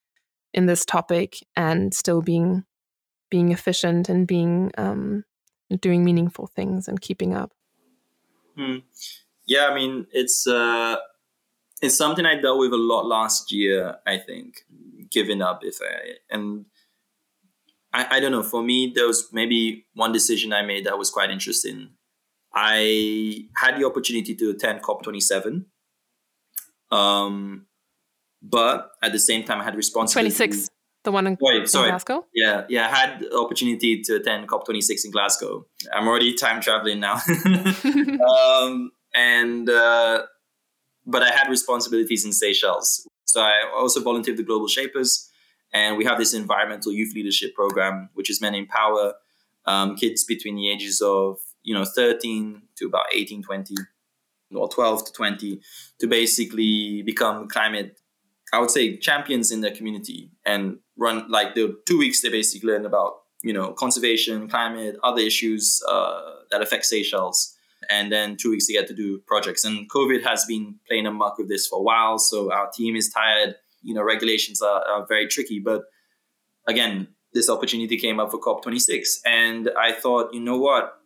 in 0.54 0.66
this 0.66 0.84
topic 0.84 1.36
and 1.54 1.92
still 1.92 2.22
being 2.22 2.64
being 3.30 3.52
efficient 3.52 4.08
and 4.08 4.26
being 4.26 4.70
um, 4.78 5.24
doing 5.80 6.04
meaningful 6.04 6.46
things 6.46 6.88
and 6.88 7.00
keeping 7.00 7.34
up. 7.34 7.52
Hmm. 8.56 8.78
Yeah, 9.46 9.66
I 9.66 9.74
mean 9.74 10.06
it's 10.12 10.46
uh, 10.46 10.96
it's 11.84 11.96
something 11.96 12.24
I 12.24 12.40
dealt 12.40 12.58
with 12.58 12.72
a 12.72 12.78
lot 12.78 13.06
last 13.06 13.52
year. 13.52 13.96
I 14.06 14.18
think 14.18 14.64
giving 15.10 15.42
up 15.42 15.60
if 15.62 15.76
I 15.82 16.14
and 16.34 16.66
I, 17.92 18.16
I 18.16 18.20
don't 18.20 18.32
know. 18.32 18.42
For 18.42 18.62
me, 18.62 18.92
there 18.94 19.06
was 19.06 19.28
maybe 19.32 19.86
one 19.94 20.12
decision 20.12 20.52
I 20.52 20.62
made 20.62 20.86
that 20.86 20.98
was 20.98 21.10
quite 21.10 21.30
interesting. 21.30 21.90
I 22.52 23.48
had 23.56 23.78
the 23.78 23.84
opportunity 23.84 24.34
to 24.34 24.50
attend 24.50 24.82
COP27. 24.82 25.64
Um, 26.90 27.66
but 28.42 28.90
at 29.02 29.12
the 29.12 29.18
same 29.18 29.44
time, 29.44 29.60
I 29.60 29.64
had 29.64 29.74
responsibility. 29.74 30.34
26, 30.36 30.70
the 31.02 31.12
one 31.12 31.26
in, 31.26 31.38
Wait, 31.40 31.68
sorry. 31.68 31.88
in 31.88 31.92
Glasgow? 31.92 32.26
Yeah, 32.34 32.64
yeah. 32.68 32.86
I 32.86 32.96
had 32.96 33.20
the 33.20 33.36
opportunity 33.36 34.02
to 34.02 34.16
attend 34.16 34.48
COP26 34.48 35.06
in 35.06 35.10
Glasgow. 35.10 35.66
I'm 35.92 36.06
already 36.06 36.34
time 36.34 36.60
traveling 36.60 37.00
now. 37.00 37.14
um, 38.28 38.92
and, 39.14 39.68
uh, 39.68 40.22
but 41.06 41.22
I 41.22 41.30
had 41.30 41.48
responsibilities 41.48 42.24
in 42.24 42.32
Seychelles. 42.32 43.06
So 43.24 43.40
I 43.40 43.70
also 43.74 44.00
volunteered 44.00 44.36
the 44.36 44.42
Global 44.42 44.68
Shapers. 44.68 45.30
And 45.72 45.96
we 45.96 46.04
have 46.04 46.18
this 46.18 46.34
environmental 46.34 46.92
youth 46.92 47.14
leadership 47.14 47.54
program, 47.54 48.08
which 48.14 48.30
is 48.30 48.40
meant 48.40 48.54
to 48.54 48.60
empower 48.60 49.14
um, 49.66 49.96
kids 49.96 50.24
between 50.24 50.56
the 50.56 50.70
ages 50.70 51.00
of 51.00 51.38
you 51.62 51.74
know 51.74 51.84
13 51.84 52.62
to 52.76 52.86
about 52.86 53.06
18 53.12 53.42
20 53.42 53.74
or 54.54 54.68
12 54.68 55.06
to 55.06 55.12
20 55.12 55.60
to 55.98 56.06
basically 56.06 57.02
become 57.02 57.48
climate 57.48 57.98
i 58.52 58.58
would 58.60 58.70
say 58.70 58.96
champions 58.98 59.50
in 59.50 59.62
their 59.62 59.74
community 59.74 60.30
and 60.44 60.78
run 60.96 61.24
like 61.28 61.54
the 61.54 61.76
two 61.86 61.98
weeks 61.98 62.20
they 62.20 62.28
basically 62.28 62.70
learn 62.70 62.84
about 62.84 63.14
you 63.42 63.52
know 63.52 63.72
conservation 63.72 64.48
climate 64.48 64.96
other 65.02 65.22
issues 65.22 65.82
uh, 65.88 66.20
that 66.50 66.60
affect 66.60 66.84
seychelles 66.84 67.53
and 67.90 68.10
then 68.10 68.36
two 68.36 68.50
weeks 68.50 68.66
they 68.66 68.72
get 68.72 68.86
to 68.86 68.94
do 68.94 69.18
projects 69.26 69.64
and 69.64 69.90
covid 69.90 70.22
has 70.22 70.44
been 70.44 70.76
playing 70.88 71.06
a 71.06 71.10
muck 71.10 71.38
with 71.38 71.48
this 71.48 71.66
for 71.66 71.78
a 71.78 71.82
while 71.82 72.18
so 72.18 72.52
our 72.52 72.70
team 72.70 72.96
is 72.96 73.10
tired 73.10 73.54
you 73.82 73.94
know 73.94 74.02
regulations 74.02 74.62
are, 74.62 74.82
are 74.88 75.06
very 75.06 75.26
tricky 75.26 75.58
but 75.58 75.82
again 76.66 77.08
this 77.32 77.50
opportunity 77.50 77.96
came 77.96 78.20
up 78.20 78.30
for 78.30 78.40
cop26 78.40 79.18
and 79.26 79.70
i 79.78 79.92
thought 79.92 80.32
you 80.32 80.40
know 80.40 80.58
what 80.58 81.00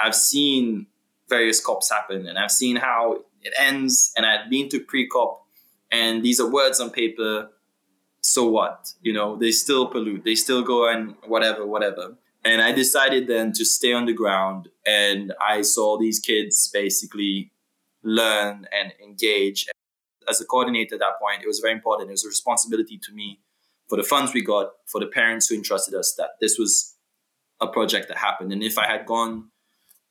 I've 0.00 0.14
seen 0.14 0.86
various 1.28 1.64
COPs 1.64 1.90
happen 1.90 2.26
and 2.26 2.38
I've 2.38 2.50
seen 2.50 2.76
how 2.76 3.18
it 3.42 3.52
ends 3.58 4.12
and 4.16 4.26
I've 4.26 4.50
been 4.50 4.68
to 4.70 4.80
pre-COP 4.80 5.46
and 5.92 6.24
these 6.24 6.40
are 6.40 6.50
words 6.50 6.80
on 6.80 6.90
paper. 6.90 7.50
So 8.22 8.48
what? 8.48 8.92
You 9.02 9.12
know, 9.12 9.36
they 9.36 9.50
still 9.50 9.86
pollute, 9.86 10.24
they 10.24 10.34
still 10.34 10.62
go 10.62 10.88
and 10.88 11.14
whatever, 11.26 11.66
whatever. 11.66 12.16
And 12.44 12.62
I 12.62 12.72
decided 12.72 13.26
then 13.26 13.52
to 13.52 13.64
stay 13.64 13.92
on 13.92 14.06
the 14.06 14.14
ground 14.14 14.68
and 14.86 15.32
I 15.46 15.62
saw 15.62 15.98
these 15.98 16.18
kids 16.18 16.70
basically 16.72 17.52
learn 18.02 18.66
and 18.72 18.92
engage. 19.02 19.66
As 20.28 20.40
a 20.40 20.46
coordinator 20.46 20.94
at 20.94 21.00
that 21.00 21.20
point, 21.20 21.42
it 21.42 21.46
was 21.46 21.60
very 21.60 21.74
important. 21.74 22.08
It 22.08 22.12
was 22.12 22.24
a 22.24 22.28
responsibility 22.28 22.98
to 22.98 23.12
me 23.12 23.40
for 23.88 23.96
the 23.96 24.02
funds 24.02 24.32
we 24.32 24.42
got, 24.42 24.70
for 24.86 25.00
the 25.00 25.06
parents 25.06 25.48
who 25.48 25.56
entrusted 25.56 25.94
us 25.94 26.14
that 26.16 26.30
this 26.40 26.58
was 26.58 26.96
a 27.60 27.66
project 27.66 28.08
that 28.08 28.16
happened. 28.16 28.52
And 28.52 28.62
if 28.62 28.78
I 28.78 28.86
had 28.86 29.04
gone 29.04 29.50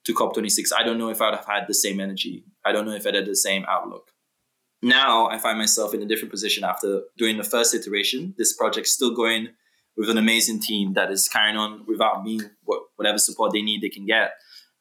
to 0.03 0.13
COP26, 0.13 0.67
I 0.77 0.84
don't 0.84 0.97
know 0.97 1.09
if 1.09 1.21
I'd 1.21 1.34
have 1.34 1.45
had 1.45 1.67
the 1.67 1.73
same 1.73 1.99
energy. 1.99 2.43
I 2.63 2.71
don't 2.71 2.86
know 2.86 2.93
if 2.93 3.07
I'd 3.07 3.15
had 3.15 3.25
the 3.25 3.36
same 3.36 3.65
outlook. 3.67 4.11
Now 4.82 5.27
I 5.27 5.38
find 5.38 5.57
myself 5.57 5.93
in 5.93 6.01
a 6.01 6.05
different 6.05 6.32
position 6.32 6.63
after 6.63 7.01
doing 7.17 7.38
the 7.38 7.43
first 7.43 7.73
iteration. 7.73 8.36
This 8.38 8.53
project's 8.53 8.91
still 8.91 9.15
going 9.15 9.49
with 9.99 10.09
an 10.09 10.17
amazing 10.17 10.61
team 10.61 10.93
that 10.93 11.11
is 11.11 11.27
carrying 11.27 11.57
on 11.57 11.83
without 11.85 12.23
me, 12.23 12.39
whatever 12.95 13.17
support 13.17 13.51
they 13.51 13.61
need, 13.61 13.81
they 13.81 13.89
can 13.89 14.05
get 14.05 14.31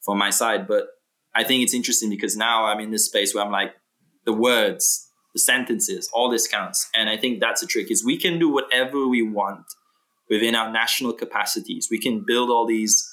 from 0.01 0.17
my 0.17 0.31
side. 0.31 0.69
But 0.69 0.87
I 1.35 1.43
think 1.43 1.65
it's 1.65 1.75
interesting 1.75 2.09
because 2.09 2.37
now 2.37 2.67
I'm 2.67 2.79
in 2.79 2.93
this 2.93 3.07
space 3.07 3.35
where 3.35 3.45
I'm 3.45 3.51
like, 3.51 3.75
the 4.27 4.33
words, 4.33 5.11
the 5.35 5.41
sentences, 5.41 6.09
all 6.13 6.31
this 6.31 6.47
counts. 6.47 6.89
And 6.95 7.11
I 7.11 7.17
think 7.17 7.41
that's 7.41 7.65
a 7.65 7.67
trick 7.67 7.91
is 7.91 8.05
we 8.05 8.17
can 8.17 8.39
do 8.39 8.49
whatever 8.49 9.09
we 9.09 9.23
want 9.23 9.65
within 10.31 10.55
our 10.55 10.71
national 10.71 11.15
capacities. 11.15 11.89
We 11.91 11.99
can 11.99 12.25
build 12.25 12.49
all 12.49 12.65
these 12.65 13.13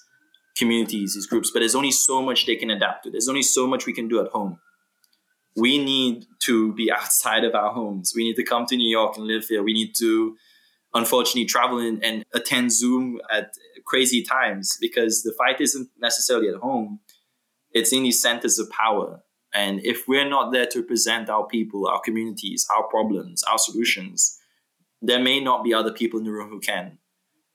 communities, 0.56 1.16
these 1.16 1.26
groups, 1.26 1.50
but 1.52 1.62
there's 1.62 1.74
only 1.74 1.92
so 1.92 2.22
much 2.22 2.46
they 2.46 2.56
can 2.56 2.70
adapt 2.70 3.06
to. 3.06 3.10
There's 3.10 3.30
only 3.30 3.42
so 3.42 3.66
much 3.66 3.88
we 3.88 3.94
can 3.94 4.08
do 4.08 4.22
at 4.22 4.32
home. 4.32 4.60
We 5.56 5.84
need 5.84 6.28
to 6.44 6.72
be 6.74 6.92
outside 6.92 7.44
of 7.44 7.56
our 7.56 7.74
homes. 7.74 8.14
We 8.16 8.26
need 8.26 8.36
to 8.36 8.44
come 8.44 8.68
to 8.68 8.78
New 8.78 8.90
York 8.90 9.18
and 9.18 9.26
live 9.26 9.48
here. 9.48 9.64
We 9.64 9.74
need 9.74 9.94
to, 9.98 10.36
unfortunately, 10.96 11.46
traveling 11.46 12.00
and 12.02 12.26
attend 12.34 12.72
Zoom 12.72 13.20
at 13.32 13.54
crazy 13.86 14.24
times 14.24 14.78
because 14.82 15.22
the 15.22 15.34
fight 15.38 15.62
isn't 15.62 15.90
necessarily 16.00 16.50
at 16.50 16.56
home. 16.56 17.00
It's 17.72 17.94
in 17.94 18.04
these 18.04 18.22
centers 18.22 18.58
of 18.58 18.70
power. 18.72 19.22
And 19.54 19.86
if 19.86 20.08
we're 20.08 20.28
not 20.28 20.52
there 20.52 20.66
to 20.66 20.82
represent 20.82 21.30
our 21.30 21.46
people, 21.46 21.88
our 21.88 22.00
communities, 22.00 22.66
our 22.76 22.84
problems, 22.84 23.44
our 23.44 23.58
solutions, 23.60 24.40
there 25.02 25.20
may 25.20 25.40
not 25.40 25.64
be 25.64 25.74
other 25.74 25.92
people 25.92 26.20
in 26.20 26.26
the 26.26 26.32
room 26.32 26.50
who 26.50 26.60
can. 26.60 26.98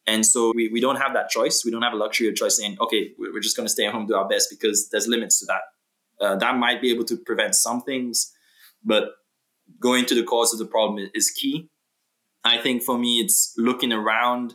And 0.07 0.25
so 0.25 0.53
we, 0.55 0.69
we 0.69 0.81
don't 0.81 0.97
have 0.97 1.15
that 1.15 1.31
choice. 1.31 1.63
We 1.65 1.71
don't 1.71 1.83
have 1.83 1.93
a 1.93 1.97
luxury 1.97 2.29
of 2.29 2.37
choice 2.37 2.59
saying, 2.59 2.77
okay, 2.81 3.13
we're 3.19 3.41
just 3.41 3.57
going 3.57 3.67
to 3.67 3.73
stay 3.73 3.87
at 3.87 3.93
home, 3.93 4.07
do 4.07 4.15
our 4.15 4.29
best 4.29 4.49
because 4.51 4.89
there's 4.91 5.09
limits 5.09 5.41
to 5.41 5.47
that. 5.47 5.63
Uh, 6.25 6.37
that 6.37 6.57
might 6.57 6.81
be 6.81 6.91
able 6.91 7.05
to 7.05 7.17
prevent 7.17 7.55
some 7.55 7.81
things, 7.83 8.33
but 8.85 9.13
going 9.79 10.05
to 10.07 10.15
the 10.15 10.23
cause 10.23 10.53
of 10.53 10.59
the 10.59 10.67
problem 10.67 11.09
is 11.15 11.31
key. 11.31 11.71
I 12.45 12.59
think 12.59 12.83
for 12.83 12.99
me, 12.99 13.21
it's 13.21 13.55
looking 13.57 13.93
around. 13.93 14.55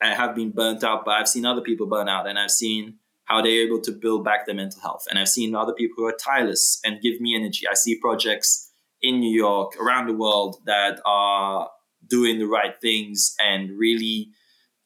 I 0.00 0.14
have 0.14 0.34
been 0.34 0.50
burnt 0.50 0.84
out, 0.84 1.04
but 1.04 1.12
I've 1.12 1.28
seen 1.28 1.46
other 1.46 1.60
people 1.60 1.86
burn 1.86 2.08
out 2.08 2.28
and 2.28 2.38
I've 2.38 2.50
seen 2.50 2.98
how 3.24 3.40
they're 3.40 3.66
able 3.66 3.80
to 3.80 3.92
build 3.92 4.24
back 4.24 4.46
their 4.46 4.54
mental 4.54 4.80
health. 4.80 5.04
And 5.08 5.18
I've 5.18 5.28
seen 5.28 5.54
other 5.54 5.72
people 5.72 5.96
who 5.98 6.06
are 6.06 6.12
tireless 6.12 6.80
and 6.84 7.00
give 7.00 7.20
me 7.20 7.34
energy. 7.34 7.66
I 7.66 7.74
see 7.74 7.98
projects 7.98 8.70
in 9.00 9.20
New 9.20 9.34
York, 9.34 9.76
around 9.80 10.06
the 10.06 10.14
world 10.14 10.56
that 10.66 11.00
are 11.04 11.70
doing 12.06 12.38
the 12.38 12.46
right 12.46 12.74
things 12.80 13.34
and 13.38 13.70
really 13.78 14.30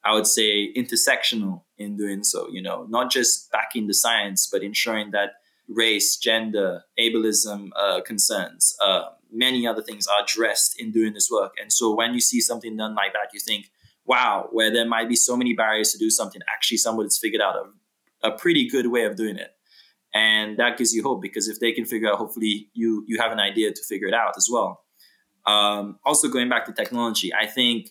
I 0.05 0.15
would 0.15 0.27
say, 0.27 0.73
intersectional 0.73 1.63
in 1.77 1.97
doing 1.97 2.25
so. 2.25 2.49
You 2.49 2.63
know, 2.63 2.87
not 2.89 3.11
just 3.11 3.51
backing 3.51 3.87
the 3.87 3.95
science, 3.95 4.49
but 4.51 4.63
ensuring 4.63 5.11
that 5.11 5.33
race, 5.69 6.17
gender, 6.17 6.85
ableism 6.99 7.69
uh, 7.77 8.01
concerns, 8.01 8.75
uh, 8.83 9.11
many 9.31 9.67
other 9.67 9.83
things 9.83 10.07
are 10.07 10.23
addressed 10.23 10.81
in 10.81 10.91
doing 10.91 11.15
this 11.15 11.31
work. 11.31 11.53
And 11.61 11.73
so 11.73 11.95
when 11.95 12.15
you 12.15 12.21
see 12.21 12.41
something 12.41 12.77
done 12.77 12.95
like 12.95 13.13
that, 13.13 13.29
you 13.33 13.41
think, 13.41 13.71
wow, 14.05 14.49
where 14.53 14.71
there 14.73 14.87
might 14.87 15.09
be 15.09 15.17
so 15.17 15.37
many 15.37 15.55
barriers 15.55 15.93
to 15.93 15.99
do 15.99 16.11
something, 16.11 16.41
actually 16.53 16.79
somebody's 16.79 17.19
figured 17.19 17.43
out 17.43 17.57
a, 17.57 18.29
a 18.29 18.39
pretty 18.39 18.69
good 18.69 18.87
way 18.89 19.05
of 19.05 19.17
doing 19.17 19.37
it. 19.37 19.53
And 20.15 20.57
that 20.59 20.79
gives 20.79 20.95
you 20.95 21.03
hope 21.03 21.21
because 21.21 21.49
if 21.49 21.61
they 21.61 21.73
can 21.73 21.85
figure 21.85 22.09
out, 22.09 22.17
hopefully 22.17 22.71
you 22.73 23.05
you 23.07 23.21
have 23.21 23.31
an 23.31 23.39
idea 23.39 23.73
to 23.73 23.83
figure 23.87 24.09
it 24.09 24.15
out 24.15 24.35
as 24.37 24.49
well. 24.51 24.85
Um, 25.47 25.99
also 26.05 26.29
going 26.29 26.49
back 26.49 26.65
to 26.67 26.73
technology, 26.73 27.33
I 27.35 27.47
think, 27.47 27.91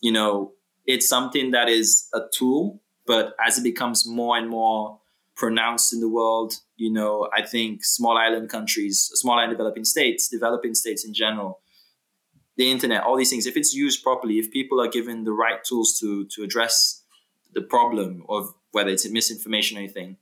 you 0.00 0.12
know, 0.12 0.52
it's 0.86 1.08
something 1.08 1.52
that 1.52 1.68
is 1.68 2.08
a 2.14 2.20
tool, 2.32 2.82
but 3.06 3.34
as 3.44 3.58
it 3.58 3.62
becomes 3.62 4.06
more 4.06 4.36
and 4.36 4.48
more 4.48 5.00
pronounced 5.36 5.92
in 5.92 6.00
the 6.00 6.08
world, 6.08 6.54
you 6.82 6.92
know, 6.92 7.28
I 7.36 7.42
think 7.42 7.84
small 7.84 8.18
island 8.18 8.48
countries, 8.48 9.10
small 9.14 9.38
island 9.38 9.52
developing 9.56 9.84
states, 9.84 10.28
developing 10.28 10.74
states 10.74 11.04
in 11.04 11.14
general, 11.14 11.60
the 12.56 12.70
internet, 12.70 13.04
all 13.04 13.16
these 13.16 13.30
things, 13.30 13.46
if 13.46 13.56
it's 13.56 13.72
used 13.72 14.02
properly, 14.02 14.38
if 14.38 14.50
people 14.50 14.80
are 14.80 14.88
given 14.88 15.24
the 15.24 15.32
right 15.32 15.62
tools 15.64 15.98
to 16.00 16.26
to 16.34 16.42
address 16.42 17.04
the 17.54 17.62
problem 17.62 18.24
of 18.28 18.52
whether 18.72 18.90
it's 18.90 19.08
misinformation 19.08 19.76
or 19.76 19.80
anything, 19.80 20.16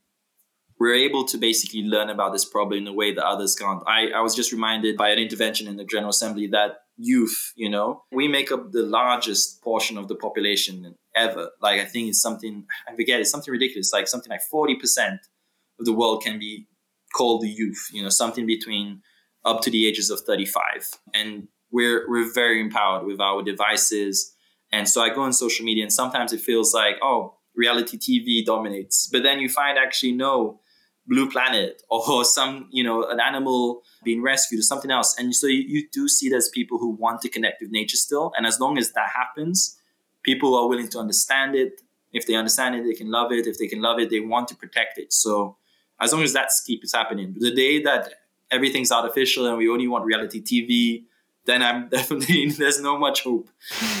we're 0.79 0.95
able 1.09 1.23
to 1.25 1.37
basically 1.37 1.83
learn 1.83 2.09
about 2.09 2.31
this 2.31 2.45
problem 2.45 2.77
in 2.81 2.87
a 2.87 2.93
way 2.93 3.13
that 3.13 3.25
others 3.25 3.55
can't. 3.55 3.83
I, 3.87 4.09
I 4.19 4.21
was 4.21 4.35
just 4.35 4.51
reminded 4.51 4.97
by 4.97 5.09
an 5.09 5.19
intervention 5.19 5.67
in 5.67 5.77
the 5.77 5.85
General 5.85 6.09
Assembly 6.09 6.47
that 6.47 6.71
youth, 6.97 7.53
you 7.55 7.69
know, 7.69 8.03
we 8.11 8.27
make 8.27 8.51
up 8.51 8.71
the 8.71 8.83
largest 8.83 9.61
portion 9.61 9.97
of 9.97 10.07
the 10.07 10.15
population 10.15 10.95
ever. 11.15 11.49
Like, 11.61 11.79
I 11.81 11.85
think 11.85 12.09
it's 12.09 12.21
something, 12.21 12.65
I 12.87 12.95
forget, 12.95 13.19
it's 13.19 13.31
something 13.31 13.51
ridiculous, 13.51 13.93
like 13.93 14.07
something 14.07 14.31
like 14.31 14.41
40% 14.53 15.17
of 15.81 15.85
the 15.85 15.93
world 15.93 16.23
can 16.23 16.39
be 16.39 16.67
called 17.13 17.41
the 17.41 17.49
youth, 17.49 17.89
you 17.91 18.01
know, 18.01 18.09
something 18.09 18.45
between 18.45 19.01
up 19.43 19.61
to 19.61 19.71
the 19.71 19.87
ages 19.87 20.09
of 20.09 20.21
35. 20.21 20.89
And 21.13 21.47
we're, 21.71 22.09
we're 22.09 22.31
very 22.33 22.61
empowered 22.61 23.05
with 23.05 23.19
our 23.19 23.41
devices. 23.41 24.33
And 24.71 24.87
so 24.87 25.01
I 25.01 25.13
go 25.13 25.21
on 25.23 25.33
social 25.33 25.65
media 25.65 25.83
and 25.83 25.91
sometimes 25.91 26.31
it 26.31 26.39
feels 26.39 26.73
like, 26.73 26.95
oh, 27.01 27.35
reality 27.55 27.97
TV 27.97 28.45
dominates. 28.45 29.09
But 29.11 29.23
then 29.23 29.39
you 29.39 29.49
find 29.49 29.77
actually, 29.77 30.13
no, 30.13 30.61
blue 31.07 31.29
planet 31.29 31.81
or 31.89 32.23
some 32.23 32.69
you 32.71 32.83
know 32.83 33.03
an 33.09 33.19
animal 33.19 33.81
being 34.03 34.21
rescued 34.21 34.59
or 34.59 34.63
something 34.63 34.91
else 34.91 35.17
and 35.17 35.35
so 35.35 35.47
you, 35.47 35.63
you 35.67 35.87
do 35.91 36.07
see 36.07 36.29
there's 36.29 36.47
people 36.49 36.77
who 36.77 36.91
want 36.91 37.19
to 37.19 37.27
connect 37.27 37.59
with 37.59 37.71
nature 37.71 37.97
still 37.97 38.31
and 38.37 38.45
as 38.45 38.59
long 38.59 38.77
as 38.77 38.91
that 38.91 39.09
happens 39.09 39.79
people 40.21 40.55
are 40.55 40.69
willing 40.69 40.87
to 40.87 40.99
understand 40.99 41.55
it 41.55 41.81
If 42.13 42.27
they 42.27 42.35
understand 42.35 42.75
it, 42.75 42.83
they 42.83 42.93
can 42.93 43.09
love 43.09 43.31
it. 43.31 43.47
If 43.47 43.57
they 43.57 43.67
can 43.67 43.81
love 43.81 43.99
it, 43.99 44.09
they 44.09 44.19
want 44.19 44.47
to 44.49 44.55
protect 44.55 44.97
it. 44.97 45.13
So 45.13 45.57
as 46.01 46.13
long 46.13 46.23
as 46.23 46.33
that 46.33 46.49
keeps 46.65 46.93
happening, 46.93 47.35
the 47.37 47.53
day 47.53 47.81
that 47.83 48.13
everything's 48.49 48.91
artificial 48.91 49.45
and 49.45 49.57
we 49.57 49.69
only 49.69 49.87
want 49.87 50.05
reality 50.05 50.41
TV, 50.41 51.03
then 51.45 51.63
I'm 51.63 51.89
definitely 51.95 52.49
there's 52.49 52.81
no 52.81 52.97
much 52.97 53.23
hope. 53.23 53.49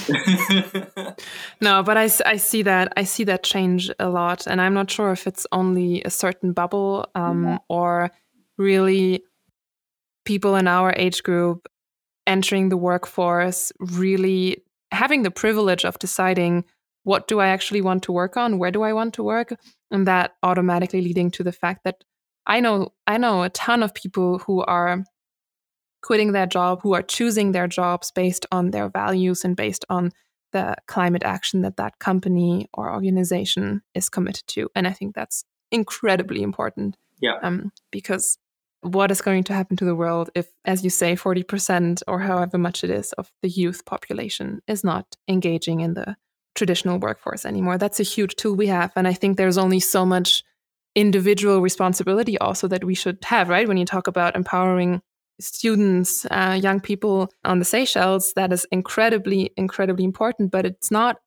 no, 1.61 1.83
but 1.83 1.97
I, 1.97 2.09
I 2.25 2.37
see 2.37 2.63
that 2.63 2.93
I 2.97 3.03
see 3.03 3.23
that 3.25 3.43
change 3.43 3.91
a 3.99 4.09
lot, 4.09 4.47
and 4.47 4.61
I'm 4.61 4.73
not 4.73 4.89
sure 4.89 5.11
if 5.11 5.27
it's 5.27 5.47
only 5.51 6.01
a 6.03 6.09
certain 6.09 6.53
bubble 6.53 7.05
um, 7.15 7.45
mm-hmm. 7.45 7.55
or 7.69 8.11
really 8.57 9.23
people 10.25 10.55
in 10.55 10.67
our 10.67 10.93
age 10.95 11.23
group 11.23 11.67
entering 12.27 12.69
the 12.69 12.77
workforce 12.77 13.71
really 13.79 14.63
having 14.91 15.23
the 15.23 15.31
privilege 15.31 15.83
of 15.83 15.97
deciding 15.97 16.63
what 17.03 17.27
do 17.27 17.39
I 17.39 17.47
actually 17.47 17.81
want 17.81 18.03
to 18.03 18.11
work 18.11 18.37
on, 18.37 18.59
where 18.59 18.71
do 18.71 18.83
I 18.83 18.93
want 18.93 19.13
to 19.15 19.23
work, 19.23 19.53
and 19.89 20.07
that 20.07 20.35
automatically 20.43 21.01
leading 21.01 21.31
to 21.31 21.43
the 21.43 21.51
fact 21.51 21.83
that 21.83 22.03
I 22.45 22.59
know 22.59 22.93
I 23.07 23.17
know 23.17 23.43
a 23.43 23.49
ton 23.49 23.83
of 23.83 23.93
people 23.93 24.39
who 24.39 24.61
are 24.63 25.03
quitting 26.01 26.31
their 26.31 26.47
job, 26.47 26.81
who 26.81 26.93
are 26.93 27.03
choosing 27.03 27.51
their 27.51 27.67
jobs 27.67 28.11
based 28.11 28.45
on 28.51 28.71
their 28.71 28.89
values 28.89 29.45
and 29.45 29.55
based 29.55 29.85
on 29.89 30.11
the 30.51 30.75
climate 30.87 31.23
action 31.23 31.61
that 31.61 31.77
that 31.77 31.99
company 31.99 32.67
or 32.73 32.93
organization 32.93 33.81
is 33.93 34.09
committed 34.09 34.45
to. 34.47 34.69
And 34.75 34.87
I 34.87 34.91
think 34.91 35.15
that's 35.15 35.45
incredibly 35.71 36.41
important. 36.41 36.97
Yeah. 37.21 37.37
Um, 37.41 37.71
because 37.91 38.37
what 38.81 39.11
is 39.11 39.21
going 39.21 39.43
to 39.43 39.53
happen 39.53 39.77
to 39.77 39.85
the 39.85 39.95
world 39.95 40.31
if, 40.35 40.47
as 40.65 40.83
you 40.83 40.89
say, 40.89 41.15
40% 41.15 42.01
or 42.07 42.19
however 42.19 42.57
much 42.57 42.83
it 42.83 42.89
is 42.89 43.13
of 43.13 43.31
the 43.41 43.49
youth 43.49 43.85
population 43.85 44.61
is 44.67 44.83
not 44.83 45.15
engaging 45.27 45.81
in 45.81 45.93
the 45.93 46.17
traditional 46.55 46.99
workforce 46.99 47.45
anymore? 47.45 47.77
That's 47.77 47.99
a 47.99 48.03
huge 48.03 48.35
tool 48.35 48.55
we 48.55 48.67
have. 48.67 48.91
And 48.95 49.07
I 49.07 49.13
think 49.13 49.37
there's 49.37 49.57
only 49.57 49.79
so 49.79 50.05
much 50.05 50.43
individual 50.95 51.61
responsibility 51.61 52.37
also 52.37 52.67
that 52.67 52.83
we 52.83 52.95
should 52.95 53.17
have, 53.23 53.49
right? 53.49 53.67
When 53.67 53.77
you 53.77 53.85
talk 53.85 54.07
about 54.07 54.35
empowering 54.35 55.01
students, 55.39 56.25
uh, 56.29 56.59
young 56.61 56.79
people 56.79 57.31
on 57.45 57.59
the 57.59 57.65
Seychelles, 57.65 58.33
that 58.33 58.51
is 58.51 58.65
incredibly, 58.71 59.51
incredibly 59.57 60.03
important. 60.03 60.51
But 60.51 60.65
it's 60.65 60.91
not, 60.91 61.17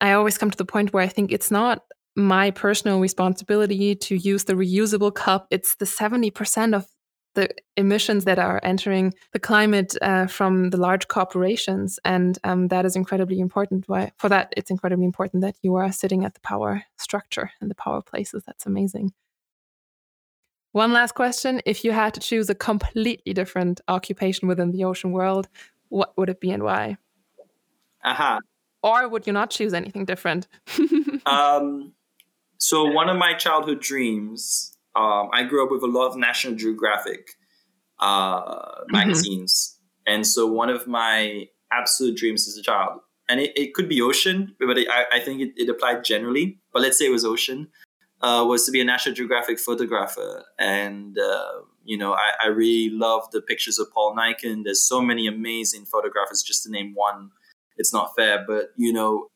I 0.00 0.12
always 0.12 0.38
come 0.38 0.50
to 0.50 0.58
the 0.58 0.64
point 0.64 0.92
where 0.92 1.02
I 1.02 1.08
think 1.08 1.32
it's 1.32 1.50
not 1.50 1.82
my 2.16 2.50
personal 2.50 3.00
responsibility 3.00 3.94
to 3.94 4.16
use 4.16 4.44
the 4.44 4.54
reusable 4.54 5.14
cup. 5.14 5.46
It's 5.50 5.76
the 5.76 5.84
70% 5.84 6.74
of 6.74 6.86
the 7.34 7.48
emissions 7.76 8.24
that 8.24 8.38
are 8.38 8.60
entering 8.62 9.14
the 9.32 9.38
climate 9.38 9.96
uh, 10.02 10.26
from 10.26 10.70
the 10.70 10.76
large 10.76 11.08
corporations. 11.08 11.98
And 12.04 12.38
um, 12.44 12.68
that 12.68 12.84
is 12.84 12.96
incredibly 12.96 13.40
important. 13.40 13.84
Why, 13.88 14.12
for 14.18 14.28
that, 14.28 14.52
it's 14.56 14.70
incredibly 14.70 15.04
important 15.04 15.42
that 15.42 15.56
you 15.62 15.76
are 15.76 15.92
sitting 15.92 16.24
at 16.24 16.34
the 16.34 16.40
power 16.40 16.84
structure 16.96 17.52
and 17.60 17.70
the 17.70 17.74
power 17.74 18.02
places. 18.02 18.42
That's 18.46 18.66
amazing. 18.66 19.12
One 20.72 20.92
last 20.92 21.12
question. 21.12 21.60
If 21.66 21.84
you 21.84 21.92
had 21.92 22.14
to 22.14 22.20
choose 22.20 22.48
a 22.48 22.54
completely 22.54 23.32
different 23.32 23.80
occupation 23.88 24.46
within 24.46 24.70
the 24.70 24.84
ocean 24.84 25.10
world, 25.10 25.48
what 25.88 26.16
would 26.16 26.28
it 26.28 26.40
be 26.40 26.50
and 26.52 26.62
why? 26.62 26.96
Aha. 28.04 28.36
Uh-huh. 28.36 28.40
Or 28.82 29.08
would 29.08 29.26
you 29.26 29.32
not 29.32 29.50
choose 29.50 29.74
anything 29.74 30.04
different? 30.04 30.48
um, 31.26 31.92
so 32.56 32.84
one 32.84 33.08
of 33.08 33.16
my 33.16 33.34
childhood 33.34 33.80
dreams, 33.80 34.69
um, 34.96 35.30
I 35.32 35.44
grew 35.44 35.64
up 35.64 35.70
with 35.70 35.82
a 35.82 35.86
lot 35.86 36.08
of 36.08 36.16
National 36.16 36.54
Geographic 36.54 37.30
uh, 37.98 38.40
mm-hmm. 38.40 38.92
magazines, 38.92 39.78
and 40.06 40.26
so 40.26 40.46
one 40.46 40.68
of 40.68 40.86
my 40.86 41.46
absolute 41.72 42.16
dreams 42.16 42.48
as 42.48 42.56
a 42.56 42.62
child, 42.62 43.00
and 43.28 43.40
it, 43.40 43.52
it 43.56 43.74
could 43.74 43.88
be 43.88 44.02
ocean, 44.02 44.56
but 44.58 44.76
it, 44.78 44.88
I, 44.90 45.04
I, 45.16 45.20
think 45.20 45.40
it, 45.40 45.52
it, 45.56 45.68
applied 45.68 46.04
generally. 46.04 46.58
But 46.72 46.82
let's 46.82 46.98
say 46.98 47.06
it 47.06 47.10
was 47.10 47.24
ocean, 47.24 47.68
uh, 48.20 48.44
was 48.46 48.66
to 48.66 48.72
be 48.72 48.80
a 48.80 48.84
National 48.84 49.14
Geographic 49.14 49.60
photographer, 49.60 50.44
and 50.58 51.16
uh, 51.18 51.60
you 51.84 51.96
know 51.96 52.14
I, 52.14 52.32
I 52.44 52.46
really 52.48 52.90
love 52.90 53.30
the 53.30 53.40
pictures 53.40 53.78
of 53.78 53.92
Paul 53.92 54.16
Nicklen. 54.16 54.64
There's 54.64 54.82
so 54.82 55.00
many 55.00 55.26
amazing 55.28 55.86
photographers. 55.86 56.42
Just 56.42 56.64
to 56.64 56.70
name 56.70 56.94
one, 56.94 57.30
it's 57.76 57.92
not 57.92 58.14
fair, 58.16 58.44
but 58.46 58.70
you 58.76 58.92
know, 58.92 59.28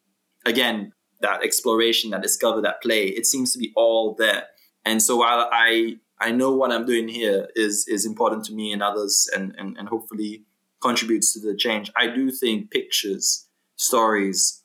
again, 0.45 0.93
that 1.21 1.43
exploration, 1.43 2.11
that 2.11 2.23
discover, 2.23 2.61
that 2.63 2.83
play, 2.83 3.07
it 3.07 3.27
seems 3.27 3.53
to 3.53 3.59
be 3.59 3.73
all 3.77 4.15
there. 4.19 4.45
And 4.85 5.03
so 5.03 5.17
while 5.17 5.49
I 5.53 5.97
I 6.21 6.31
know 6.31 6.55
what 6.55 6.73
I'm 6.73 6.87
doing 6.87 7.09
here 7.09 7.49
is 7.55 7.87
is 7.89 8.07
important 8.07 8.45
to 8.47 8.55
me 8.55 8.73
and 8.73 8.83
others 8.83 9.29
and, 9.35 9.55
and, 9.59 9.77
and 9.77 9.89
hopefully 9.89 10.45
contributes 10.81 11.33
to 11.33 11.41
the 11.41 11.57
change, 11.57 11.91
I 11.97 12.09
do 12.09 12.31
think 12.31 12.71
pictures, 12.71 13.49
stories 13.77 14.63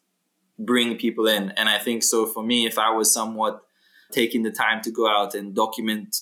bring 0.57 0.97
people 0.97 1.27
in. 1.27 1.51
And 1.51 1.69
I 1.69 1.77
think 1.77 2.03
so 2.03 2.25
for 2.25 2.43
me, 2.43 2.65
if 2.65 2.77
I 2.77 2.91
was 2.91 3.13
somewhat 3.13 3.61
taking 4.11 4.43
the 4.43 4.51
time 4.51 4.81
to 4.81 4.91
go 4.91 5.07
out 5.07 5.33
and 5.33 5.55
document 5.55 6.17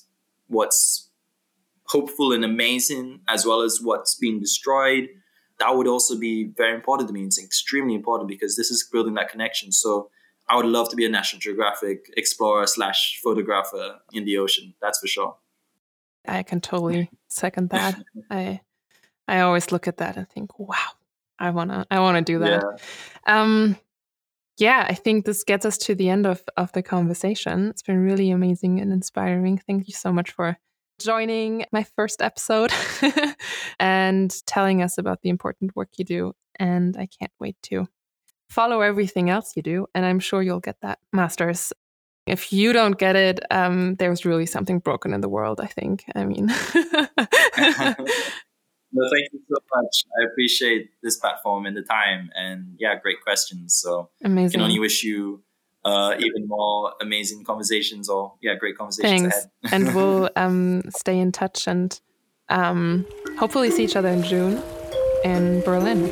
what's 0.47 1.09
hopeful 1.87 2.31
and 2.31 2.45
amazing 2.45 3.21
as 3.27 3.45
well 3.45 3.61
as 3.61 3.79
what's 3.81 4.15
being 4.15 4.39
destroyed, 4.39 5.07
that 5.59 5.75
would 5.75 5.87
also 5.87 6.17
be 6.17 6.51
very 6.55 6.75
important 6.75 7.07
to 7.09 7.13
me. 7.13 7.23
It's 7.23 7.41
extremely 7.41 7.95
important 7.95 8.29
because 8.29 8.55
this 8.55 8.69
is 8.69 8.87
building 8.91 9.15
that 9.15 9.29
connection. 9.29 9.71
So 9.71 10.09
I 10.49 10.55
would 10.55 10.65
love 10.65 10.89
to 10.89 10.95
be 10.95 11.05
a 11.05 11.09
National 11.09 11.39
Geographic 11.39 12.13
explorer 12.15 12.67
slash 12.67 13.19
photographer 13.21 13.99
in 14.13 14.25
the 14.25 14.37
ocean. 14.37 14.73
That's 14.81 14.99
for 14.99 15.07
sure. 15.07 15.37
I 16.27 16.43
can 16.43 16.61
totally 16.61 17.09
second 17.27 17.69
that. 17.69 18.01
I 18.31 18.61
I 19.27 19.41
always 19.41 19.71
look 19.71 19.87
at 19.87 19.97
that 19.97 20.15
and 20.15 20.29
think, 20.29 20.57
wow, 20.57 20.75
I 21.39 21.51
wanna 21.51 21.85
I 21.91 21.99
wanna 21.99 22.21
do 22.21 22.39
that. 22.39 22.63
Yeah. 22.63 23.41
Um 23.41 23.77
yeah, 24.57 24.85
I 24.89 24.95
think 24.95 25.25
this 25.25 25.43
gets 25.43 25.65
us 25.65 25.77
to 25.79 25.93
the 25.93 26.09
end 26.09 26.25
of, 26.25 26.41
of 26.57 26.71
the 26.71 26.81
conversation. 26.81 27.67
It's 27.69 27.83
been 27.83 28.03
really 28.03 28.31
amazing 28.31 28.79
and 28.79 28.91
inspiring. 28.91 29.59
Thank 29.59 29.87
you 29.87 29.93
so 29.93 30.11
much 30.11 30.31
for 30.31 30.57
joining 30.99 31.65
my 31.71 31.83
first 31.83 32.23
episode 32.23 32.71
and 33.79 34.33
telling 34.47 34.81
us 34.81 34.97
about 34.97 35.21
the 35.21 35.29
important 35.29 35.75
work 35.75 35.89
you 35.97 36.05
do. 36.05 36.33
And 36.57 36.97
I 36.97 37.05
can't 37.05 37.31
wait 37.39 37.55
to 37.63 37.87
follow 38.49 38.81
everything 38.81 39.29
else 39.29 39.53
you 39.55 39.61
do, 39.61 39.87
and 39.93 40.05
I'm 40.05 40.19
sure 40.19 40.41
you'll 40.41 40.59
get 40.59 40.81
that 40.81 40.99
master's. 41.13 41.73
If 42.25 42.51
you 42.51 42.73
don't 42.73 42.97
get 42.97 43.15
it, 43.15 43.39
um, 43.51 43.95
there's 43.95 44.25
really 44.25 44.45
something 44.45 44.79
broken 44.79 45.13
in 45.13 45.21
the 45.21 45.29
world, 45.29 45.61
I 45.61 45.67
think. 45.67 46.03
I 46.13 46.25
mean, 46.25 46.47
no, 46.75 46.75
thank 46.75 46.97
you 49.31 49.39
so 49.49 49.57
much. 49.75 50.03
I 50.19 50.25
appreciate 50.29 50.89
this 51.01 51.17
platform 51.17 51.65
and 51.65 51.77
the 51.77 51.83
time, 51.83 52.29
and 52.35 52.75
yeah, 52.79 52.95
great 53.01 53.21
questions. 53.23 53.75
So, 53.75 54.09
amazing. 54.23 54.59
I 54.59 54.63
can 54.63 54.69
only 54.69 54.79
wish 54.79 55.03
you 55.03 55.43
uh, 55.87 56.15
even 56.19 56.47
more 56.47 56.93
amazing 57.01 57.45
conversations 57.45 58.09
or 58.09 58.33
yeah, 58.41 58.55
great 58.55 58.77
conversations 58.77 59.33
Thanks. 59.33 59.47
and 59.71 59.95
we'll 59.95 60.29
um, 60.35 60.83
stay 60.89 61.17
in 61.17 61.31
touch 61.31 61.65
and 61.65 61.99
um, 62.49 63.05
hopefully 63.37 63.71
see 63.71 63.85
each 63.85 63.95
other 63.95 64.09
in 64.09 64.21
June 64.23 64.61
in 65.23 65.61
Berlin. 65.61 66.11